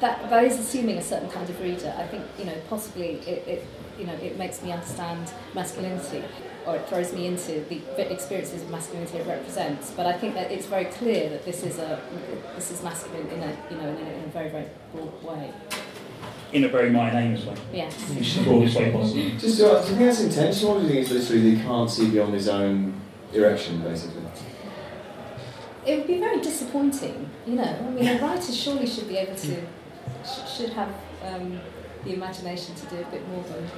that, 0.02 0.30
that 0.30 0.44
is 0.44 0.60
assuming 0.60 0.98
a 0.98 1.02
certain 1.02 1.30
kind 1.30 1.50
of 1.50 1.60
reader. 1.62 1.94
I 1.98 2.06
think, 2.08 2.24
you 2.38 2.46
know, 2.46 2.56
possibly 2.70 3.14
it, 3.28 3.48
it 3.48 3.68
you 3.98 4.06
know, 4.08 4.14
it 4.14 4.38
makes 4.38 4.62
me 4.64 4.72
understand 4.72 5.32
masculinity, 5.54 6.24
or 6.66 6.76
it 6.76 6.88
throws 6.90 7.14
me 7.14 7.28
into 7.28 7.64
the 7.70 8.12
experiences 8.12 8.64
of 8.64 8.70
masculinity 8.70 9.20
it 9.20 9.28
represents. 9.28 9.92
But 9.92 10.08
I 10.08 10.14
think 10.18 10.34
that 10.34 10.52
it's 10.52 10.66
very 10.66 10.86
clear 10.86 11.30
that 11.30 11.46
this 11.46 11.64
is 11.64 11.78
a 11.78 12.02
this 12.56 12.72
is 12.72 12.82
masculine 12.84 13.28
in 13.28 13.44
a 13.44 13.58
you 13.70 13.78
know 13.78 13.90
in 13.90 14.08
a, 14.08 14.10
in 14.12 14.24
a 14.24 14.28
very 14.28 14.50
very 14.50 14.68
broad 14.94 15.24
way. 15.24 15.54
In 16.52 16.64
a 16.66 16.68
very 16.68 16.90
Martin 16.90 17.18
Amis 17.18 17.46
way, 17.46 17.56
Yes. 17.72 17.94
which 18.10 18.28
is 18.28 18.36
the 18.38 18.44
broadest 18.44 18.76
way 18.76 18.92
possible. 18.92 19.30
Just, 19.38 19.62
uh, 19.62 19.82
do 19.84 19.92
you 19.92 19.98
think 19.98 20.00
that's 20.00 20.20
intentional, 20.20 20.76
or 20.76 20.80
do 20.82 20.88
you 20.88 20.90
think 20.90 21.02
it's 21.02 21.12
literally 21.12 21.52
that 21.52 21.58
he 21.58 21.64
can't 21.64 21.90
see 21.90 22.10
beyond 22.10 22.34
his 22.34 22.50
own 22.50 23.00
erection, 23.32 23.82
basically? 23.82 24.24
It 25.86 25.98
would 25.98 26.08
be 26.08 26.20
very 26.20 26.42
disappointing, 26.42 27.30
you 27.48 27.56
know. 27.56 27.64
I 27.64 27.90
mean, 27.90 28.06
a 28.06 28.22
writer 28.22 28.52
surely 28.52 28.86
should 28.86 29.08
be 29.08 29.18
able 29.18 29.36
to 29.36 29.62
sh- 30.26 30.58
should 30.58 30.70
have 30.72 30.94
um, 31.24 31.60
the 32.04 32.14
imagination 32.14 32.76
to 32.76 32.86
do 32.88 33.02
a 33.02 33.06
bit 33.06 33.28
more 33.30 33.44
than. 33.44 33.70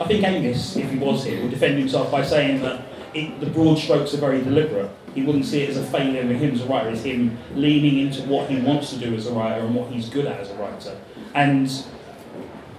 I 0.00 0.06
think 0.06 0.24
Amis, 0.24 0.76
if 0.76 0.90
he 0.90 0.98
was 0.98 1.24
here, 1.24 1.40
would 1.42 1.50
defend 1.50 1.78
himself 1.78 2.10
by 2.10 2.24
saying 2.24 2.62
that 2.62 2.82
it, 3.14 3.40
the 3.40 3.46
broad 3.46 3.78
strokes 3.78 4.12
are 4.14 4.18
very 4.18 4.42
deliberate. 4.42 4.90
He 5.14 5.22
wouldn't 5.22 5.44
see 5.44 5.62
it 5.62 5.70
as 5.70 5.76
a 5.76 5.84
failure 5.84 6.22
of 6.22 6.28
him 6.30 6.54
as 6.54 6.62
a 6.62 6.66
writer, 6.66 6.90
it's 6.90 7.02
him 7.02 7.38
leaning 7.54 7.98
into 7.98 8.22
what 8.22 8.50
he 8.50 8.60
wants 8.60 8.90
to 8.90 8.98
do 8.98 9.14
as 9.14 9.26
a 9.26 9.32
writer 9.32 9.64
and 9.64 9.74
what 9.74 9.90
he's 9.90 10.08
good 10.08 10.26
at 10.26 10.40
as 10.40 10.50
a 10.50 10.56
writer. 10.56 10.98
And 11.34 11.70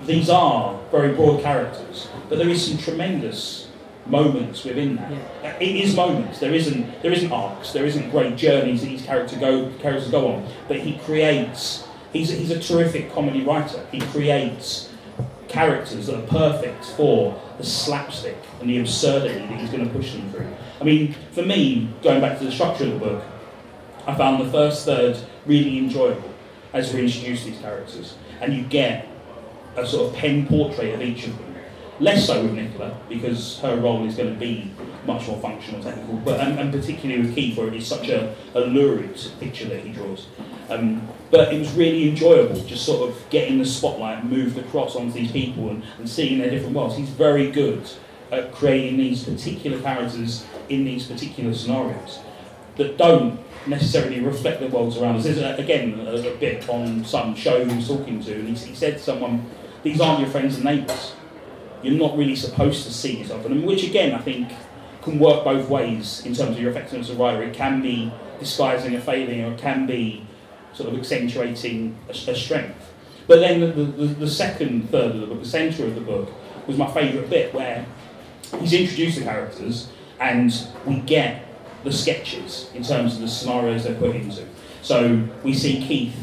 these 0.06 0.30
are 0.30 0.80
very 0.92 1.14
broad 1.14 1.42
characters, 1.42 2.10
but 2.30 2.38
there 2.38 2.50
is 2.50 2.68
some 2.68 2.78
tremendous 2.78 3.70
moments 4.06 4.64
within 4.64 4.98
that. 4.98 5.12
Yeah. 5.12 5.58
It 5.58 5.76
is 5.78 5.96
moments. 5.96 6.40
There 6.40 6.54
isn't 6.54 7.02
there 7.02 7.12
isn't 7.12 7.32
arcs. 7.32 7.72
There 7.72 7.86
isn't 7.86 8.12
great 8.12 8.36
journeys 8.36 8.82
that 8.82 8.88
these 8.88 9.02
characters 9.02 9.40
go 9.40 9.72
characters 9.80 10.12
go 10.12 10.28
on. 10.34 10.48
But 10.68 10.80
he 10.80 10.98
creates. 11.00 11.85
He's 12.16 12.32
a, 12.32 12.36
he's 12.36 12.52
a 12.52 12.60
terrific 12.62 13.12
comedy 13.12 13.44
writer. 13.44 13.86
He 13.92 14.00
creates 14.00 14.90
characters 15.50 16.08
that 16.08 16.18
are 16.18 16.28
perfect 16.28 16.86
for 16.86 17.42
the 17.58 17.66
slapstick 17.66 18.38
and 18.62 18.70
the 18.70 18.80
absurdity 18.80 19.40
that 19.40 19.60
he's 19.60 19.70
going 19.70 19.86
to 19.86 19.94
push 19.94 20.14
them 20.14 20.32
through. 20.32 20.48
I 20.80 20.86
mean, 20.86 21.14
for 21.34 21.42
me, 21.42 21.90
going 22.02 22.22
back 22.22 22.40
to 22.40 22.46
the 22.46 22.54
structure 22.54 22.86
of 22.86 22.94
the 22.94 23.00
book, 23.00 23.24
I 24.08 24.16
found 24.16 24.46
the 24.46 24.50
first 24.50 24.86
third 24.86 25.18
really 25.46 25.78
enjoyable 25.78 26.34
as 26.72 26.94
we 26.94 27.02
introduce 27.02 27.44
these 27.44 27.60
characters, 27.60 28.16
and 28.40 28.54
you 28.54 28.64
get 28.64 29.08
a 29.76 29.86
sort 29.86 30.14
of 30.14 30.18
pen 30.18 30.48
portrait 30.48 30.94
of 30.94 31.02
each 31.02 31.28
of 31.28 31.38
them. 31.38 31.56
Less 32.00 32.28
so 32.28 32.44
with 32.44 32.54
Nicola, 32.54 32.98
because 33.10 33.60
her 33.60 33.76
role 33.76 34.06
is 34.06 34.16
going 34.16 34.34
to 34.34 34.40
be 34.40 34.72
much 35.06 35.28
more 35.28 35.40
functional, 35.42 35.84
technical, 35.84 36.16
but 36.18 36.40
and, 36.40 36.60
and 36.60 36.72
particularly 36.72 37.22
with 37.22 37.36
Keith, 37.36 37.58
where 37.58 37.68
it 37.68 37.74
is 37.74 37.86
such 37.86 38.08
a, 38.08 38.36
a 38.54 38.62
lurid 38.62 39.20
picture 39.40 39.66
that 39.66 39.82
he 39.82 39.92
draws. 39.92 40.28
Um, 40.70 41.08
but 41.32 41.54
it 41.54 41.60
was 41.60 41.74
really 41.74 42.10
enjoyable, 42.10 42.64
just 42.66 42.86
sort 42.86 43.10
of 43.10 43.30
getting 43.30 43.58
the 43.58 43.66
spotlight 43.66 44.26
moved 44.26 44.58
across 44.58 44.96
onto 44.96 45.12
these 45.12 45.32
people 45.32 45.70
and, 45.70 45.84
and 45.98 46.10
seeing 46.10 46.40
their 46.40 46.50
different 46.50 46.76
worlds. 46.76 46.96
He's 46.96 47.10
very 47.10 47.52
good 47.52 47.88
at 48.32 48.52
creating 48.52 48.98
these 48.98 49.24
particular 49.24 49.80
characters 49.82 50.46
in 50.70 50.86
these 50.86 51.06
particular 51.06 51.54
scenarios 51.54 52.20
that 52.78 52.98
don't 52.98 53.40
necessarily 53.68 54.20
reflect 54.22 54.60
the 54.60 54.68
worlds 54.68 54.98
around 54.98 55.18
us. 55.18 55.24
There's 55.24 55.38
a, 55.38 55.56
again 55.56 56.00
a, 56.00 56.14
a 56.14 56.36
bit 56.38 56.68
on 56.70 57.04
some 57.06 57.36
show 57.36 57.64
he 57.64 57.76
was 57.76 57.88
talking 57.88 58.24
to, 58.24 58.34
and 58.34 58.58
he, 58.58 58.68
he 58.68 58.76
said 58.76 58.94
to 58.94 59.00
someone, 59.00 59.50
"These 59.84 60.02
aren't 60.02 60.22
your 60.22 60.30
friends 60.30 60.56
and 60.56 60.66
neighbours. 60.66 61.14
You're 61.84 61.94
not 61.94 62.18
really 62.18 62.36
supposed 62.36 62.86
to 62.86 62.94
see 62.94 63.18
yourself 63.18 63.46
in 63.46 63.52
them." 63.52 63.66
Which 63.66 63.84
again, 63.84 64.14
I 64.14 64.20
think, 64.20 64.52
can 65.02 65.20
work 65.20 65.44
both 65.44 65.70
ways 65.70 66.26
in 66.26 66.34
terms 66.34 66.56
of 66.56 66.60
your 66.60 66.72
effectiveness 66.72 67.10
as 67.10 67.16
a 67.16 67.20
writer. 67.20 67.44
It 67.44 67.54
can 67.54 67.82
be 67.82 68.12
disguising 68.40 68.96
a 68.96 69.02
failing, 69.02 69.44
or 69.44 69.54
it 69.54 69.60
can 69.60 69.86
be 69.86 70.26
sort 70.76 70.90
of 70.90 71.00
accentuating 71.00 71.98
a, 72.08 72.12
a 72.12 72.36
strength. 72.36 72.94
But 73.28 73.40
then 73.40 73.62
the, 73.62 73.68
the, 73.68 74.06
the 74.06 74.30
second 74.30 74.90
third 74.92 75.16
of 75.16 75.22
the 75.22 75.28
book, 75.28 75.42
the 75.42 75.50
centre 75.50 75.86
of 75.86 75.96
the 75.96 76.02
book, 76.02 76.30
was 76.68 76.78
my 76.78 76.92
favourite 76.92 77.30
bit, 77.30 77.54
where 77.54 77.86
he's 78.60 78.74
introduced 78.74 79.18
the 79.18 79.24
characters 79.24 79.90
and 80.20 80.68
we 80.86 81.00
get 81.00 81.46
the 81.84 81.92
sketches 81.92 82.70
in 82.74 82.84
terms 82.84 83.16
of 83.16 83.22
the 83.22 83.28
scenarios 83.28 83.84
they're 83.84 83.96
put 83.96 84.16
into. 84.16 84.46
So 84.82 85.28
we 85.44 85.54
see 85.54 85.82
Keith 85.86 86.16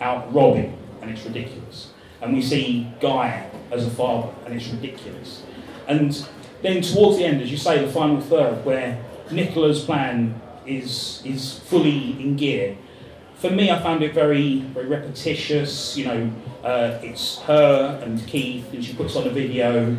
out 0.00 0.32
robbing, 0.32 0.76
and 1.00 1.10
it's 1.10 1.24
ridiculous. 1.24 1.90
And 2.20 2.32
we 2.32 2.42
see 2.42 2.88
Guy 3.00 3.48
as 3.70 3.86
a 3.86 3.90
father, 3.90 4.32
and 4.44 4.54
it's 4.54 4.68
ridiculous. 4.68 5.42
And 5.86 6.26
then 6.62 6.82
towards 6.82 7.18
the 7.18 7.24
end, 7.24 7.42
as 7.42 7.50
you 7.50 7.56
say, 7.56 7.84
the 7.84 7.92
final 7.92 8.20
third, 8.20 8.64
where 8.64 9.02
Nicola's 9.30 9.84
plan 9.84 10.40
is 10.66 11.22
is 11.24 11.58
fully 11.60 12.12
in 12.20 12.36
gear. 12.36 12.76
For 13.44 13.50
me, 13.50 13.70
I 13.70 13.78
found 13.78 14.02
it 14.02 14.14
very 14.14 14.60
very 14.72 14.86
repetitious. 14.86 15.98
You 15.98 16.06
know, 16.06 16.32
uh, 16.62 16.98
it's 17.02 17.40
her 17.40 18.00
and 18.02 18.26
Keith, 18.26 18.72
and 18.72 18.82
she 18.82 18.94
puts 18.94 19.16
on 19.16 19.26
a 19.26 19.30
video, 19.30 19.94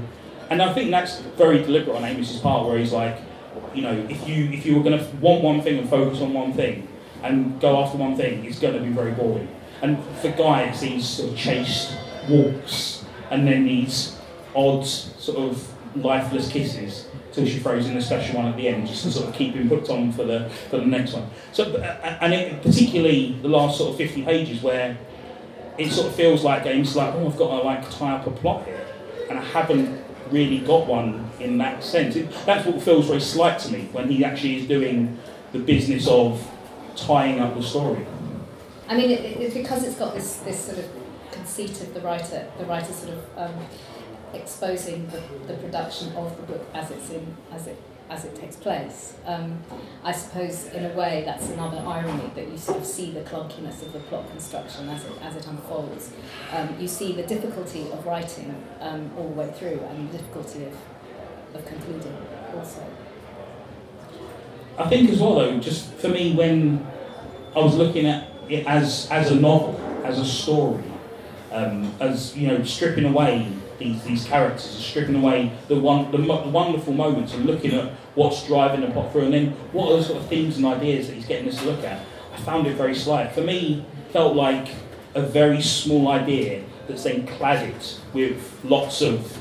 and 0.49 0.63
I 0.63 0.73
think 0.73 0.89
that's 0.89 1.19
very 1.37 1.59
deliberate 1.61 1.95
on 1.95 2.03
Amis's 2.03 2.39
part, 2.39 2.65
where 2.67 2.79
he's 2.79 2.91
like, 2.91 3.19
you 3.75 3.83
know, 3.83 3.93
if 4.09 4.27
you 4.27 4.45
if 4.45 4.65
you 4.65 4.75
were 4.75 4.81
going 4.81 4.97
to 4.97 5.05
want 5.17 5.43
one 5.43 5.61
thing 5.61 5.77
and 5.77 5.87
focus 5.87 6.21
on 6.21 6.33
one 6.33 6.53
thing 6.53 6.87
and 7.21 7.61
go 7.61 7.77
after 7.83 7.99
one 7.99 8.17
thing, 8.17 8.43
it's 8.45 8.57
going 8.57 8.73
to 8.73 8.79
be 8.79 8.89
very 8.89 9.11
boring. 9.11 9.47
And 9.83 10.03
for 10.21 10.31
Guy, 10.31 10.63
it's 10.63 10.79
these 10.79 11.07
sort 11.07 11.33
of 11.33 11.37
chaste 11.37 11.95
walks, 12.27 13.05
and 13.29 13.47
then 13.47 13.65
these 13.65 14.17
odd 14.55 14.87
sort 14.87 15.37
of 15.37 15.71
lifeless 15.95 16.49
kisses 16.51 17.05
till 17.35 17.45
she 17.45 17.59
throws 17.59 17.87
in 17.87 17.97
a 17.97 18.01
special 18.01 18.37
one 18.37 18.47
at 18.47 18.55
the 18.55 18.67
end, 18.69 18.87
just 18.87 19.03
to 19.03 19.11
sort 19.11 19.27
of 19.27 19.35
keep 19.35 19.53
him 19.53 19.67
hooked 19.67 19.89
on 19.89 20.11
for 20.11 20.23
the 20.23 20.49
for 20.69 20.77
the 20.77 20.85
next 20.85 21.13
one. 21.13 21.29
So, 21.51 21.75
and 22.21 22.33
it, 22.33 22.61
particularly 22.63 23.37
the 23.41 23.49
last 23.49 23.77
sort 23.77 23.91
of 23.91 23.97
fifty 23.97 24.23
pages 24.23 24.63
where 24.63 24.97
it 25.77 25.91
sort 25.91 26.07
of 26.07 26.15
feels 26.15 26.43
like 26.43 26.63
games 26.63 26.95
like, 26.95 27.13
oh, 27.13 27.27
I've 27.27 27.37
got 27.37 27.49
to 27.57 27.63
like 27.63 27.91
tie 27.91 28.13
up 28.13 28.25
a 28.25 28.31
plot 28.31 28.65
here, 28.65 28.87
and 29.29 29.37
I 29.37 29.43
haven't 29.43 30.01
really 30.31 30.59
got 30.59 30.87
one 30.87 31.29
in 31.39 31.57
that 31.57 31.83
sense. 31.83 32.15
It, 32.15 32.31
that's 32.45 32.65
what 32.65 32.81
feels 32.81 33.07
very 33.07 33.19
slight 33.19 33.59
to 33.59 33.71
me 33.71 33.89
when 33.91 34.09
he 34.09 34.23
actually 34.23 34.61
is 34.61 34.67
doing 34.67 35.19
the 35.51 35.59
business 35.59 36.07
of 36.07 36.41
tying 36.95 37.41
up 37.41 37.53
the 37.55 37.61
story. 37.61 38.07
I 38.87 38.95
mean, 38.95 39.11
it, 39.11 39.19
it's 39.41 39.53
because 39.53 39.83
it's 39.83 39.97
got 39.97 40.13
this 40.15 40.37
this 40.37 40.63
sort 40.65 40.77
of 40.77 40.85
conceit 41.31 41.81
of 41.81 41.93
the 41.93 41.99
writer, 41.99 42.47
the 42.57 42.65
writer 42.65 42.93
sort 42.93 43.13
of. 43.13 43.37
Um, 43.37 43.53
exposing 44.33 45.07
the, 45.07 45.21
the 45.47 45.53
production 45.59 46.13
of 46.15 46.35
the 46.37 46.43
book 46.43 46.65
as 46.73 46.91
it's 46.91 47.09
in 47.09 47.35
as 47.51 47.67
it 47.67 47.81
as 48.09 48.23
it 48.23 48.35
takes 48.35 48.55
place. 48.55 49.15
Um, 49.25 49.59
I 50.03 50.11
suppose 50.11 50.67
in 50.67 50.85
a 50.85 50.93
way 50.93 51.23
that's 51.25 51.49
another 51.49 51.79
irony 51.79 52.29
that 52.35 52.47
you 52.47 52.57
sort 52.57 52.79
of 52.79 52.85
see 52.85 53.11
the 53.11 53.21
clunkiness 53.21 53.81
of 53.81 53.93
the 53.93 53.99
plot 53.99 54.29
construction 54.29 54.89
as 54.89 55.03
it 55.03 55.13
as 55.21 55.35
it 55.35 55.47
unfolds. 55.47 56.11
Um, 56.51 56.75
you 56.79 56.87
see 56.87 57.13
the 57.13 57.23
difficulty 57.23 57.89
of 57.91 58.05
writing 58.05 58.63
um, 58.79 59.11
all 59.17 59.29
the 59.29 59.35
way 59.35 59.51
through 59.51 59.79
and 59.89 60.09
the 60.09 60.17
difficulty 60.17 60.65
of 60.65 60.77
of 61.55 61.65
concluding 61.65 62.17
also. 62.55 62.85
I 64.77 64.89
think 64.89 65.09
as 65.09 65.19
well 65.19 65.35
though, 65.35 65.59
just 65.59 65.91
for 65.93 66.09
me 66.09 66.35
when 66.35 66.85
I 67.55 67.59
was 67.59 67.75
looking 67.75 68.05
at 68.05 68.29
it 68.49 68.67
as 68.67 69.09
as 69.09 69.31
a 69.31 69.35
novel, 69.35 69.79
as 70.03 70.19
a 70.19 70.25
story, 70.25 70.83
um, 71.51 71.91
as 71.99 72.35
you 72.37 72.47
know, 72.47 72.63
stripping 72.63 73.05
away 73.05 73.51
these, 73.77 74.03
these 74.03 74.25
characters, 74.25 74.65
are 74.77 74.81
stripping 74.81 75.15
away 75.15 75.51
the 75.67 75.79
one 75.79 76.11
the, 76.11 76.17
the 76.17 76.49
wonderful 76.49 76.93
moments 76.93 77.33
and 77.33 77.45
looking 77.45 77.73
at 77.73 77.91
what's 78.15 78.45
driving 78.47 78.81
the 78.81 78.87
plot 78.91 79.11
through, 79.11 79.23
and 79.23 79.33
then 79.33 79.51
what 79.71 79.91
are 79.91 79.97
the 79.97 80.03
sort 80.03 80.21
of 80.21 80.27
themes 80.27 80.57
and 80.57 80.65
ideas 80.65 81.07
that 81.07 81.13
he's 81.15 81.25
getting 81.25 81.47
us 81.49 81.57
to 81.59 81.65
look 81.65 81.83
at. 81.83 82.01
I 82.33 82.37
found 82.41 82.67
it 82.67 82.75
very 82.75 82.95
slight. 82.95 83.31
For 83.33 83.41
me, 83.41 83.85
felt 84.11 84.35
like 84.35 84.69
a 85.13 85.21
very 85.21 85.61
small 85.61 86.09
idea 86.09 86.63
that's 86.87 87.03
then 87.03 87.25
cladded 87.27 87.99
with 88.13 88.59
lots 88.63 89.01
of 89.01 89.37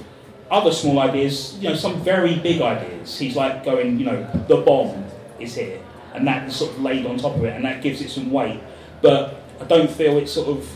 other 0.50 0.72
small 0.72 0.98
ideas, 1.00 1.56
you 1.60 1.68
know, 1.68 1.74
some 1.74 2.02
very 2.02 2.36
big 2.36 2.60
ideas. 2.60 3.18
He's 3.18 3.36
like 3.36 3.64
going, 3.64 3.98
you 3.98 4.06
know, 4.06 4.22
the 4.48 4.58
bomb 4.58 5.04
is 5.40 5.54
here, 5.54 5.80
and 6.14 6.26
that 6.26 6.48
is 6.48 6.56
sort 6.56 6.72
of 6.72 6.80
laid 6.80 7.06
on 7.06 7.18
top 7.18 7.36
of 7.36 7.44
it, 7.44 7.54
and 7.54 7.64
that 7.64 7.82
gives 7.82 8.00
it 8.00 8.10
some 8.10 8.30
weight. 8.30 8.60
But 9.02 9.42
I 9.60 9.64
don't 9.64 9.90
feel 9.90 10.18
it's 10.18 10.32
sort 10.32 10.48
of 10.48 10.68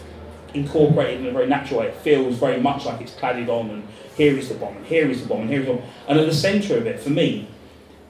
incorporated 0.55 1.20
in 1.20 1.26
a 1.26 1.32
very 1.32 1.46
natural 1.46 1.80
way. 1.80 1.88
It 1.88 1.96
feels 1.96 2.36
very 2.36 2.61
much 2.61 2.86
like 2.86 3.01
it's 3.01 3.14
cladded 3.14 3.49
on, 3.49 3.70
and 3.70 3.88
here 4.16 4.36
is 4.36 4.49
the 4.49 4.55
bomb, 4.55 4.76
and 4.76 4.86
here 4.86 5.09
is 5.11 5.22
the 5.22 5.28
bomb, 5.28 5.42
and 5.42 5.51
here 5.51 5.61
is 5.61 5.66
the 5.68 5.74
bomb. 5.74 5.88
And 6.09 6.18
at 6.18 6.26
the 6.26 6.34
centre 6.34 6.76
of 6.76 6.86
it, 6.86 7.01
for 7.01 7.11
me, 7.11 7.49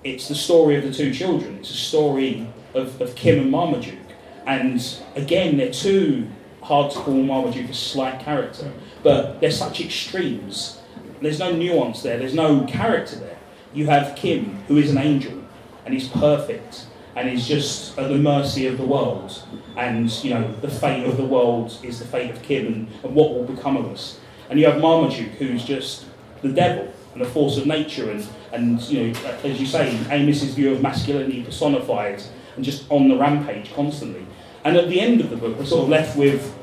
it's 0.05 0.29
the 0.29 0.35
story 0.35 0.77
of 0.77 0.85
the 0.85 0.93
two 0.93 1.13
children. 1.13 1.57
It's 1.57 1.71
a 1.71 1.75
story 1.75 2.47
of, 2.75 3.01
of 3.01 3.15
Kim 3.15 3.41
and 3.41 3.51
Marmaduke. 3.51 3.99
And 4.47 4.83
again, 5.15 5.57
they're 5.57 5.73
two 5.73 6.29
hard 6.63 6.93
to 6.93 6.99
call 6.99 7.15
Marmaduke 7.15 7.71
a 7.71 7.75
slight 7.75 8.21
character, 8.21 8.73
but 9.03 9.41
they're 9.41 9.51
such 9.51 9.81
extremes. 9.81 10.81
There's 11.21 11.39
no 11.39 11.55
nuance 11.55 12.03
there, 12.03 12.19
there's 12.19 12.35
no 12.35 12.65
character 12.65 13.17
there. 13.17 13.39
You 13.75 13.87
have 13.87 14.17
Kim, 14.17 14.63
who 14.69 14.77
is 14.77 14.91
an 14.91 14.99
angel, 14.99 15.43
and 15.85 15.95
he's 15.95 16.09
perfect, 16.09 16.87
and 17.19 17.29
he's 17.29 17.49
just 17.49 17.99
at 17.99 18.09
the 18.09 18.17
mercy 18.17 18.69
of 18.69 18.79
the 18.79 18.87
world. 18.87 19.43
And 19.77 20.09
you 20.23 20.35
know, 20.35 20.55
the 20.61 20.71
fate 20.71 21.05
of 21.05 21.17
the 21.17 21.25
world 21.25 21.77
is 21.83 21.99
the 21.99 22.05
fate 22.05 22.31
of 22.31 22.41
Kim, 22.43 22.67
and, 22.67 22.89
and 23.03 23.15
what 23.15 23.31
will 23.31 23.45
become 23.45 23.77
of 23.77 23.87
us. 23.87 24.21
And 24.49 24.61
you 24.61 24.67
have 24.67 24.81
Marmaduke, 24.81 25.33
who's 25.33 25.65
just 25.65 26.07
the 26.43 26.49
devil 26.49 26.93
and 27.13 27.21
the 27.21 27.29
force 27.29 27.59
of 27.59 27.67
nature, 27.67 28.11
and, 28.13 28.27
and 28.53 28.81
you 28.83 29.09
know, 29.09 29.21
as 29.43 29.61
you 29.61 29.67
say, 29.67 29.99
Amis's 30.11 30.55
view 30.55 30.73
of 30.73 30.81
masculinity 30.81 31.43
personified 31.43 32.23
and 32.55 32.65
just 32.65 32.89
on 32.89 33.09
the 33.09 33.17
rampage 33.17 33.75
constantly. 33.75 34.25
And 34.65 34.77
at 34.77 34.89
the 34.89 35.01
end 35.01 35.21
of 35.21 35.31
the 35.31 35.37
book, 35.37 35.59
we're 35.59 35.67
sort 35.67 35.85
of 35.85 35.89
left 35.89 36.17
with 36.17 36.57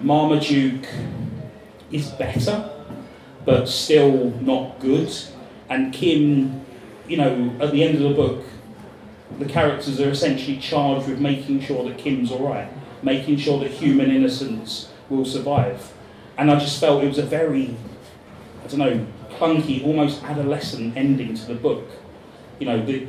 Marmaduke 0.00 0.88
is 1.92 2.08
better, 2.10 2.68
but 3.44 3.68
still 3.68 4.30
not 4.40 4.80
good. 4.80 5.12
And 5.68 5.92
Kim, 5.92 6.64
you 7.06 7.16
know, 7.16 7.54
at 7.60 7.70
the 7.70 7.84
end 7.84 7.94
of 7.96 8.02
the 8.02 8.14
book, 8.14 8.44
the 9.38 9.44
characters 9.46 10.00
are 10.00 10.10
essentially 10.10 10.58
charged 10.58 11.08
with 11.08 11.20
making 11.20 11.60
sure 11.60 11.88
that 11.88 11.98
Kim's 11.98 12.30
alright, 12.30 12.68
making 13.02 13.38
sure 13.38 13.58
that 13.60 13.70
human 13.70 14.10
innocence 14.10 14.90
will 15.08 15.24
survive. 15.24 15.92
And 16.36 16.50
I 16.50 16.58
just 16.58 16.80
felt 16.80 17.02
it 17.02 17.08
was 17.08 17.18
a 17.18 17.22
very, 17.22 17.76
I 18.64 18.68
don't 18.68 18.78
know, 18.78 19.06
clunky, 19.30 19.84
almost 19.84 20.22
adolescent 20.22 20.96
ending 20.96 21.34
to 21.34 21.46
the 21.46 21.54
book. 21.54 21.88
You 22.58 22.66
know, 22.66 22.84
the, 22.84 23.06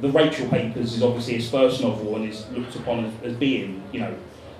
the 0.00 0.10
Rachel 0.10 0.48
Papers 0.48 0.94
is 0.94 1.02
obviously 1.02 1.34
his 1.34 1.50
first 1.50 1.82
novel 1.82 2.16
and 2.16 2.28
is 2.28 2.48
looked 2.50 2.76
upon 2.76 3.04
as, 3.04 3.12
as 3.22 3.32
being, 3.34 3.82
you 3.92 4.00
know, 4.00 4.14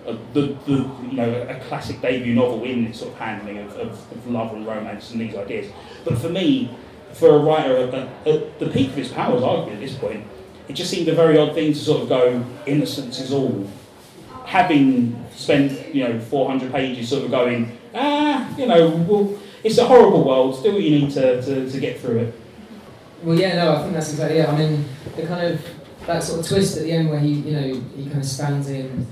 a, 0.06 0.12
the, 0.32 0.56
the, 0.66 0.90
you 1.10 1.12
know, 1.12 1.46
a 1.48 1.60
classic 1.68 2.00
debut 2.00 2.34
novel 2.34 2.64
in 2.64 2.86
its 2.86 3.00
sort 3.00 3.12
of 3.12 3.18
handling 3.18 3.58
of, 3.58 3.76
of, 3.76 4.12
of 4.12 4.26
love 4.26 4.54
and 4.54 4.66
romance 4.66 5.10
and 5.10 5.20
these 5.20 5.34
ideas. 5.34 5.70
But 6.04 6.18
for 6.18 6.28
me, 6.28 6.76
for 7.12 7.30
a 7.30 7.38
writer 7.38 7.76
at, 7.76 7.94
at 8.26 8.58
the 8.58 8.68
peak 8.68 8.90
of 8.90 8.96
his 8.96 9.08
powers, 9.08 9.42
arguably 9.42 9.74
at 9.74 9.80
this 9.80 9.94
point, 9.94 10.24
it 10.68 10.74
just 10.74 10.90
seemed 10.90 11.08
a 11.08 11.14
very 11.14 11.38
odd 11.38 11.54
thing 11.54 11.72
to 11.72 11.78
sort 11.78 12.02
of 12.02 12.08
go, 12.08 12.44
innocence 12.66 13.20
is 13.20 13.32
all. 13.32 13.68
Having 14.44 15.24
spent, 15.34 15.94
you 15.94 16.06
know, 16.06 16.20
400 16.20 16.70
pages 16.72 17.08
sort 17.08 17.24
of 17.24 17.30
going, 17.30 17.76
ah, 17.94 18.54
you 18.56 18.66
know, 18.66 18.90
well, 19.08 19.38
it's 19.64 19.78
a 19.78 19.86
horrible 19.86 20.24
world, 20.24 20.62
do 20.62 20.72
what 20.72 20.82
you 20.82 20.90
need 20.90 21.10
to, 21.12 21.42
to, 21.42 21.70
to 21.70 21.80
get 21.80 22.00
through 22.00 22.18
it. 22.18 22.34
Well, 23.22 23.38
yeah, 23.38 23.56
no, 23.56 23.76
I 23.76 23.82
think 23.82 23.94
that's 23.94 24.10
exactly 24.10 24.38
it. 24.38 24.48
I 24.48 24.56
mean, 24.56 24.84
the 25.16 25.26
kind 25.26 25.46
of, 25.46 25.60
that 26.06 26.22
sort 26.22 26.40
of 26.40 26.46
twist 26.46 26.76
at 26.76 26.84
the 26.84 26.92
end 26.92 27.10
where 27.10 27.18
he, 27.18 27.32
you 27.32 27.52
know, 27.52 27.80
he 27.96 28.04
kind 28.04 28.18
of 28.18 28.24
stands 28.24 28.68
in 28.68 29.06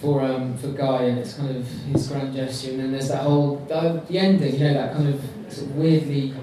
for 0.00 0.22
um, 0.22 0.58
for 0.58 0.68
Guy 0.68 1.04
and 1.04 1.18
it's 1.18 1.34
kind 1.34 1.56
of 1.56 1.66
his 1.66 2.08
grand 2.08 2.34
gesture 2.34 2.70
and 2.70 2.80
then 2.80 2.92
there's 2.92 3.08
that 3.08 3.22
whole, 3.22 3.56
the, 3.68 4.02
the 4.08 4.18
ending, 4.18 4.54
you 4.54 4.60
know, 4.60 4.74
that 4.74 4.94
kind 4.94 5.08
of 5.08 5.20
sort 5.48 5.70
of 5.70 5.76
weirdly 5.76 6.34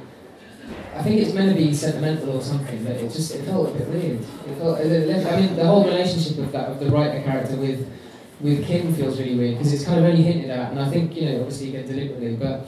I 0.95 1.01
think 1.01 1.21
it's 1.21 1.34
meant 1.34 1.49
to 1.49 1.55
be 1.55 1.74
sentimental 1.74 2.38
or 2.38 2.41
something, 2.41 2.84
but 2.84 2.93
it 2.95 3.11
just 3.11 3.34
it 3.36 3.45
felt 3.45 3.69
a 3.69 3.78
bit 3.78 3.88
weird. 3.88 4.19
It 4.19 4.57
felt, 4.57 4.80
I 4.80 5.39
mean, 5.39 5.55
the 5.55 5.65
whole 5.65 5.86
relationship 5.86 6.38
of 6.38 6.51
that 6.51 6.69
of 6.69 6.80
the 6.80 6.89
writer 6.89 7.21
character 7.24 7.57
with 7.57 7.91
with 8.39 8.65
Kim 8.65 8.93
feels 8.93 9.19
really 9.19 9.36
weird 9.36 9.57
because 9.57 9.74
it's 9.74 9.86
kind 9.86 9.99
of 9.99 10.05
only 10.05 10.21
hinted 10.21 10.49
at, 10.49 10.71
and 10.71 10.80
I 10.80 10.89
think 10.89 11.15
you 11.15 11.30
know 11.30 11.41
obviously 11.41 11.69
again 11.69 11.88
deliberately, 11.88 12.36
but 12.36 12.67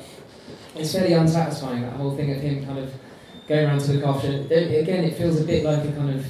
it's 0.76 0.92
fairly 0.92 1.14
unsatisfying 1.14 1.82
that 1.82 1.94
whole 1.94 2.16
thing 2.16 2.32
of 2.32 2.38
him 2.38 2.66
kind 2.66 2.80
of 2.80 2.92
going 3.48 3.66
around 3.68 3.80
to 3.82 3.94
the. 3.94 4.54
It. 4.54 4.82
Again, 4.82 5.04
it 5.04 5.18
feels 5.18 5.40
a 5.40 5.44
bit 5.44 5.64
like 5.64 5.84
a 5.84 5.92
kind 5.92 6.10
of 6.12 6.26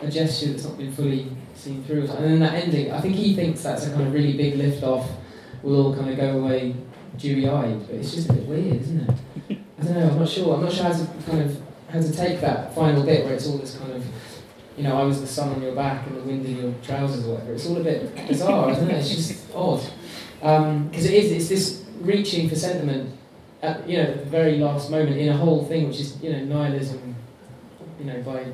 a 0.00 0.10
gesture 0.10 0.48
that's 0.48 0.64
not 0.64 0.78
been 0.78 0.92
fully 0.92 1.30
seen 1.54 1.82
through. 1.84 2.02
And 2.02 2.24
then 2.24 2.40
that 2.40 2.54
ending, 2.54 2.92
I 2.92 3.00
think 3.00 3.14
he 3.14 3.34
thinks 3.34 3.62
that's 3.62 3.86
a 3.86 3.90
kind 3.90 4.06
of 4.06 4.12
really 4.12 4.36
big 4.36 4.56
lift 4.56 4.82
off. 4.82 5.08
We'll 5.62 5.86
all 5.86 5.96
kind 5.96 6.10
of 6.10 6.16
go 6.16 6.38
away 6.38 6.74
dewy 7.16 7.48
eyed, 7.48 7.86
but 7.86 7.96
it's 7.96 8.12
just 8.12 8.28
a 8.28 8.32
bit 8.32 8.46
weird, 8.46 8.80
isn't 8.82 9.08
it? 9.08 9.16
I 9.84 9.86
don't 9.86 10.00
know. 10.00 10.10
I'm 10.10 10.18
not 10.18 10.28
sure. 10.28 10.54
I'm 10.54 10.62
not 10.62 10.72
sure 10.72 10.84
how 10.84 10.92
to 10.92 11.06
kind 11.26 11.42
of 11.42 11.60
how 11.90 12.00
to 12.00 12.12
take 12.12 12.40
that 12.40 12.74
final 12.74 13.04
bit 13.04 13.24
where 13.24 13.34
it's 13.34 13.46
all 13.46 13.58
this 13.58 13.76
kind 13.76 13.92
of, 13.92 14.04
you 14.76 14.82
know, 14.82 14.96
I 14.96 15.02
was 15.02 15.20
the 15.20 15.26
sun 15.26 15.50
on 15.50 15.62
your 15.62 15.74
back 15.74 16.06
and 16.06 16.16
the 16.16 16.20
wind 16.22 16.46
in 16.46 16.56
your 16.56 16.74
trousers 16.82 17.26
or 17.26 17.34
whatever. 17.34 17.52
It's 17.52 17.66
all 17.66 17.76
a 17.76 17.84
bit 17.84 18.26
bizarre, 18.26 18.70
isn't 18.70 18.90
it? 18.90 18.94
It's 18.94 19.14
just 19.14 19.54
odd 19.54 19.80
because 20.40 20.60
um, 20.60 20.90
it 20.94 21.10
is. 21.10 21.32
It's 21.32 21.48
this 21.48 21.84
reaching 22.00 22.48
for 22.48 22.56
sentiment 22.56 23.14
at 23.62 23.86
you 23.88 23.98
know 23.98 24.14
the 24.14 24.24
very 24.24 24.56
last 24.56 24.90
moment 24.90 25.18
in 25.18 25.28
a 25.28 25.36
whole 25.36 25.66
thing, 25.66 25.88
which 25.88 26.00
is 26.00 26.20
you 26.22 26.32
know 26.32 26.44
nihilism, 26.44 27.14
you 27.98 28.06
know 28.06 28.22
by 28.22 28.46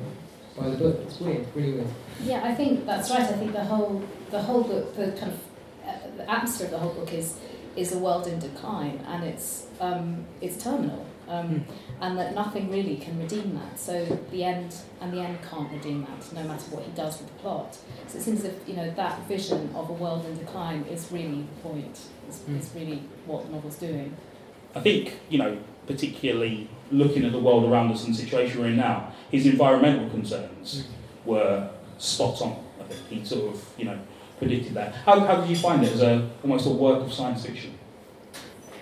by 0.57 0.69
the 0.69 0.77
book. 0.77 0.99
It's 1.03 1.19
weird, 1.19 1.47
really 1.55 1.73
weird. 1.73 1.87
Yeah, 2.23 2.43
I 2.43 2.53
think 2.53 2.85
that's 2.85 3.09
right. 3.09 3.21
I 3.21 3.33
think 3.33 3.53
the 3.53 3.63
whole 3.63 4.03
the 4.31 4.41
whole 4.41 4.63
book, 4.63 4.95
the 4.97 5.13
kind 5.13 5.31
of 5.31 5.39
uh, 5.87 6.17
the 6.17 6.29
atmosphere 6.29 6.65
of 6.65 6.71
the 6.71 6.79
whole 6.79 6.93
book 6.93 7.13
is 7.13 7.37
is 7.77 7.93
a 7.93 7.97
world 7.97 8.27
in 8.27 8.37
decline, 8.39 8.99
and 9.07 9.23
it's 9.23 9.67
um, 9.79 10.25
it's 10.41 10.61
terminal 10.61 11.05
um, 11.31 11.47
Hmm. 11.47 11.59
and 12.03 12.17
that 12.19 12.35
nothing 12.35 12.69
really 12.71 12.97
can 12.97 13.17
redeem 13.19 13.55
that. 13.55 13.79
So 13.79 13.93
the 14.31 14.43
end 14.43 14.75
and 14.99 15.13
the 15.13 15.19
end 15.27 15.37
can't 15.49 15.71
redeem 15.71 15.99
that, 16.09 16.21
no 16.33 16.43
matter 16.47 16.65
what 16.75 16.83
he 16.83 16.91
does 16.91 17.19
with 17.19 17.27
the 17.27 17.39
plot. 17.43 17.77
So 18.07 18.17
it 18.17 18.21
seems 18.21 18.39
as 18.39 18.45
if 18.45 18.55
you 18.67 18.75
know 18.75 18.89
that 18.91 19.27
vision 19.27 19.69
of 19.75 19.89
a 19.89 19.93
world 19.93 20.25
in 20.25 20.37
decline 20.37 20.81
is 20.95 21.01
really 21.11 21.41
the 21.51 21.69
point. 21.69 21.99
It's, 22.27 22.39
Hmm. 22.41 22.55
it's 22.57 22.69
really 22.75 22.99
what 23.25 23.45
the 23.45 23.51
novel's 23.53 23.77
doing. 23.77 24.13
I 24.75 24.79
think, 24.81 25.19
you 25.29 25.37
know, 25.37 25.57
particularly 25.87 26.67
looking 26.91 27.23
at 27.25 27.31
the 27.31 27.39
world 27.39 27.63
around 27.69 27.91
us 27.91 28.05
and 28.05 28.13
the 28.15 28.19
situation 28.19 28.59
we're 28.61 28.67
in 28.67 28.77
now, 28.77 28.97
his 29.31 29.45
environmental 29.45 30.09
concerns 30.09 30.87
were 31.25 31.69
spot 31.97 32.41
on. 32.41 32.55
I 32.79 32.83
think 32.83 33.01
he 33.09 33.25
sort 33.25 33.53
of, 33.53 33.63
you 33.77 33.85
know, 33.85 33.97
predicted 34.39 34.73
that. 34.73 34.95
How, 35.05 35.19
how 35.19 35.35
did 35.41 35.49
you 35.49 35.55
find 35.55 35.83
it 35.83 35.91
as 35.93 36.01
a 36.01 36.29
almost 36.43 36.65
a 36.67 36.69
work 36.71 37.01
of 37.03 37.13
science 37.13 37.45
fiction? 37.45 37.71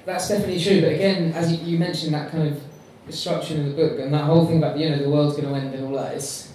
That's 0.09 0.27
definitely 0.27 0.59
true, 0.59 0.81
but 0.81 0.93
again, 0.93 1.33
as 1.33 1.51
you, 1.51 1.73
you 1.73 1.77
mentioned, 1.77 2.15
that 2.15 2.31
kind 2.31 2.47
of 2.47 2.59
destruction 3.05 3.59
in 3.59 3.69
the 3.69 3.75
book 3.75 3.99
and 3.99 4.11
that 4.11 4.23
whole 4.23 4.47
thing 4.47 4.57
about 4.57 4.77
you 4.77 4.89
know 4.89 4.97
the 4.97 5.09
world's 5.09 5.35
going 5.35 5.47
to 5.47 5.53
end 5.53 5.75
and 5.75 5.85
all 5.85 5.93
that. 6.01 6.15
It's 6.15 6.51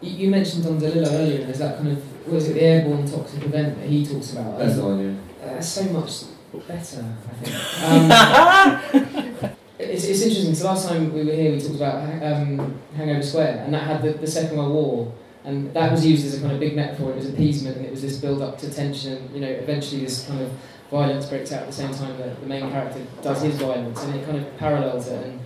you, 0.00 0.10
you 0.12 0.30
mentioned 0.30 0.64
Don 0.64 0.80
DeLillo 0.80 1.06
earlier. 1.12 1.40
and 1.40 1.48
There's 1.48 1.58
that 1.58 1.76
kind 1.76 1.88
of 1.88 1.98
what 2.26 2.38
is 2.38 2.48
it, 2.48 2.54
the 2.54 2.62
airborne 2.62 3.06
toxic 3.06 3.44
event 3.44 3.78
that 3.78 3.86
he 3.86 4.06
talks 4.06 4.32
about. 4.32 4.58
That's 4.58 4.76
the 4.76 4.84
one, 4.84 5.00
yeah. 5.00 5.46
uh, 5.46 5.54
that's 5.54 5.68
so 5.68 5.84
much 5.84 6.22
better, 6.66 7.14
I 7.28 7.34
think. 7.44 9.20
Um, 9.42 9.56
it's, 9.78 10.04
it's 10.04 10.22
interesting. 10.22 10.54
So 10.54 10.64
last 10.64 10.88
time 10.88 11.12
we 11.12 11.24
were 11.24 11.32
here, 11.32 11.52
we 11.52 11.60
talked 11.60 11.76
about 11.76 12.22
um, 12.22 12.80
Hangover 12.96 13.22
Square, 13.22 13.64
and 13.64 13.74
that 13.74 13.82
had 13.82 14.02
the, 14.02 14.12
the 14.12 14.26
Second 14.26 14.56
World 14.56 14.72
War, 14.72 15.12
and 15.44 15.74
that 15.74 15.90
was 15.90 16.06
used 16.06 16.24
as 16.26 16.38
a 16.38 16.40
kind 16.40 16.52
of 16.52 16.60
big 16.60 16.74
metaphor. 16.74 17.10
It 17.10 17.16
was 17.16 17.28
appeasement, 17.28 17.76
and 17.76 17.84
it 17.84 17.90
was 17.90 18.00
this 18.00 18.16
build 18.16 18.40
up 18.40 18.56
to 18.58 18.72
tension. 18.72 19.30
You 19.34 19.40
know, 19.40 19.48
eventually 19.48 20.02
this 20.02 20.26
kind 20.26 20.40
of 20.40 20.52
violence 20.90 21.26
breaks 21.26 21.52
out 21.52 21.62
at 21.62 21.66
the 21.66 21.72
same 21.72 21.94
time 21.94 22.16
that 22.18 22.40
the 22.40 22.46
main 22.46 22.70
character 22.70 23.00
does 23.22 23.42
his 23.42 23.56
violence, 23.56 24.02
and 24.04 24.14
it 24.16 24.24
kind 24.24 24.38
of 24.38 24.56
parallels 24.58 25.08
it. 25.08 25.24
And 25.24 25.40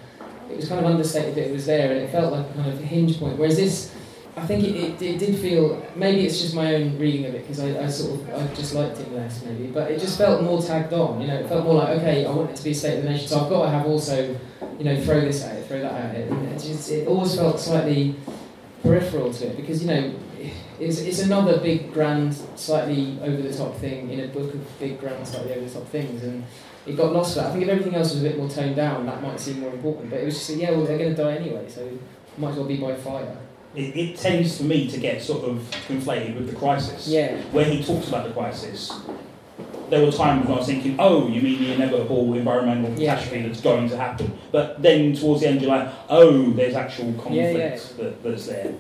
it 0.50 0.56
was 0.56 0.68
kind 0.68 0.84
of 0.84 0.90
understated 0.90 1.34
that 1.34 1.48
it 1.48 1.52
was 1.52 1.66
there, 1.66 1.92
and 1.92 2.00
it 2.00 2.10
felt 2.10 2.32
like 2.32 2.48
a 2.48 2.52
kind 2.54 2.72
of 2.72 2.80
hinge 2.80 3.18
point. 3.18 3.38
Whereas 3.38 3.56
this, 3.56 3.94
I 4.36 4.46
think 4.46 4.64
it, 4.64 4.74
it, 4.74 5.02
it 5.02 5.18
did 5.18 5.38
feel 5.38 5.84
maybe 5.94 6.26
it's 6.26 6.40
just 6.40 6.54
my 6.54 6.74
own 6.74 6.98
reading 6.98 7.26
of 7.26 7.34
it 7.34 7.42
because 7.42 7.60
I, 7.60 7.84
I 7.84 7.88
sort 7.88 8.20
of 8.20 8.34
I 8.34 8.54
just 8.54 8.74
liked 8.74 8.98
it 8.98 9.12
less 9.12 9.44
maybe, 9.44 9.66
but 9.66 9.90
it 9.90 10.00
just 10.00 10.18
felt 10.18 10.42
more 10.42 10.62
tagged 10.62 10.92
on. 10.92 11.20
You 11.20 11.28
know, 11.28 11.36
it 11.36 11.48
felt 11.48 11.64
more 11.64 11.74
like 11.74 11.90
okay, 11.98 12.26
I 12.26 12.30
want 12.30 12.50
it 12.50 12.56
to 12.56 12.64
be 12.64 12.70
a 12.70 12.74
state 12.74 12.98
of 12.98 13.04
the 13.04 13.10
nation, 13.10 13.28
so 13.28 13.40
I've 13.40 13.50
got 13.50 13.64
to 13.64 13.70
have 13.70 13.86
also, 13.86 14.38
you 14.78 14.84
know, 14.84 15.00
throw 15.04 15.20
this 15.20 15.44
at 15.44 15.56
it, 15.56 15.66
throw 15.68 15.80
that 15.80 15.92
at 15.92 16.14
it. 16.16 16.30
And 16.30 16.48
it 16.48 16.58
just 16.60 16.90
it 16.90 17.06
always 17.06 17.34
felt 17.36 17.60
slightly 17.60 18.16
peripheral 18.82 19.32
to 19.34 19.46
it 19.48 19.56
because 19.56 19.82
you 19.82 19.88
know. 19.88 20.14
It's, 20.80 20.98
it's 21.00 21.20
another 21.20 21.58
big, 21.58 21.92
grand, 21.92 22.34
slightly 22.56 23.18
over 23.22 23.40
the 23.40 23.54
top 23.56 23.76
thing 23.76 24.10
in 24.10 24.20
a 24.20 24.28
book 24.28 24.52
of 24.54 24.78
big, 24.80 24.98
grand, 24.98 25.26
slightly 25.26 25.52
over 25.52 25.64
the 25.64 25.70
top 25.72 25.86
things, 25.88 26.22
and 26.22 26.44
it 26.86 26.96
got 26.96 27.12
lost 27.12 27.34
for 27.34 27.40
that. 27.40 27.50
I 27.50 27.52
think 27.52 27.64
if 27.64 27.68
everything 27.70 27.94
else 27.94 28.12
was 28.12 28.24
a 28.24 28.28
bit 28.28 28.38
more 28.38 28.48
toned 28.48 28.76
down, 28.76 29.06
that 29.06 29.22
might 29.22 29.38
seem 29.38 29.60
more 29.60 29.70
important. 29.72 30.10
But 30.10 30.20
it 30.20 30.24
was 30.24 30.34
just, 30.34 30.50
yeah, 30.58 30.70
well, 30.72 30.84
they're 30.84 30.98
going 30.98 31.14
to 31.14 31.22
die 31.22 31.36
anyway, 31.36 31.66
so 31.68 31.88
might 32.38 32.50
as 32.50 32.56
well 32.56 32.66
be 32.66 32.76
by 32.76 32.94
fire. 32.96 33.36
It, 33.74 33.96
it 33.96 34.16
tends 34.18 34.56
for 34.56 34.64
me 34.64 34.88
to 34.90 34.98
get 34.98 35.22
sort 35.22 35.44
of 35.48 35.58
conflated 35.88 36.34
with 36.36 36.50
the 36.50 36.56
crisis. 36.56 37.08
Yeah. 37.08 37.40
Where 37.52 37.64
he 37.64 37.82
talks 37.82 38.08
about 38.08 38.26
the 38.26 38.32
crisis, 38.32 38.92
there 39.90 40.04
were 40.04 40.12
times 40.12 40.44
when 40.46 40.54
I 40.54 40.58
was 40.58 40.66
thinking, 40.66 40.96
oh, 40.98 41.28
you 41.28 41.40
mean 41.40 41.60
the 41.62 41.72
inevitable 41.74 42.34
environmental 42.34 42.90
Yeah. 42.98 43.14
catastrophe 43.14 43.46
that's 43.48 43.60
going 43.60 43.88
to 43.90 43.96
happen. 43.96 44.36
But 44.52 44.82
then 44.82 45.14
towards 45.14 45.42
the 45.42 45.48
end, 45.48 45.60
you're 45.62 45.70
like, 45.70 45.88
oh, 46.08 46.50
there's 46.50 46.74
actual 46.74 47.12
conflict 47.14 47.34
Yeah, 47.34 47.50
yeah. 47.52 47.78
That, 47.98 48.22
that's 48.22 48.46
there. 48.46 48.74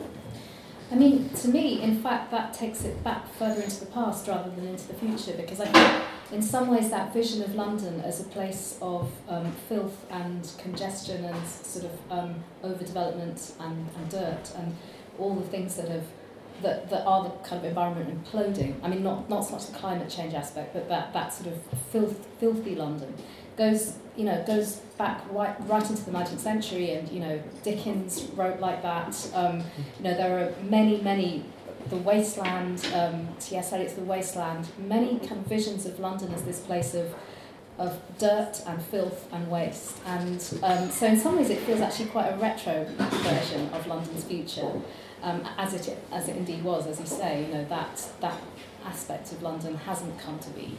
I 0.90 0.96
mean, 0.96 1.30
to 1.30 1.48
me, 1.48 1.82
in 1.82 2.02
fact, 2.02 2.30
that 2.30 2.52
takes 2.52 2.84
it 2.84 3.02
back 3.02 3.26
further 3.34 3.62
into 3.62 3.80
the 3.80 3.86
past 3.86 4.28
rather 4.28 4.50
than 4.50 4.66
into 4.66 4.86
the 4.86 4.94
future 4.94 5.32
because 5.36 5.60
I 5.60 5.66
think, 5.66 6.04
in 6.30 6.42
some 6.42 6.68
ways, 6.68 6.90
that 6.90 7.12
vision 7.12 7.42
of 7.42 7.54
London 7.54 8.00
as 8.02 8.20
a 8.20 8.24
place 8.24 8.78
of 8.82 9.10
um, 9.28 9.50
filth 9.68 10.04
and 10.10 10.50
congestion 10.58 11.24
and 11.24 11.46
sort 11.46 11.86
of 11.86 12.12
um, 12.12 12.34
overdevelopment 12.62 13.52
and, 13.60 13.88
and 13.96 14.10
dirt 14.10 14.52
and 14.56 14.76
all 15.18 15.34
the 15.34 15.46
things 15.48 15.76
that 15.76 15.88
have 15.88 16.04
that, 16.62 16.88
that 16.88 17.04
are 17.04 17.24
the 17.24 17.30
kind 17.48 17.58
of 17.60 17.64
environment 17.64 18.24
imploding. 18.24 18.74
I 18.82 18.88
mean, 18.88 19.02
not 19.02 19.28
not 19.28 19.44
so 19.44 19.52
much 19.52 19.66
the 19.66 19.76
climate 19.76 20.08
change 20.08 20.34
aspect, 20.34 20.72
but 20.72 20.88
that, 20.88 21.12
that 21.12 21.32
sort 21.32 21.52
of 21.52 21.60
filth, 21.90 22.26
filthy 22.38 22.76
London 22.76 23.12
goes 23.56 23.94
you 24.16 24.24
know 24.24 24.42
goes 24.46 24.76
back 24.98 25.22
right 25.30 25.54
right 25.68 25.88
into 25.88 26.02
the 26.04 26.10
19th 26.10 26.38
century 26.38 26.92
and 26.92 27.08
you 27.08 27.20
know 27.20 27.42
Dickens 27.62 28.24
wrote 28.34 28.60
like 28.60 28.82
that 28.82 29.30
um, 29.34 29.58
you 29.98 30.04
know 30.04 30.14
there 30.14 30.38
are 30.38 30.62
many 30.64 31.00
many 31.00 31.44
the 31.90 31.96
wasteland 31.96 32.86
um, 32.94 33.28
T.S. 33.40 33.72
Eliot's 33.72 33.94
The 33.94 34.02
Wasteland 34.02 34.68
many 34.78 35.18
kind 35.18 35.40
of 35.40 35.46
visions 35.46 35.84
of 35.84 35.98
London 35.98 36.32
as 36.32 36.42
this 36.42 36.60
place 36.60 36.94
of 36.94 37.14
of 37.76 38.00
dirt 38.18 38.62
and 38.68 38.80
filth 38.80 39.28
and 39.32 39.50
waste 39.50 39.98
and 40.06 40.60
um, 40.62 40.90
so 40.90 41.06
in 41.06 41.18
some 41.18 41.36
ways 41.36 41.50
it 41.50 41.58
feels 41.60 41.80
actually 41.80 42.06
quite 42.06 42.28
a 42.28 42.36
retro 42.36 42.86
version 42.98 43.68
of 43.70 43.86
London's 43.86 44.22
future 44.24 44.70
um, 45.22 45.46
as 45.58 45.74
it 45.74 45.98
as 46.12 46.28
it 46.28 46.36
indeed 46.36 46.62
was 46.62 46.86
as 46.86 47.00
you 47.00 47.06
say 47.06 47.44
you 47.44 47.52
know 47.52 47.64
that 47.64 48.08
that 48.20 48.40
aspect 48.86 49.32
of 49.32 49.42
London 49.42 49.74
hasn't 49.74 50.16
come 50.20 50.38
to 50.38 50.50
be 50.50 50.76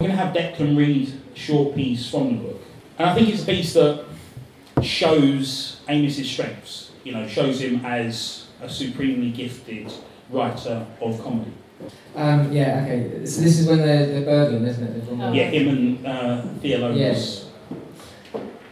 We're 0.00 0.06
going 0.06 0.16
to 0.16 0.24
have 0.24 0.34
Declan 0.34 0.78
read 0.78 1.12
a 1.34 1.38
short 1.38 1.74
piece 1.74 2.10
from 2.10 2.38
the 2.38 2.44
book. 2.44 2.62
And 2.98 3.10
I 3.10 3.14
think 3.14 3.28
it's 3.28 3.42
a 3.42 3.44
piece 3.44 3.74
that 3.74 4.06
shows 4.80 5.82
Amis's 5.88 6.30
strengths, 6.30 6.92
you 7.04 7.12
know, 7.12 7.28
shows 7.28 7.60
him 7.60 7.84
as 7.84 8.46
a 8.62 8.68
supremely 8.70 9.30
gifted 9.30 9.92
writer 10.30 10.86
of 11.02 11.22
comedy. 11.22 11.52
Um, 12.16 12.50
yeah, 12.50 12.82
okay. 12.82 13.26
So 13.26 13.42
this 13.42 13.58
is 13.58 13.66
when 13.66 13.76
they're, 13.76 14.06
they're 14.06 14.24
burgling, 14.24 14.64
isn't 14.64 14.84
it? 14.84 15.04
Oh. 15.10 15.32
Yeah, 15.34 15.50
him 15.50 15.68
and 15.68 16.06
uh. 16.06 16.44
Yes. 16.62 17.50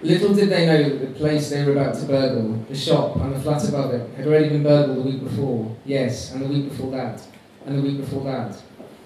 Little 0.01 0.33
did 0.33 0.49
they 0.49 0.65
know 0.65 0.89
that 0.89 1.09
the 1.09 1.15
place 1.15 1.51
they 1.51 1.63
were 1.63 1.73
about 1.73 1.95
to 1.97 2.07
burgle, 2.07 2.55
the 2.71 2.75
shop 2.75 3.17
and 3.17 3.35
the 3.35 3.41
flat 3.41 3.69
above 3.69 3.93
it, 3.93 4.17
had 4.17 4.27
already 4.27 4.49
been 4.49 4.63
burgled 4.63 4.97
the 4.97 5.03
week 5.03 5.23
before. 5.23 5.77
Yes, 5.85 6.33
and 6.33 6.41
the 6.41 6.49
week 6.49 6.71
before 6.71 6.91
that, 6.93 7.21
and 7.67 7.77
the 7.77 7.83
week 7.83 7.99
before 7.99 8.25
that. 8.25 8.59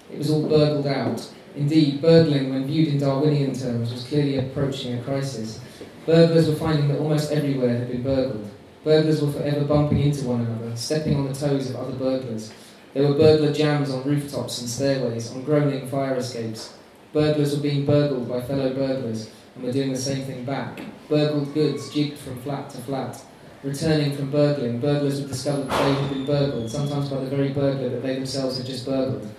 It 0.09 0.19
was 0.19 0.29
all 0.29 0.47
burgled 0.47 0.87
out. 0.87 1.29
Indeed, 1.55 2.01
burgling, 2.01 2.49
when 2.49 2.65
viewed 2.65 2.87
in 2.87 2.99
Darwinian 2.99 3.53
terms, 3.53 3.91
was 3.91 4.03
clearly 4.05 4.37
approaching 4.37 4.97
a 4.97 5.03
crisis. 5.03 5.59
Burglars 6.05 6.49
were 6.49 6.55
finding 6.55 6.87
that 6.87 6.99
almost 6.99 7.31
everywhere 7.31 7.77
had 7.77 7.91
been 7.91 8.01
burgled. 8.01 8.49
Burglars 8.83 9.21
were 9.21 9.31
forever 9.31 9.63
bumping 9.63 10.01
into 10.01 10.25
one 10.25 10.41
another, 10.41 10.75
stepping 10.75 11.15
on 11.15 11.27
the 11.27 11.33
toes 11.33 11.69
of 11.69 11.75
other 11.75 11.93
burglars. 11.93 12.51
There 12.93 13.07
were 13.07 13.13
burglar 13.13 13.53
jams 13.53 13.91
on 13.91 14.03
rooftops 14.03 14.61
and 14.61 14.69
stairways, 14.69 15.31
on 15.31 15.43
groaning 15.43 15.87
fire 15.87 16.15
escapes. 16.15 16.73
Burglars 17.13 17.55
were 17.55 17.61
being 17.61 17.85
burgled 17.85 18.27
by 18.27 18.41
fellow 18.41 18.73
burglars, 18.73 19.29
and 19.55 19.63
were 19.63 19.71
doing 19.71 19.91
the 19.91 19.97
same 19.97 20.25
thing 20.25 20.43
back. 20.43 20.81
Burgled 21.07 21.53
goods 21.53 21.93
jigged 21.93 22.17
from 22.17 22.41
flat 22.41 22.69
to 22.71 22.77
flat. 22.79 23.23
Returning 23.61 24.15
from 24.15 24.31
burgling, 24.31 24.79
burglars 24.79 25.21
would 25.21 25.29
discover 25.29 25.63
that 25.63 25.83
they 25.83 25.93
had 25.93 26.09
been 26.09 26.25
burgled, 26.25 26.69
sometimes 26.69 27.09
by 27.09 27.19
the 27.19 27.29
very 27.29 27.49
burglar 27.49 27.89
that 27.89 28.01
they 28.01 28.15
themselves 28.15 28.57
had 28.57 28.65
just 28.65 28.85
burgled. 28.85 29.29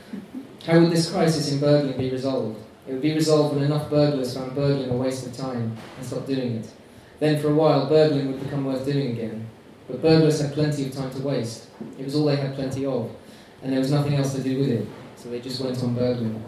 How 0.66 0.80
would 0.80 0.90
this 0.90 1.10
crisis 1.10 1.52
in 1.52 1.60
burgling 1.60 1.98
be 1.98 2.10
resolved? 2.10 2.58
It 2.86 2.92
would 2.92 3.02
be 3.02 3.14
resolved 3.14 3.54
when 3.54 3.64
enough 3.64 3.88
burglars 3.88 4.36
found 4.36 4.54
burgling 4.54 4.90
a 4.90 4.94
waste 4.94 5.26
of 5.26 5.36
time 5.36 5.76
and 5.96 6.06
stopped 6.06 6.26
doing 6.26 6.56
it. 6.56 6.70
Then, 7.18 7.40
for 7.40 7.48
a 7.48 7.54
while, 7.54 7.88
burgling 7.88 8.32
would 8.32 8.42
become 8.42 8.64
worth 8.64 8.84
doing 8.84 9.12
again. 9.12 9.48
But 9.88 10.02
burglars 10.02 10.40
had 10.40 10.52
plenty 10.52 10.86
of 10.86 10.92
time 10.92 11.10
to 11.10 11.20
waste. 11.20 11.68
It 11.98 12.04
was 12.04 12.14
all 12.14 12.26
they 12.26 12.36
had 12.36 12.54
plenty 12.54 12.86
of, 12.86 13.10
and 13.62 13.72
there 13.72 13.78
was 13.78 13.90
nothing 13.90 14.14
else 14.14 14.34
to 14.34 14.42
do 14.42 14.58
with 14.58 14.68
it, 14.68 14.88
so 15.16 15.30
they 15.30 15.40
just 15.40 15.60
went 15.60 15.82
on 15.82 15.94
burgling. 15.94 16.42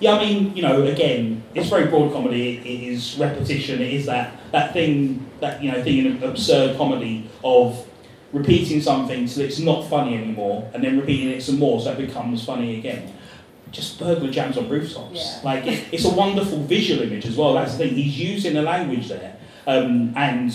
Yeah, 0.00 0.14
I 0.14 0.24
mean, 0.24 0.54
you 0.54 0.62
know, 0.62 0.84
again, 0.84 1.42
it's 1.54 1.68
very 1.68 1.86
broad 1.86 2.12
comedy. 2.12 2.58
It, 2.58 2.92
is 2.92 3.18
repetition. 3.18 3.80
It 3.80 3.92
is 3.94 4.06
that, 4.06 4.36
that 4.52 4.72
thing, 4.72 5.28
that 5.40 5.62
you 5.62 5.72
know, 5.72 5.82
thing 5.82 6.06
in 6.06 6.22
absurd 6.22 6.76
comedy 6.76 7.28
of 7.42 7.87
repeating 8.32 8.80
something 8.80 9.26
till 9.26 9.42
it's 9.42 9.58
not 9.58 9.88
funny 9.88 10.16
anymore, 10.16 10.70
and 10.74 10.82
then 10.82 10.98
repeating 10.98 11.30
it 11.30 11.42
some 11.42 11.58
more 11.58 11.80
so 11.80 11.92
it 11.92 11.98
becomes 11.98 12.44
funny 12.44 12.78
again. 12.78 13.12
Just 13.70 13.98
burglar 13.98 14.30
jams 14.30 14.56
on 14.56 14.68
rooftops. 14.68 15.14
Yeah. 15.14 15.40
Like 15.44 15.66
it, 15.66 15.84
it's 15.92 16.04
a 16.04 16.14
wonderful 16.14 16.62
visual 16.64 17.02
image 17.02 17.26
as 17.26 17.36
well. 17.36 17.54
That's 17.54 17.72
the 17.72 17.78
thing. 17.84 17.94
He's 17.94 18.18
using 18.18 18.54
the 18.54 18.62
language 18.62 19.08
there, 19.08 19.36
um, 19.66 20.12
and 20.16 20.54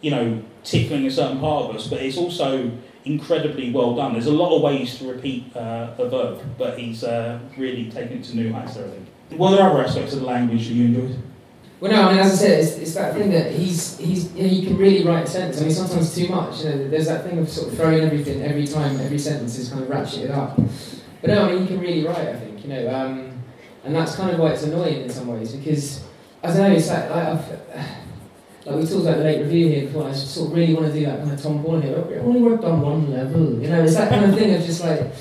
you 0.00 0.10
know, 0.10 0.42
tickling 0.62 1.06
a 1.06 1.10
certain 1.10 1.40
part 1.40 1.70
of 1.70 1.76
us, 1.76 1.86
but 1.86 2.02
it's 2.02 2.18
also 2.18 2.70
incredibly 3.04 3.70
well 3.70 3.94
done. 3.94 4.12
There's 4.12 4.26
a 4.26 4.32
lot 4.32 4.54
of 4.54 4.62
ways 4.62 4.98
to 4.98 5.10
repeat 5.10 5.54
uh, 5.56 5.94
a 5.98 6.08
verb, 6.08 6.42
but 6.58 6.78
he's 6.78 7.04
uh, 7.04 7.38
really 7.56 7.90
taken 7.90 8.18
it 8.18 8.24
to 8.24 8.36
new 8.36 8.52
heights 8.52 8.74
there, 8.74 8.86
I 8.86 8.90
think. 8.90 9.40
Were 9.40 9.50
there 9.50 9.68
other 9.68 9.82
aspects 9.82 10.12
of 10.12 10.20
the 10.20 10.26
language 10.26 10.68
that 10.68 10.74
you 10.74 10.84
enjoyed? 10.86 11.18
Well, 11.84 11.92
no, 11.92 12.08
I 12.08 12.12
mean, 12.12 12.20
as 12.20 12.32
I 12.32 12.36
said, 12.36 12.60
it's, 12.60 12.78
it's 12.78 12.94
that 12.94 13.14
thing 13.14 13.30
that 13.32 13.52
he's, 13.52 13.98
he's 13.98 14.32
he 14.32 14.64
can 14.64 14.78
really 14.78 15.04
write 15.04 15.24
a 15.24 15.26
sentence. 15.26 15.60
I 15.60 15.64
mean, 15.66 15.74
sometimes 15.74 16.14
too 16.14 16.28
much. 16.28 16.60
You 16.60 16.70
know, 16.70 16.88
there's 16.88 17.08
that 17.08 17.24
thing 17.24 17.38
of 17.38 17.46
sort 17.50 17.68
of 17.68 17.76
throwing 17.76 18.00
everything 18.00 18.40
every 18.40 18.66
time, 18.66 18.98
every 19.00 19.18
sentence 19.18 19.58
is 19.58 19.68
kind 19.68 19.82
of 19.82 19.90
ratcheted 19.90 20.30
up. 20.30 20.56
But 21.20 21.28
no, 21.28 21.44
I 21.44 21.52
mean, 21.52 21.60
he 21.60 21.66
can 21.66 21.80
really 21.80 22.02
write. 22.06 22.26
I 22.26 22.36
think 22.36 22.62
you 22.62 22.70
know, 22.70 22.88
um, 22.88 23.38
and 23.84 23.94
that's 23.94 24.16
kind 24.16 24.30
of 24.30 24.40
why 24.40 24.52
it's 24.52 24.62
annoying 24.62 25.02
in 25.02 25.10
some 25.10 25.26
ways 25.26 25.52
because 25.52 26.02
as 26.42 26.58
I 26.58 26.62
don't 26.62 26.70
know. 26.70 26.76
It's 26.78 26.88
like, 26.88 27.10
like, 27.10 27.48
like 28.64 28.76
we 28.76 28.86
talked 28.86 29.02
about 29.02 29.18
the 29.18 29.24
late 29.24 29.42
review 29.42 29.68
here 29.68 29.84
before. 29.84 30.08
I 30.08 30.12
sort 30.12 30.52
of 30.52 30.56
really 30.56 30.72
want 30.72 30.86
to 30.86 30.92
do 30.98 31.04
that 31.04 31.18
kind 31.18 31.32
of 31.32 31.42
Tom 31.42 31.62
Paulin 31.62 31.82
here. 31.82 31.98
I 31.98 32.18
only 32.20 32.40
worked 32.40 32.64
on 32.64 32.80
one 32.80 33.12
level. 33.12 33.60
You 33.60 33.68
know, 33.68 33.84
it's 33.84 33.96
that 33.96 34.08
kind 34.08 34.24
of 34.24 34.34
thing 34.34 34.54
of 34.54 34.62
just 34.62 34.82
like 34.82 35.12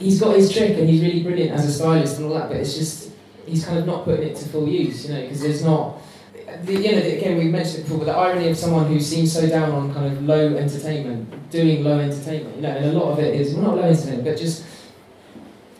he's 0.00 0.20
got 0.20 0.34
his 0.34 0.52
trick 0.52 0.76
and 0.76 0.88
he's 0.88 1.02
really 1.02 1.22
brilliant 1.22 1.52
as 1.52 1.66
a 1.66 1.72
stylist 1.72 2.16
and 2.16 2.26
all 2.26 2.34
that, 2.34 2.48
but 2.48 2.56
it's 2.56 2.74
just 2.74 3.11
he's 3.46 3.64
kind 3.64 3.78
of 3.78 3.86
not 3.86 4.04
putting 4.04 4.28
it 4.28 4.36
to 4.36 4.48
full 4.48 4.68
use, 4.68 5.08
you 5.08 5.14
know, 5.14 5.22
because 5.22 5.40
there's 5.40 5.64
not. 5.64 5.98
the, 6.64 6.74
you 6.74 6.92
know, 6.92 6.98
again, 6.98 7.38
we 7.38 7.44
mentioned 7.44 7.80
it 7.80 7.82
before, 7.84 7.98
but 7.98 8.04
the 8.06 8.16
irony 8.16 8.48
of 8.48 8.56
someone 8.56 8.86
who 8.86 9.00
seems 9.00 9.32
so 9.32 9.48
down 9.48 9.70
on 9.70 9.92
kind 9.94 10.06
of 10.06 10.22
low 10.22 10.54
entertainment, 10.56 11.50
doing 11.50 11.84
low 11.84 11.98
entertainment, 11.98 12.56
you 12.56 12.62
know, 12.62 12.70
and 12.70 12.84
a 12.86 12.92
lot 12.92 13.12
of 13.12 13.18
it 13.18 13.34
is, 13.34 13.54
well, 13.54 13.64
not 13.64 13.76
low 13.76 13.82
entertainment, 13.82 14.24
but 14.24 14.36
just, 14.36 14.64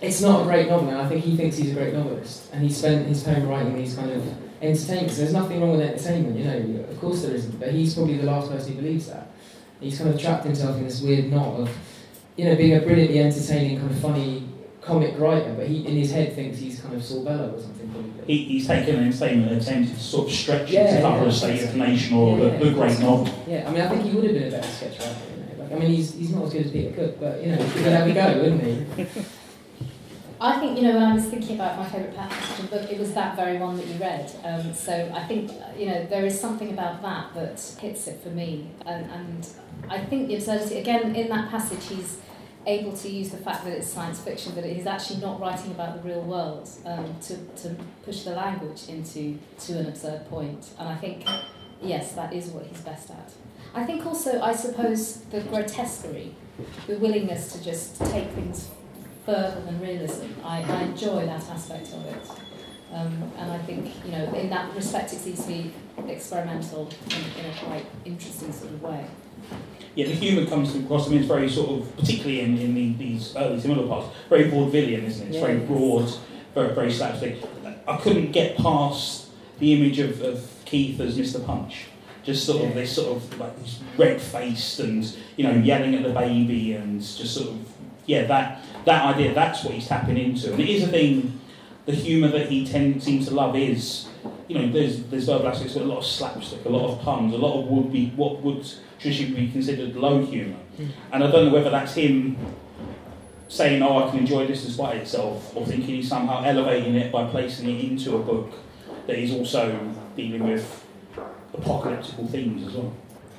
it's 0.01 0.21
not 0.21 0.43
a 0.43 0.45
great 0.45 0.69
novel, 0.69 0.89
and 0.89 0.99
I 0.99 1.09
think 1.09 1.25
he 1.25 1.37
thinks 1.37 1.57
he's 1.57 1.71
a 1.71 1.75
great 1.75 1.95
novelist, 1.95 2.51
and 2.53 2.63
he 2.63 2.73
spent 2.73 3.07
his 3.07 3.23
time 3.23 3.47
writing 3.49 3.77
these 3.77 3.95
kind 3.95 4.11
of 4.11 4.23
entertainments. 4.63 5.17
There's 5.17 5.33
nothing 5.33 5.61
wrong 5.61 5.73
with 5.73 5.81
entertainment, 5.81 6.39
you 6.39 6.45
know, 6.45 6.85
of 6.85 7.01
course 7.01 7.23
there 7.23 7.35
isn't, 7.35 7.59
but 7.61 7.73
he's 7.73 7.95
probably 7.95 8.17
the 8.17 8.27
last 8.27 8.51
person 8.51 8.73
who 8.73 8.83
believes 8.83 9.07
that. 9.07 9.29
He's 9.81 9.99
kind 9.99 10.11
of 10.11 10.21
trapped 10.21 10.45
himself 10.45 10.77
in 10.77 10.85
this 10.85 11.01
weird 11.01 11.31
knot 11.31 11.61
of, 11.61 11.77
you 12.37 12.45
know, 12.47 12.57
being 12.57 12.77
a 12.77 12.81
brilliantly 12.81 13.21
entertaining, 13.21 13.79
kind 13.79 13.91
of 13.91 13.99
funny 13.99 14.42
comic 14.83 15.19
writer, 15.19 15.55
but 15.55 15.67
he 15.69 15.87
in 15.87 15.97
his 15.97 16.11
head 16.11 16.35
thinks 16.35 16.59
he's 16.59 16.81
kind 16.81 16.95
of 16.95 17.05
Saul 17.05 17.25
Bellow 17.25 17.55
or 17.55 17.61
something. 17.61 17.89
Probably. 17.91 18.25
He, 18.27 18.45
he's 18.45 18.67
taken 18.67 18.97
an 18.97 19.07
entertainment 19.07 19.53
and 19.53 19.61
attempted 19.63 19.95
to 19.95 20.01
sort 20.01 20.29
of 20.29 20.35
stretch 20.35 20.71
Yeah, 20.71 20.83
it 20.83 20.97
to 20.97 21.03
cover 21.03 21.23
yeah, 21.23 21.29
a 21.29 21.33
state 21.33 21.57
yeah. 21.57 21.63
of 21.65 21.73
the 21.73 21.79
nation 21.79 22.17
or 22.17 22.39
Yeah, 22.39 22.59
the, 22.59 22.65
the 22.65 22.71
great 22.73 22.99
novel. 22.99 23.35
Yeah, 23.47 23.69
I 23.69 23.73
mean, 23.73 23.81
I 23.81 23.89
think 23.89 24.03
he 24.03 24.11
would 24.11 24.25
have 24.25 24.35
been 24.35 24.49
a 24.49 24.51
better 24.51 24.69
sketch 24.69 24.99
writer. 24.99 25.17
You 25.31 25.57
know? 25.57 25.63
like, 25.65 25.73
I 25.73 25.79
mean, 25.79 25.91
he's, 25.91 26.15
he's 26.15 26.35
not 26.35 26.45
as 26.45 26.53
good 26.53 26.67
as 26.67 26.73
Peter 26.73 26.95
Cook, 26.95 27.21
but 27.21 27.43
you 27.43 27.53
know, 27.53 27.63
he 27.63 27.83
could 27.83 27.93
have 27.93 28.09
a 28.09 28.13
go, 28.13 28.43
wouldn't 28.43 28.63
he? 28.99 29.07
I 30.41 30.59
think, 30.59 30.77
you 30.77 30.83
know, 30.83 30.95
when 30.95 31.05
I 31.05 31.15
was 31.15 31.27
thinking 31.27 31.55
about 31.55 31.79
my 31.79 31.89
favourite 31.89 32.17
passage 32.17 32.59
in 32.59 32.67
the 32.67 32.77
book, 32.77 32.91
it 32.91 32.99
was 32.99 33.15
that 33.15 33.37
very 33.37 33.59
one 33.59 33.77
that 33.77 33.87
you 33.87 33.95
read. 33.95 34.29
Um, 34.43 34.75
so 34.75 35.13
I 35.15 35.23
think, 35.23 35.53
you 35.79 35.87
know, 35.87 36.05
there 36.07 36.27
is 36.27 36.39
something 36.39 36.71
about 36.71 37.01
that 37.03 37.33
that 37.35 37.81
hits 37.81 38.09
it 38.09 38.21
for 38.25 38.31
me. 38.31 38.73
And, 38.85 39.09
and 39.09 39.49
I 39.89 40.01
think 40.01 40.27
the 40.27 40.35
absurdity, 40.35 40.79
again, 40.79 41.15
in 41.15 41.29
that 41.29 41.49
passage, 41.49 41.85
he's 41.87 42.19
able 42.67 42.93
to 42.97 43.09
use 43.09 43.31
the 43.31 43.37
fact 43.39 43.65
that 43.65 43.73
it's 43.73 43.89
science 43.89 44.21
fiction, 44.21 44.55
that 44.55 44.65
he's 44.65 44.87
actually 44.87 45.21
not 45.21 45.41
writing 45.41 45.73
about 45.73 46.01
the 46.01 46.09
real 46.09 46.23
world 46.23 46.69
um, 46.87 47.15
to, 47.21 47.37
to 47.63 47.77
push 48.05 48.23
the 48.23 48.31
language 48.33 48.89
into 48.89 49.39
to 49.59 49.79
an 49.79 49.87
absurd 49.87 50.29
point. 50.29 50.71
And 50.79 50.89
I 50.89 50.97
think, 50.97 51.25
yes, 51.81 52.13
that 52.13 52.33
is 52.33 52.49
what 52.49 52.67
he's 52.67 52.81
best 52.81 53.11
at. 53.11 53.33
I 53.75 53.85
think 53.85 54.07
also, 54.07 54.41
I 54.41 54.55
suppose, 54.55 55.23
the 55.31 55.41
grotesquerie, 55.41 56.35
the 56.87 56.99
willingness 56.99 57.53
to 57.55 57.65
just 57.65 57.99
take 58.07 58.29
things 58.31 58.69
further 59.25 59.61
than 59.63 59.81
realism. 59.81 60.27
I, 60.45 60.63
I 60.63 60.83
enjoy 60.83 61.27
that 61.27 61.49
aspect 61.49 61.89
of 61.89 62.05
it. 62.07 62.31
Um, 62.93 63.33
and 63.39 63.51
I 63.51 63.59
think, 63.59 63.91
you 64.05 64.13
know, 64.13 64.33
in 64.35 64.51
that 64.51 64.75
respect, 64.75 65.13
it 65.15 65.19
seems 65.21 65.41
to 65.43 65.49
be 65.49 65.73
experimental 66.07 66.91
in, 67.07 67.45
in 67.45 67.51
a 67.51 67.55
quite 67.65 67.87
interesting 68.05 68.53
sort 68.53 68.73
of 68.73 68.83
way. 68.83 69.07
Yeah, 69.95 70.07
the 70.07 70.15
humour 70.15 70.49
comes 70.49 70.75
across. 70.75 71.07
I 71.07 71.11
mean, 71.11 71.19
it's 71.21 71.29
very 71.29 71.51
sort 71.51 71.71
of, 71.83 71.97
particularly 71.97 72.41
in, 72.41 72.59
in 72.59 72.75
the, 72.75 72.93
these 72.95 73.37
early 73.37 73.61
to 73.61 73.69
middle 73.69 73.87
parts, 73.87 74.09
very 74.29 74.45
vaudevillian, 74.51 75.05
isn't 75.05 75.27
it? 75.27 75.31
It's 75.35 75.39
very 75.45 75.59
broad, 75.59 76.11
very 76.55 76.75
very 76.75 76.91
slapstick. 76.93 77.37
I 77.87 77.97
couldn't 77.99 78.33
get 78.33 78.57
past 78.57 79.29
the 79.59 79.75
image 79.75 79.99
of, 79.99 80.23
of 80.23 80.49
Keith 80.65 80.99
as 81.01 81.19
Mr. 81.19 81.45
Punch. 81.45 81.87
Just 82.23 82.47
sort 82.47 82.63
of 82.63 82.69
Yeah. 82.71 82.75
this 82.77 82.95
sort 82.95 83.17
of 83.17 83.39
like 83.39 83.59
this 83.59 83.81
red 83.99 84.21
faced 84.21 84.79
and 84.79 85.05
you 85.37 85.45
know 85.45 85.55
yelling 85.55 85.95
at 85.97 86.05
the 86.05 86.11
baby 86.11 86.75
and 86.75 87.01
just 87.01 87.35
sort 87.35 87.49
of 87.49 87.59
yeah 88.07 88.25
that 88.27 88.63
that 88.85 89.05
idea 89.15 89.35
that's 89.35 89.65
what 89.65 89.75
he's 89.75 89.89
tapping 89.89 90.17
into 90.17 90.53
and 90.53 90.61
it 90.61 90.69
is 90.69 90.85
a 90.85 90.89
thing. 90.89 91.39
The 91.85 91.93
humour 91.93 92.29
that 92.29 92.49
he 92.49 92.65
tend, 92.65 93.03
seems 93.03 93.27
to 93.27 93.35
love 93.35 93.57
is 93.57 94.07
you 94.49 94.59
know 94.59 94.73
there's 94.73 95.03
there's 95.05 95.27
verbal 95.27 95.49
aspects, 95.49 95.77
a 95.77 95.85
lot 95.85 95.99
of 95.99 96.07
slapstick, 96.07 96.65
a 96.65 96.69
lot 96.69 96.91
of 96.91 97.01
puns, 97.01 97.35
a 97.35 97.39
lot 97.39 97.61
of 97.61 97.67
would 97.67 97.93
be 97.93 98.11
what 98.11 98.41
would 98.43 98.67
traditionally 98.99 99.47
be 99.47 99.53
considered 99.53 99.97
low 99.97 100.25
humour. 100.25 100.57
Mm. 100.79 100.89
And 101.13 101.25
I 101.25 101.31
don't 101.31 101.47
know 101.47 101.53
whether 101.53 101.71
that's 101.71 101.95
him 101.95 102.37
saying, 103.49 103.83
oh, 103.83 104.07
I 104.07 104.11
can 104.11 104.21
enjoy 104.21 104.47
this 104.47 104.65
despite 104.65 104.97
itself, 104.97 105.55
or 105.55 105.67
thinking 105.67 105.97
he's 105.97 106.09
somehow 106.09 106.43
elevating 106.43 106.95
it 106.95 107.13
by 107.13 107.29
placing 107.29 107.69
it 107.69 107.85
into 107.85 108.17
a 108.17 108.19
book 108.19 108.51
that 109.07 109.19
is 109.19 109.33
also 109.33 109.95
dealing 110.17 110.49
with 110.49 110.87
apocalyptical 111.55 112.31
themes 112.31 112.67
as 112.67 112.75
well. 112.75 112.93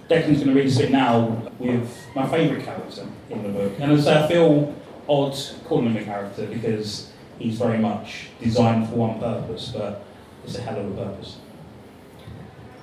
Declan's 0.09 0.43
going 0.43 0.55
to 0.55 0.61
read 0.61 0.71
a 0.71 0.77
bit 0.77 0.91
now 0.91 1.49
with 1.57 2.05
my 2.13 2.27
favourite 2.27 2.63
character 2.63 3.07
in 3.29 3.41
the 3.41 3.49
book. 3.49 3.73
And 3.79 3.91
as 3.91 4.07
I 4.07 4.13
say, 4.13 4.23
I 4.23 4.27
feel 4.27 4.75
odd 5.07 5.35
calling 5.65 5.91
him 5.91 5.97
a 5.97 6.03
character 6.03 6.45
because 6.45 7.11
he's 7.39 7.57
very 7.57 7.79
much 7.79 8.27
designed 8.41 8.89
for 8.89 8.95
one 8.95 9.19
purpose, 9.19 9.71
but 9.75 10.05
it's 10.43 10.57
a 10.57 10.61
hell 10.61 10.79
of 10.79 10.97
a 10.97 11.05
purpose. 11.05 11.37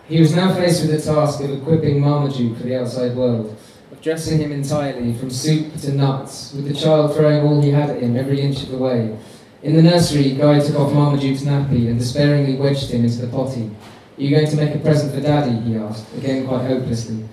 He 0.09 0.19
was 0.19 0.35
now 0.35 0.53
faced 0.55 0.83
with 0.83 0.91
the 0.91 1.13
task 1.13 1.41
of 1.41 1.51
equipping 1.51 2.01
Marmaduke 2.01 2.57
for 2.57 2.65
the 2.65 2.81
outside 2.81 3.15
world, 3.15 3.57
of 3.93 4.01
dressing 4.03 4.39
him 4.41 4.51
entirely, 4.51 5.15
from 5.15 5.31
soup 5.31 5.77
to 5.83 5.93
nuts, 5.93 6.53
with 6.53 6.67
the 6.67 6.75
child 6.75 7.15
throwing 7.15 7.47
all 7.47 7.63
he 7.63 7.71
had 7.71 7.91
at 7.91 8.03
him 8.03 8.17
every 8.17 8.41
inch 8.41 8.63
of 8.63 8.71
the 8.71 8.79
way. 8.79 9.17
In 9.63 9.77
the 9.77 9.83
nursery, 9.83 10.33
Guy 10.33 10.59
took 10.59 10.77
off 10.77 10.93
Marmaduke's 10.93 11.43
nappy 11.43 11.89
and 11.89 11.99
despairingly 11.99 12.57
wedged 12.57 12.91
him 12.91 13.05
into 13.05 13.21
the 13.21 13.29
potty. 13.29 13.71
Are 14.19 14.23
you 14.23 14.31
going 14.31 14.49
to 14.49 14.57
make 14.57 14.75
a 14.75 14.79
present 14.79 15.15
for 15.15 15.21
Daddy? 15.21 15.61
he 15.61 15.77
asked, 15.77 16.13
again 16.17 16.47
quite 16.47 16.67
hopelessly. 16.67 17.25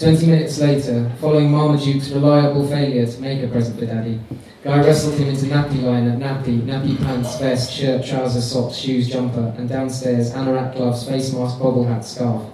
Twenty 0.00 0.28
minutes 0.28 0.58
later, 0.58 1.12
following 1.20 1.50
Marmaduke's 1.50 2.08
reliable 2.08 2.66
failure 2.66 3.06
to 3.06 3.20
make 3.20 3.42
a 3.42 3.48
present 3.48 3.78
for 3.78 3.84
Daddy, 3.84 4.18
Guy 4.64 4.78
wrestled 4.78 5.18
him 5.18 5.28
into 5.28 5.44
nappy 5.44 5.82
liner, 5.82 6.16
nappy, 6.16 6.62
nappy 6.62 6.96
pants, 6.96 7.38
vest, 7.38 7.70
shirt, 7.70 8.06
trousers, 8.06 8.50
socks, 8.50 8.76
shoes, 8.76 9.10
jumper, 9.10 9.54
and 9.58 9.68
downstairs, 9.68 10.30
anorak 10.30 10.74
gloves, 10.74 11.06
face 11.06 11.34
mask, 11.34 11.58
bobble 11.58 11.84
hat, 11.84 12.02
scarf. 12.02 12.50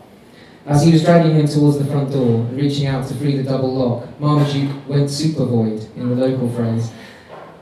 As 0.67 0.83
he 0.83 0.91
was 0.91 1.05
dragging 1.05 1.37
him 1.37 1.47
towards 1.47 1.79
the 1.79 1.85
front 1.85 2.11
door 2.11 2.41
and 2.41 2.57
reaching 2.57 2.89
out 2.89 3.07
to 3.07 3.15
free 3.15 3.37
the 3.37 3.45
double 3.45 3.73
lock, 3.73 4.19
Marmaduke 4.19 4.89
went 4.89 5.09
super 5.09 5.45
void, 5.45 5.87
in 5.95 6.09
the 6.09 6.17
local 6.17 6.51
phrase. 6.51 6.91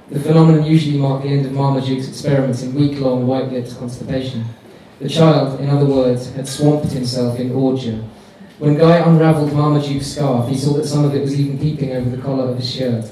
The 0.09 0.21
phenomenon 0.21 0.65
usually 0.65 0.97
marked 0.97 1.25
the 1.25 1.31
end 1.31 1.45
of 1.45 1.53
Marmaduke's 1.53 2.09
experiments 2.09 2.63
in 2.63 2.75
week-long 2.75 3.27
white-lipped 3.27 3.79
constipation. 3.79 4.47
The 4.99 5.11
child, 5.11 5.61
in 5.61 5.69
other 5.69 5.85
words, 5.85 6.33
had 6.33 6.49
swamped 6.49 6.93
himself 6.93 7.39
in 7.39 7.53
ordure. 7.53 8.03
When 8.65 8.79
Guy 8.79 8.97
unravelled 8.97 9.53
Marmaduke's 9.53 10.07
scarf, 10.07 10.49
he 10.49 10.57
saw 10.57 10.73
that 10.79 10.87
some 10.87 11.05
of 11.05 11.15
it 11.15 11.21
was 11.21 11.39
even 11.39 11.59
peeping 11.59 11.93
over 11.93 12.09
the 12.09 12.23
collar 12.23 12.49
of 12.49 12.57
his 12.57 12.75
shirt. 12.75 13.05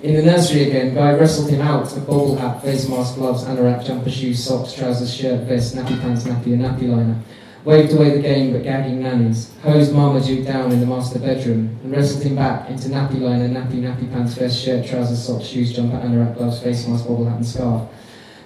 In 0.00 0.14
the 0.14 0.22
nursery 0.22 0.68
again, 0.68 0.94
Guy 0.94 1.10
wrestled 1.14 1.50
him 1.50 1.60
out 1.60 1.90
of 1.96 2.06
bobble 2.06 2.36
hat, 2.36 2.62
face 2.62 2.88
mask, 2.88 3.16
gloves, 3.16 3.42
anorak, 3.42 3.84
jumper, 3.84 4.08
shoes, 4.08 4.44
socks, 4.44 4.74
trousers, 4.74 5.12
shirt, 5.12 5.40
vest, 5.40 5.74
nappy 5.74 6.00
pants, 6.00 6.22
nappy, 6.22 6.52
and 6.52 6.62
nappy 6.62 6.88
liner. 6.88 7.18
Waved 7.64 7.94
away 7.94 8.10
the 8.10 8.22
game 8.22 8.52
but 8.52 8.62
gagging 8.62 9.02
nannies, 9.02 9.50
hosed 9.60 9.92
Marmaduke 9.92 10.46
down 10.46 10.70
in 10.70 10.78
the 10.78 10.86
master 10.86 11.18
bedroom, 11.18 11.76
and 11.82 11.90
wrestled 11.90 12.22
him 12.22 12.36
back 12.36 12.70
into 12.70 12.88
nappy 12.88 13.20
liner, 13.20 13.48
nappy, 13.48 13.82
nappy 13.82 14.08
pants, 14.12 14.34
vest, 14.34 14.64
shirt, 14.64 14.86
trousers, 14.86 15.20
socks, 15.20 15.46
shoes, 15.46 15.74
jumper, 15.74 15.96
anorak, 15.96 16.36
gloves, 16.36 16.62
face 16.62 16.86
mask, 16.86 17.08
bobble 17.08 17.24
hat, 17.24 17.38
and 17.38 17.46
scarf. 17.46 17.90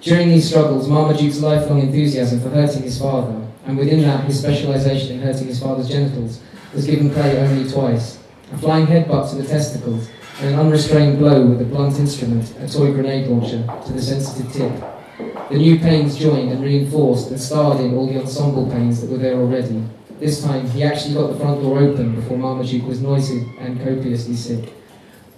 During 0.01 0.29
these 0.29 0.49
struggles, 0.49 0.87
Marmaduke's 0.87 1.39
lifelong 1.39 1.81
enthusiasm 1.81 2.41
for 2.41 2.49
hurting 2.49 2.81
his 2.81 2.99
father, 2.99 3.47
and 3.71 3.79
within 3.79 4.01
that 4.01 4.25
his 4.25 4.43
specialisation 4.43 5.11
in 5.11 5.21
hurting 5.21 5.47
his 5.47 5.61
father's 5.61 5.87
genitals, 5.87 6.41
was 6.73 6.85
given 6.85 7.09
play 7.09 7.37
only 7.37 7.71
twice. 7.71 8.19
A 8.51 8.57
flying 8.57 8.85
headbutt 8.85 9.29
to 9.29 9.37
the 9.37 9.47
testicles, 9.47 10.09
and 10.41 10.53
an 10.53 10.59
unrestrained 10.59 11.19
blow 11.19 11.45
with 11.45 11.61
a 11.61 11.63
blunt 11.63 11.97
instrument, 11.97 12.53
a 12.59 12.67
toy 12.67 12.91
grenade 12.91 13.29
launcher, 13.29 13.63
to 13.85 13.93
the 13.93 14.01
sensitive 14.01 14.51
tip. 14.51 15.49
The 15.49 15.57
new 15.57 15.79
pains 15.79 16.17
joined 16.17 16.51
and 16.51 16.61
reinforced 16.61 17.29
and 17.29 17.39
starred 17.39 17.79
in 17.79 17.95
all 17.95 18.07
the 18.07 18.19
ensemble 18.19 18.69
pains 18.69 18.99
that 18.99 19.09
were 19.09 19.17
there 19.17 19.37
already. 19.37 19.85
This 20.19 20.43
time, 20.43 20.69
he 20.71 20.83
actually 20.83 21.13
got 21.13 21.27
the 21.27 21.39
front 21.39 21.61
door 21.61 21.79
open 21.79 22.15
before 22.15 22.37
Marmaduke 22.37 22.85
was 22.85 22.99
noisy 22.99 23.55
and 23.57 23.79
copiously 23.79 24.35
sick. 24.35 24.73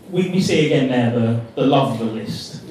We, 0.10 0.32
we 0.32 0.42
see 0.42 0.66
again 0.66 0.90
there 0.90 1.12
the, 1.12 1.42
the 1.54 1.68
love 1.68 2.02
of 2.02 2.08
the 2.08 2.14
list. 2.14 2.64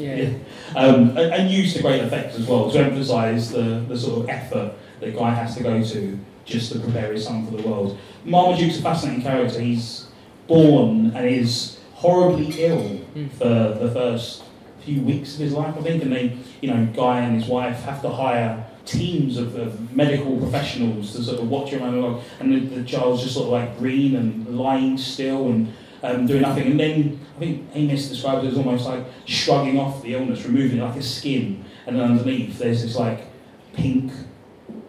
Um, 0.74 1.10
and, 1.10 1.18
and 1.18 1.50
used 1.50 1.76
to 1.76 1.82
great 1.82 2.02
effect 2.02 2.34
as 2.34 2.48
well 2.48 2.68
to 2.68 2.78
emphasise 2.80 3.50
the, 3.50 3.84
the 3.88 3.96
sort 3.96 4.24
of 4.24 4.28
effort 4.28 4.74
that 5.02 5.16
Guy 5.16 5.30
has 5.34 5.56
to 5.56 5.62
go 5.62 5.82
to 5.82 6.18
just 6.44 6.72
to 6.72 6.78
prepare 6.78 7.12
his 7.12 7.24
son 7.24 7.44
for 7.46 7.56
the 7.56 7.68
world. 7.68 7.98
Marmaduke's 8.24 8.78
a 8.78 8.82
fascinating 8.82 9.22
character. 9.22 9.60
He's 9.60 10.06
born 10.46 11.12
and 11.14 11.26
is 11.26 11.78
horribly 11.94 12.52
ill 12.64 13.00
Mm. 13.14 13.30
for 13.32 13.44
the 13.84 13.90
first 13.92 14.42
few 14.80 15.02
weeks 15.02 15.34
of 15.34 15.40
his 15.40 15.52
life, 15.52 15.74
I 15.78 15.82
think, 15.82 16.02
and 16.02 16.10
they, 16.12 16.36
you 16.62 16.70
know, 16.72 16.88
Guy 16.94 17.20
and 17.20 17.38
his 17.40 17.46
wife 17.48 17.82
have 17.82 18.00
to 18.02 18.08
hire 18.08 18.64
teams 18.86 19.36
of, 19.36 19.54
of 19.56 19.94
medical 19.94 20.36
professionals 20.38 21.12
to 21.12 21.22
sort 21.22 21.38
of 21.40 21.48
watch 21.50 21.70
him 21.70 21.82
and, 21.82 22.20
and 22.40 22.52
the, 22.70 22.76
the 22.80 22.84
child's 22.84 23.22
just 23.22 23.34
sort 23.34 23.46
of 23.46 23.52
like 23.52 23.78
green 23.78 24.16
and 24.16 24.58
lying 24.58 24.96
still 24.98 25.48
and 25.50 25.72
um, 26.02 26.26
doing 26.26 26.42
nothing. 26.42 26.66
And 26.72 26.80
then 26.80 27.20
I 27.36 27.38
think 27.38 27.68
Amis 27.76 28.08
described 28.08 28.44
it 28.44 28.48
as 28.52 28.56
almost 28.56 28.86
like 28.86 29.04
shrugging 29.26 29.78
off 29.78 30.02
the 30.02 30.14
illness, 30.14 30.44
removing 30.46 30.78
it 30.78 30.82
like 30.82 30.96
a 30.96 31.02
skin, 31.02 31.64
and 31.86 31.94
then 31.96 32.04
underneath 32.10 32.58
there's 32.58 32.82
this 32.82 32.96
like 32.96 33.26
pink 33.74 34.10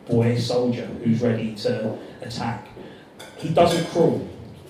boy 0.07 0.37
soldier 0.37 0.85
who's 1.03 1.21
ready 1.21 1.55
to 1.55 1.97
attack. 2.21 2.67
He 3.37 3.49
doesn't 3.49 3.89
crawl. 3.91 4.27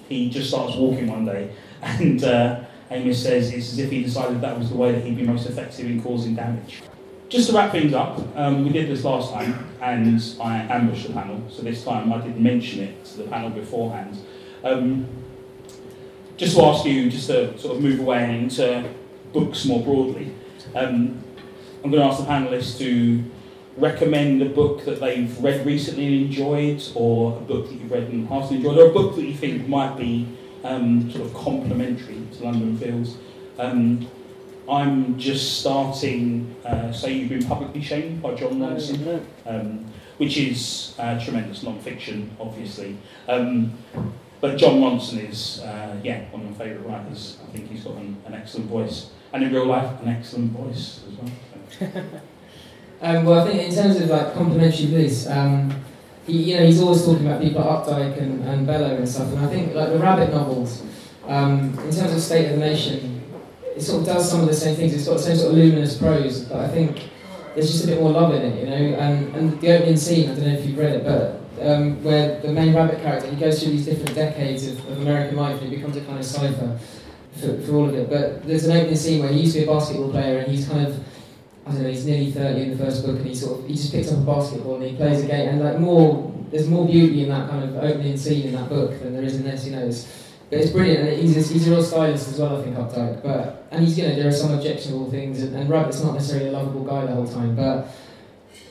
He 0.09 0.29
just 0.29 0.49
starts 0.49 0.75
walking 0.75 1.07
one 1.07 1.25
day, 1.25 1.51
and 1.81 2.23
uh, 2.23 2.61
Amis 2.89 3.23
says 3.23 3.51
it's 3.51 3.73
as 3.73 3.79
if 3.79 3.89
he 3.89 4.03
decided 4.03 4.41
that 4.41 4.57
was 4.57 4.69
the 4.69 4.75
way 4.75 4.91
that 4.91 5.03
he'd 5.03 5.17
be 5.17 5.23
most 5.23 5.47
effective 5.47 5.85
in 5.85 6.01
causing 6.01 6.35
damage. 6.35 6.83
Just 7.29 7.49
to 7.49 7.55
wrap 7.55 7.71
things 7.71 7.93
up, 7.93 8.19
um, 8.35 8.63
we 8.63 8.69
did 8.69 8.89
this 8.89 9.03
last 9.03 9.33
time, 9.33 9.67
and 9.81 10.21
I 10.39 10.57
ambushed 10.69 11.07
the 11.07 11.13
panel. 11.13 11.41
So 11.49 11.63
this 11.63 11.83
time 11.83 12.13
I 12.13 12.19
didn't 12.19 12.41
mention 12.41 12.83
it 12.83 13.03
to 13.05 13.17
the 13.17 13.23
panel 13.23 13.49
beforehand. 13.49 14.17
Um, 14.63 15.07
just 16.37 16.55
to 16.55 16.63
ask 16.63 16.85
you, 16.85 17.09
just 17.09 17.27
to 17.27 17.57
sort 17.57 17.77
of 17.77 17.83
move 17.83 17.99
away 17.99 18.37
into 18.37 18.87
books 19.31 19.65
more 19.65 19.81
broadly, 19.83 20.33
um, 20.75 21.23
I'm 21.83 21.91
going 21.91 22.03
to 22.03 22.07
ask 22.07 22.19
the 22.19 22.25
panelists 22.25 22.77
to 22.77 23.23
recommend 23.77 24.41
a 24.41 24.49
book 24.49 24.85
that 24.85 24.99
they've 24.99 25.37
read 25.39 25.65
recently 25.65 26.05
and 26.05 26.25
enjoyed, 26.25 26.83
or 26.95 27.37
a 27.37 27.41
book 27.41 27.69
that 27.69 27.75
you've 27.75 27.91
read 27.91 28.03
in 28.03 28.23
the 28.23 28.27
past 28.27 28.51
and 28.51 28.57
enjoyed, 28.57 28.77
or 28.77 28.89
a 28.89 28.93
book 28.93 29.15
that 29.15 29.23
you 29.23 29.33
think 29.33 29.67
might 29.67 29.97
be 29.97 30.27
um, 30.63 31.09
sort 31.11 31.25
of 31.25 31.33
complementary 31.33 32.21
to 32.33 32.43
London 32.43 32.77
Fields. 32.77 33.17
Um, 33.57 34.07
I'm 34.69 35.19
just 35.19 35.59
starting 35.59 36.55
uh, 36.63 36.91
So 36.91 37.07
You've 37.07 37.29
Been 37.29 37.45
Publicly 37.45 37.81
Shamed 37.81 38.21
by 38.21 38.33
Jon 38.35 38.59
Ronson, 38.59 39.25
um, 39.45 39.85
which 40.17 40.37
is 40.37 40.95
uh, 40.99 41.19
tremendous 41.19 41.63
non-fiction, 41.63 42.35
obviously. 42.39 42.97
Um, 43.27 43.77
but 44.39 44.57
Jon 44.57 44.79
Ronson 44.79 45.29
is, 45.29 45.59
uh, 45.61 45.99
yeah, 46.03 46.29
one 46.31 46.43
of 46.43 46.51
my 46.51 46.65
favourite 46.65 46.87
writers. 46.87 47.39
I 47.43 47.51
think 47.51 47.69
he's 47.69 47.83
got 47.83 47.95
an, 47.95 48.21
an, 48.25 48.33
excellent 48.33 48.67
voice, 48.67 49.09
and 49.33 49.43
in 49.43 49.53
real 49.53 49.65
life, 49.65 50.01
an 50.01 50.07
excellent 50.07 50.51
voice 50.51 51.01
as 51.07 51.17
well. 51.17 51.31
So. 51.79 52.19
um, 53.03 53.25
well, 53.25 53.41
I 53.41 53.47
think 53.47 53.61
in 53.69 53.75
terms 53.75 53.99
of 53.99 54.09
like 54.09 54.33
complementary 54.33 54.87
bliss, 54.87 55.27
um, 55.29 55.75
he, 56.25 56.51
you 56.51 56.57
know, 56.57 56.65
he's 56.65 56.81
always 56.81 57.03
talking 57.03 57.27
about 57.27 57.41
people 57.41 57.61
like 57.61 57.85
Updike 57.85 58.21
and, 58.21 58.41
and 58.45 58.65
Bellow 58.65 58.95
and 58.95 59.07
stuff, 59.07 59.27
and 59.33 59.39
I 59.39 59.47
think 59.49 59.75
like 59.75 59.89
the 59.89 59.99
Rabbit 59.99 60.31
novels, 60.31 60.83
um, 61.27 61.77
in 61.79 61.91
terms 61.91 62.13
of 62.13 62.21
State 62.21 62.45
of 62.45 62.59
the 62.59 62.65
Nation, 62.65 63.21
it 63.75 63.81
sort 63.81 64.01
of 64.01 64.07
does 64.07 64.29
some 64.29 64.41
of 64.41 64.47
the 64.47 64.53
same 64.53 64.75
things. 64.75 64.93
It's 64.93 65.05
got 65.05 65.17
the 65.17 65.23
same 65.23 65.35
sort 65.35 65.51
of 65.51 65.57
luminous 65.57 65.97
prose, 65.97 66.45
but 66.45 66.59
I 66.59 66.67
think 66.69 67.09
there's 67.53 67.71
just 67.71 67.83
a 67.83 67.87
bit 67.87 67.99
more 67.99 68.11
love 68.11 68.33
in 68.33 68.41
it, 68.41 68.59
you 68.59 68.69
know. 68.69 68.97
And, 68.99 69.35
and 69.35 69.61
the 69.61 69.71
opening 69.75 69.97
scene, 69.97 70.29
I 70.29 70.35
don't 70.35 70.47
know 70.47 70.53
if 70.53 70.65
you've 70.65 70.77
read 70.77 70.95
it, 70.95 71.03
but 71.03 71.41
um, 71.61 72.03
where 72.03 72.39
the 72.39 72.51
main 72.51 72.73
rabbit 72.73 73.01
character 73.01 73.29
he 73.29 73.35
goes 73.35 73.61
through 73.61 73.71
these 73.71 73.85
different 73.85 74.15
decades 74.15 74.67
of, 74.67 74.79
of 74.89 75.01
American 75.01 75.35
life 75.35 75.61
and 75.61 75.69
he 75.69 75.75
becomes 75.75 75.95
a 75.97 76.01
kind 76.01 76.19
of 76.19 76.25
cipher 76.25 76.79
for, 77.39 77.61
for 77.61 77.75
all 77.75 77.89
of 77.89 77.95
it. 77.95 78.09
But 78.09 78.45
there's 78.45 78.65
an 78.65 78.75
opening 78.75 78.95
scene 78.95 79.21
where 79.21 79.31
he 79.31 79.41
used 79.41 79.53
to 79.53 79.59
be 79.59 79.65
a 79.65 79.67
basketball 79.67 80.09
player 80.09 80.39
and 80.39 80.51
he's 80.51 80.67
kind 80.67 80.87
of 80.87 81.03
I 81.65 81.71
don't 81.71 81.83
know, 81.83 81.89
he's 81.89 82.05
nearly 82.05 82.31
30 82.31 82.61
in 82.61 82.77
the 82.77 82.83
first 82.83 83.05
book 83.05 83.17
and 83.17 83.25
he 83.25 83.35
sort 83.35 83.59
of 83.59 83.67
he 83.67 83.73
just 83.73 83.91
picks 83.91 84.11
up 84.11 84.17
a 84.17 84.21
basketball 84.21 84.75
and 84.75 84.83
he 84.83 84.95
plays 84.95 85.23
a 85.23 85.27
game 85.27 85.47
and 85.47 85.63
like 85.63 85.79
more 85.79 86.33
there's 86.53 86.67
more 86.67 86.85
beauty 86.85 87.23
in 87.23 87.29
that 87.29 87.49
kind 87.49 87.63
of 87.63 87.75
opening 87.83 88.15
scene 88.15 88.47
in 88.47 88.53
that 88.53 88.69
book 88.69 88.91
than 89.01 89.13
there 89.13 89.23
is 89.23 89.35
in 89.37 89.43
this, 89.43 89.65
you 89.65 89.71
know. 89.71 89.87
It's, 89.87 90.23
but 90.49 90.59
it's 90.59 90.71
brilliant, 90.71 91.09
and 91.09 91.19
he's 91.19 91.35
a, 91.35 91.53
he's 91.53 91.67
a 91.67 91.71
real 91.71 91.81
stylist 91.81 92.29
as 92.29 92.39
well, 92.39 92.59
I 92.59 92.63
think, 92.63 92.77
Updike. 92.77 93.23
But 93.23 93.67
and 93.71 93.83
he's 93.83 93.97
you 93.97 94.07
know 94.07 94.15
there 94.15 94.27
are 94.27 94.31
some 94.31 94.51
objectionable 94.51 95.09
things, 95.09 95.41
and, 95.41 95.55
and 95.55 95.67
Rabbit's 95.67 96.03
not 96.03 96.13
necessarily 96.13 96.49
a 96.49 96.51
lovable 96.51 96.83
guy 96.83 97.07
the 97.07 97.13
whole 97.15 97.27
time, 97.27 97.55
but 97.55 97.87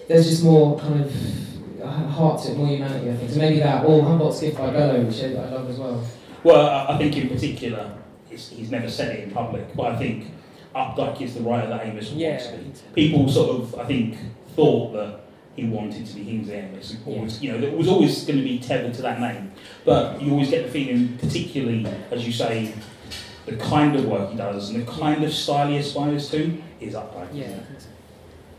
there's 0.07 0.29
just 0.29 0.45
more 0.45 0.79
kind 0.79 1.03
of 1.03 1.83
uh, 1.83 1.89
heart 1.89 2.41
to 2.45 2.53
it, 2.53 2.57
more 2.57 2.69
humanity, 2.69 3.11
I 3.11 3.17
think. 3.17 3.33
So 3.33 3.39
maybe 3.39 3.59
that, 3.59 3.85
or 3.85 4.01
Humboldt's 4.05 4.41
gift 4.41 4.59
by 4.59 4.71
Bellow, 4.71 5.03
which 5.03 5.21
I, 5.21 5.33
I 5.33 5.51
love 5.51 5.69
as 5.69 5.79
well. 5.79 6.07
Well, 6.45 6.89
I 6.89 6.97
think 6.99 7.17
in 7.17 7.29
particular, 7.29 7.99
he's 8.29 8.71
never 8.71 8.89
said 8.89 9.17
it 9.17 9.25
in 9.25 9.31
public, 9.33 9.75
but 9.75 9.93
I 9.93 9.97
think 9.97 10.31
Updike 10.75 11.21
is 11.21 11.35
the 11.35 11.43
writer 11.43 11.69
that 11.69 11.87
Amis 11.87 12.09
wants 12.09 12.21
yeah. 12.21 12.51
to 12.51 12.57
be. 12.57 12.73
People 12.95 13.29
sort 13.29 13.61
of, 13.61 13.79
I 13.79 13.85
think, 13.85 14.17
thought 14.55 14.93
that 14.95 15.21
he 15.57 15.65
wanted 15.65 16.07
to 16.07 16.15
be 16.15 16.25
Kingsley 16.25 16.57
Amis. 16.57 16.97
Always, 17.07 17.43
you 17.43 17.53
know, 17.53 17.67
it 17.67 17.77
was 17.77 17.89
always 17.89 18.25
going 18.25 18.39
to 18.39 18.45
be 18.45 18.59
tethered 18.59 18.95
to 18.95 19.03
that 19.03 19.21
name. 19.21 19.53
But 19.85 20.21
you 20.23 20.33
always 20.33 20.51
get 20.51 20.65
the 20.65 20.71
feeling, 20.71 21.19
particularly 21.19 21.87
as 22.11 22.27
you 22.27 22.33
say, 22.33 22.75
the 23.47 23.57
kind 23.57 23.97
of 23.97 24.07
work 24.07 24.31
he 24.31 24.37
does 24.37 24.71
and 24.71 24.87
the 24.87 24.91
kind 24.91 25.23
of 25.25 25.33
style 25.33 25.69
he 25.69 25.77
aspires 25.77 26.31
to 26.31 26.63
is 26.81 26.95
Updike. 26.95 27.29
Yeah. 27.33 27.59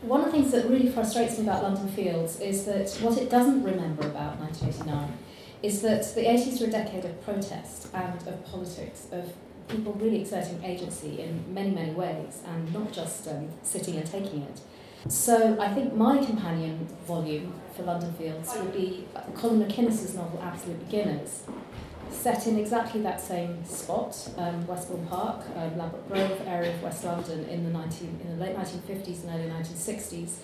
One 0.02 0.20
of 0.20 0.26
the 0.26 0.32
things 0.32 0.52
that 0.52 0.68
really 0.68 0.90
frustrates 0.90 1.38
me 1.38 1.44
about 1.44 1.62
London 1.62 1.88
Fields 1.88 2.38
is 2.38 2.66
that 2.66 2.90
what 3.00 3.16
it 3.16 3.30
doesn't 3.30 3.62
remember 3.62 4.06
about 4.06 4.38
1989 4.38 5.18
is 5.62 5.80
that 5.80 6.04
the 6.14 6.20
80s 6.20 6.60
were 6.60 6.66
a 6.66 6.70
decade 6.70 7.06
of 7.06 7.24
protest 7.24 7.88
and 7.94 8.20
of 8.28 8.44
politics, 8.44 9.06
of 9.10 9.32
people 9.68 9.92
really 9.94 10.20
exerting 10.20 10.62
agency 10.64 11.20
in 11.20 11.52
many, 11.52 11.70
many 11.70 11.92
ways, 11.92 12.42
and 12.46 12.72
not 12.72 12.92
just 12.92 13.28
um, 13.28 13.48
sitting 13.62 13.96
and 13.96 14.06
taking 14.06 14.42
it. 14.42 14.60
So 15.08 15.58
I 15.60 15.72
think 15.74 15.94
my 15.94 16.24
companion 16.24 16.88
volume 17.06 17.52
for 17.76 17.82
London 17.82 18.12
Fields 18.14 18.54
would 18.56 18.72
be 18.72 19.06
Colin 19.34 19.60
MacInnes's 19.60 20.14
novel 20.14 20.40
Absolute 20.42 20.80
Beginners, 20.86 21.42
set 22.10 22.46
in 22.46 22.58
exactly 22.58 23.02
that 23.02 23.20
same 23.20 23.64
spot, 23.64 24.16
um, 24.38 24.66
Westbourne 24.66 25.06
Park, 25.06 25.44
um, 25.56 25.76
Ladbroke 25.76 26.08
Grove 26.08 26.42
area 26.46 26.74
of 26.74 26.82
West 26.82 27.04
London 27.04 27.44
in 27.48 27.64
the, 27.64 27.70
19, 27.70 28.20
in 28.24 28.38
the 28.38 28.44
late 28.44 28.56
1950s 28.56 29.24
and 29.24 29.34
early 29.34 29.50
1960s, 29.50 30.36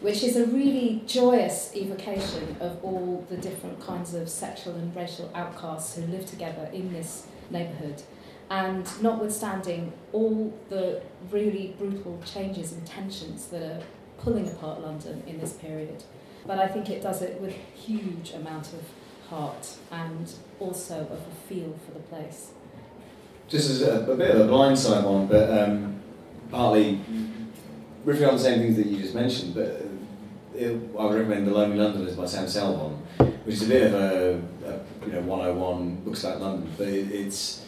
which 0.00 0.22
is 0.22 0.36
a 0.36 0.46
really 0.46 1.02
joyous 1.06 1.70
evocation 1.76 2.56
of 2.60 2.82
all 2.82 3.24
the 3.28 3.36
different 3.36 3.80
kinds 3.80 4.14
of 4.14 4.28
sexual 4.28 4.74
and 4.74 4.96
racial 4.96 5.30
outcasts 5.34 5.94
who 5.94 6.02
live 6.06 6.26
together 6.26 6.68
in 6.72 6.92
this 6.92 7.26
neighbourhood. 7.50 8.02
And 8.50 8.84
notwithstanding 9.00 9.92
all 10.12 10.52
the 10.68 11.02
really 11.30 11.76
brutal 11.78 12.20
changes 12.26 12.72
and 12.72 12.84
tensions 12.84 13.46
that 13.46 13.62
are 13.62 13.82
pulling 14.18 14.48
apart 14.48 14.80
London 14.80 15.22
in 15.26 15.38
this 15.38 15.52
period, 15.52 16.02
but 16.46 16.58
I 16.58 16.66
think 16.66 16.90
it 16.90 17.00
does 17.00 17.22
it 17.22 17.40
with 17.40 17.54
huge 17.74 18.32
amount 18.32 18.72
of 18.72 18.82
heart 19.28 19.76
and 19.92 20.32
also 20.58 21.00
of 21.00 21.12
a 21.12 21.48
feel 21.48 21.78
for 21.86 21.92
the 21.92 22.00
place. 22.00 22.50
Just 23.48 23.70
as 23.70 23.82
a, 23.82 24.10
a 24.10 24.16
bit 24.16 24.34
of 24.34 24.48
a 24.48 24.52
blindside 24.52 25.04
one, 25.04 25.26
but 25.26 25.50
um, 25.58 26.00
partly 26.50 27.00
riffing 28.04 28.28
on 28.28 28.34
the 28.34 28.42
same 28.42 28.58
things 28.58 28.76
that 28.76 28.86
you 28.86 28.98
just 28.98 29.14
mentioned, 29.14 29.54
but 29.54 29.66
uh, 29.66 30.56
it, 30.56 30.70
I 30.98 31.04
would 31.04 31.14
recommend 31.14 31.46
The 31.46 31.52
Lonely 31.52 31.76
Londoners 31.76 32.16
by 32.16 32.26
Sam 32.26 32.46
Selvon, 32.46 32.96
which 33.44 33.56
is 33.56 33.62
a 33.62 33.68
bit 33.68 33.82
of 33.86 33.94
a, 33.94 34.42
a 34.66 35.06
you 35.06 35.12
know 35.12 35.20
101 35.22 35.96
books 35.96 36.24
about 36.24 36.40
London, 36.40 36.72
but 36.76 36.88
it, 36.88 37.10
it's 37.12 37.59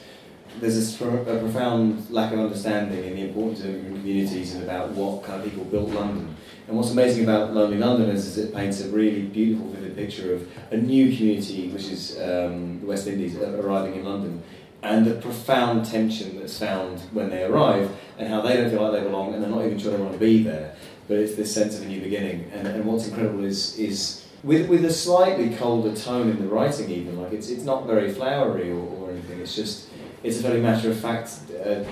there's 0.61 1.00
a, 1.00 1.09
a, 1.09 1.38
profound 1.38 2.11
lack 2.11 2.32
of 2.32 2.38
understanding 2.38 3.05
in 3.05 3.16
the 3.16 3.22
importance 3.22 3.61
of 3.61 3.74
communities 3.84 4.55
and 4.55 4.62
about 4.64 4.90
what 4.90 5.24
kind 5.24 5.42
of 5.42 5.48
people 5.48 5.64
built 5.64 5.90
London. 5.90 6.34
And 6.68 6.76
what's 6.76 6.90
amazing 6.90 7.24
about 7.24 7.53
Lonely 7.53 7.78
Londoners 7.78 8.24
is 8.26 8.38
it 8.38 8.55
paints 8.55 8.80
a 8.80 8.88
really 8.88 9.22
beautiful, 9.22 9.68
vivid 9.70 9.96
picture 9.96 10.34
of 10.34 10.48
a 10.70 10.76
new 10.76 11.14
community, 11.16 11.68
which 11.68 11.88
is 11.88 12.16
um, 12.20 12.80
the 12.80 12.86
West 12.86 13.07
Indies, 13.07 13.36
uh, 13.36 13.61
arriving 13.62 13.96
in 13.96 14.05
London, 14.05 14.42
and 14.82 15.07
the 15.07 15.14
profound 15.14 15.84
tension 15.84 16.38
that's 16.38 16.59
found 16.59 17.00
when 17.12 17.30
they 17.30 17.44
arrive, 17.44 17.90
and 18.18 18.28
how 18.28 18.40
they 18.40 18.57
don't 18.57 18.70
feel 18.70 18.82
like 18.82 18.92
they 18.92 19.09
belong, 19.09 19.34
and 19.34 19.42
they're 19.42 19.50
not 19.50 19.64
even 19.64 19.78
sure 19.78 19.92
they 19.92 20.03
want 20.03 20.12
to 20.12 20.18
be 20.18 20.42
there. 20.42 20.74
But 21.09 21.18
it's 21.18 21.34
this 21.34 21.53
sense 21.53 21.76
of 21.76 21.82
a 21.82 21.86
new 21.86 22.00
beginning. 22.00 22.50
And, 22.53 22.66
and 22.66 22.84
what's 22.84 23.09
incredible 23.09 23.44
is 23.44 23.76
is 23.78 24.24
with 24.44 24.68
with 24.68 24.84
a 24.84 24.92
slightly 24.92 25.55
colder 25.57 25.94
tone 25.94 26.30
in 26.30 26.38
the 26.38 26.46
writing, 26.46 26.90
even 26.90 27.20
like 27.20 27.32
it's 27.32 27.48
it's 27.48 27.64
not 27.64 27.86
very 27.86 28.12
flowery 28.12 28.70
or, 28.70 28.80
or 28.80 29.11
anything. 29.11 29.40
It's 29.40 29.55
just 29.55 29.88
it's 30.22 30.38
a 30.38 30.42
very 30.42 30.60
matter 30.60 30.90
of 30.90 30.98
fact, 30.98 31.38
uh, 31.64 31.84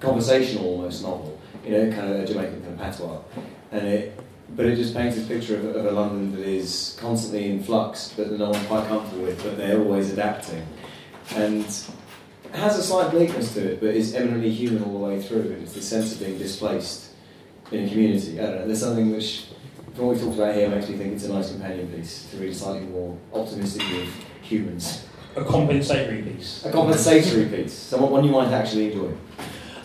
conversational 0.00 0.66
almost 0.66 1.02
novel. 1.02 1.40
You 1.64 1.72
know, 1.72 1.92
kind 1.92 2.12
of 2.12 2.20
a 2.20 2.26
Jamaican 2.26 2.60
kind 2.60 2.74
of 2.74 2.78
patois 2.78 3.20
and 3.74 3.88
it, 3.88 4.20
but 4.54 4.66
it 4.66 4.76
just 4.76 4.94
paints 4.94 5.18
a 5.18 5.22
picture 5.22 5.56
of, 5.56 5.64
of, 5.76 5.84
a 5.84 5.90
London 5.90 6.32
that 6.32 6.46
is 6.46 6.96
constantly 7.00 7.50
in 7.50 7.62
flux, 7.62 8.14
but 8.16 8.30
that 8.30 8.38
no 8.38 8.50
one's 8.50 8.66
quite 8.66 8.86
comfortable 8.86 9.24
with, 9.24 9.42
but 9.42 9.56
they're 9.56 9.80
always 9.80 10.12
adapting, 10.12 10.64
and 11.34 11.64
it 11.64 12.54
has 12.54 12.78
a 12.78 12.82
slight 12.82 13.10
bleakness 13.10 13.52
to 13.54 13.72
it, 13.72 13.80
but 13.80 13.90
is 13.90 14.14
eminently 14.14 14.50
human 14.50 14.84
all 14.84 14.92
the 14.92 15.04
way 15.04 15.20
through. 15.20 15.40
And 15.40 15.62
it's 15.62 15.72
the 15.72 15.82
sense 15.82 16.12
of 16.12 16.20
being 16.20 16.38
displaced 16.38 17.10
in 17.72 17.86
a 17.86 17.88
community. 17.88 18.38
I 18.38 18.46
don't 18.46 18.54
know. 18.60 18.66
There's 18.66 18.80
something 18.80 19.10
which, 19.10 19.46
from 19.94 20.06
what 20.06 20.16
we 20.16 20.22
talked 20.22 20.36
about 20.36 20.54
here, 20.54 20.68
makes 20.68 20.88
me 20.88 20.96
think 20.96 21.14
it's 21.14 21.24
a 21.24 21.32
nice 21.32 21.50
companion 21.50 21.88
piece 21.88 22.30
to 22.30 22.36
read 22.36 22.54
slightly 22.54 22.86
more 22.86 23.18
optimistically 23.32 24.02
of 24.02 24.08
humans. 24.42 25.03
A 25.36 25.44
compensatory 25.44 26.22
piece. 26.22 26.64
A 26.64 26.70
compensatory 26.70 27.46
piece. 27.46 27.72
So 27.72 27.98
what 27.98 28.10
one 28.10 28.24
you 28.24 28.30
might 28.30 28.52
actually 28.52 28.92
enjoy. 28.92 29.12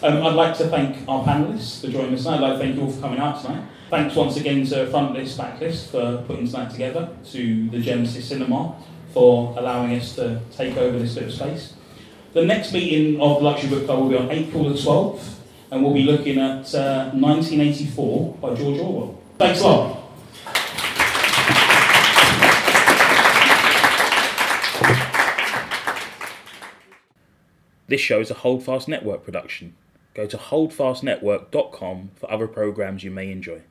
Um, 0.02 0.26
I'd 0.26 0.36
like 0.36 0.58
to 0.58 0.68
thank 0.68 1.08
our 1.10 1.26
panellists 1.26 1.82
for 1.82 1.92
joining 1.92 2.14
us 2.14 2.24
tonight. 2.24 2.36
I'd 2.36 2.42
like 2.42 2.54
to 2.54 2.60
thank 2.60 2.76
you 2.76 2.84
all 2.84 2.92
for 2.92 3.02
coming 3.02 3.20
out 3.20 3.42
tonight. 3.42 3.64
Thanks 3.90 4.16
once 4.16 4.38
again 4.38 4.66
to 4.68 4.86
Frontlist 4.86 5.38
Backlist 5.38 5.90
for 5.90 6.24
putting 6.28 6.48
tonight 6.48 6.70
together, 6.70 7.10
to 7.32 7.70
the 7.70 7.80
Genesis 7.80 8.30
Cinema 8.30 8.76
for 9.14 9.56
allowing 9.58 9.96
us 9.96 10.16
to 10.16 10.40
take 10.56 10.78
over 10.78 11.00
this 11.00 11.16
bit 11.16 11.24
of 11.24 11.34
space. 11.34 11.74
The 12.34 12.46
next 12.46 12.72
meeting 12.72 13.20
of 13.20 13.40
the 13.40 13.44
Luxury 13.44 13.72
Book 13.72 13.86
Club 13.86 14.00
will 14.00 14.10
be 14.10 14.16
on 14.16 14.30
April 14.30 14.70
the 14.70 14.76
12th, 14.76 15.34
and 15.72 15.84
we'll 15.84 15.96
be 15.96 16.04
looking 16.04 16.38
at 16.38 16.74
uh, 16.76 17.10
1984 17.12 18.36
by 18.36 18.54
George 18.54 18.80
Orwell. 18.80 19.20
Thanks 19.40 19.62
a 19.62 19.64
lot. 19.68 19.99
This 27.90 28.02
show 28.02 28.20
is 28.22 28.30
a 28.30 28.36
Holdfast 28.36 28.88
Network 28.88 29.24
production. 29.26 29.74
Go 30.14 30.28
to 30.28 30.38
holdfastnetwork.com 30.38 32.12
for 32.16 32.32
other 32.32 32.48
programs 32.48 33.04
you 33.04 33.10
may 33.10 33.32
enjoy. 33.32 33.62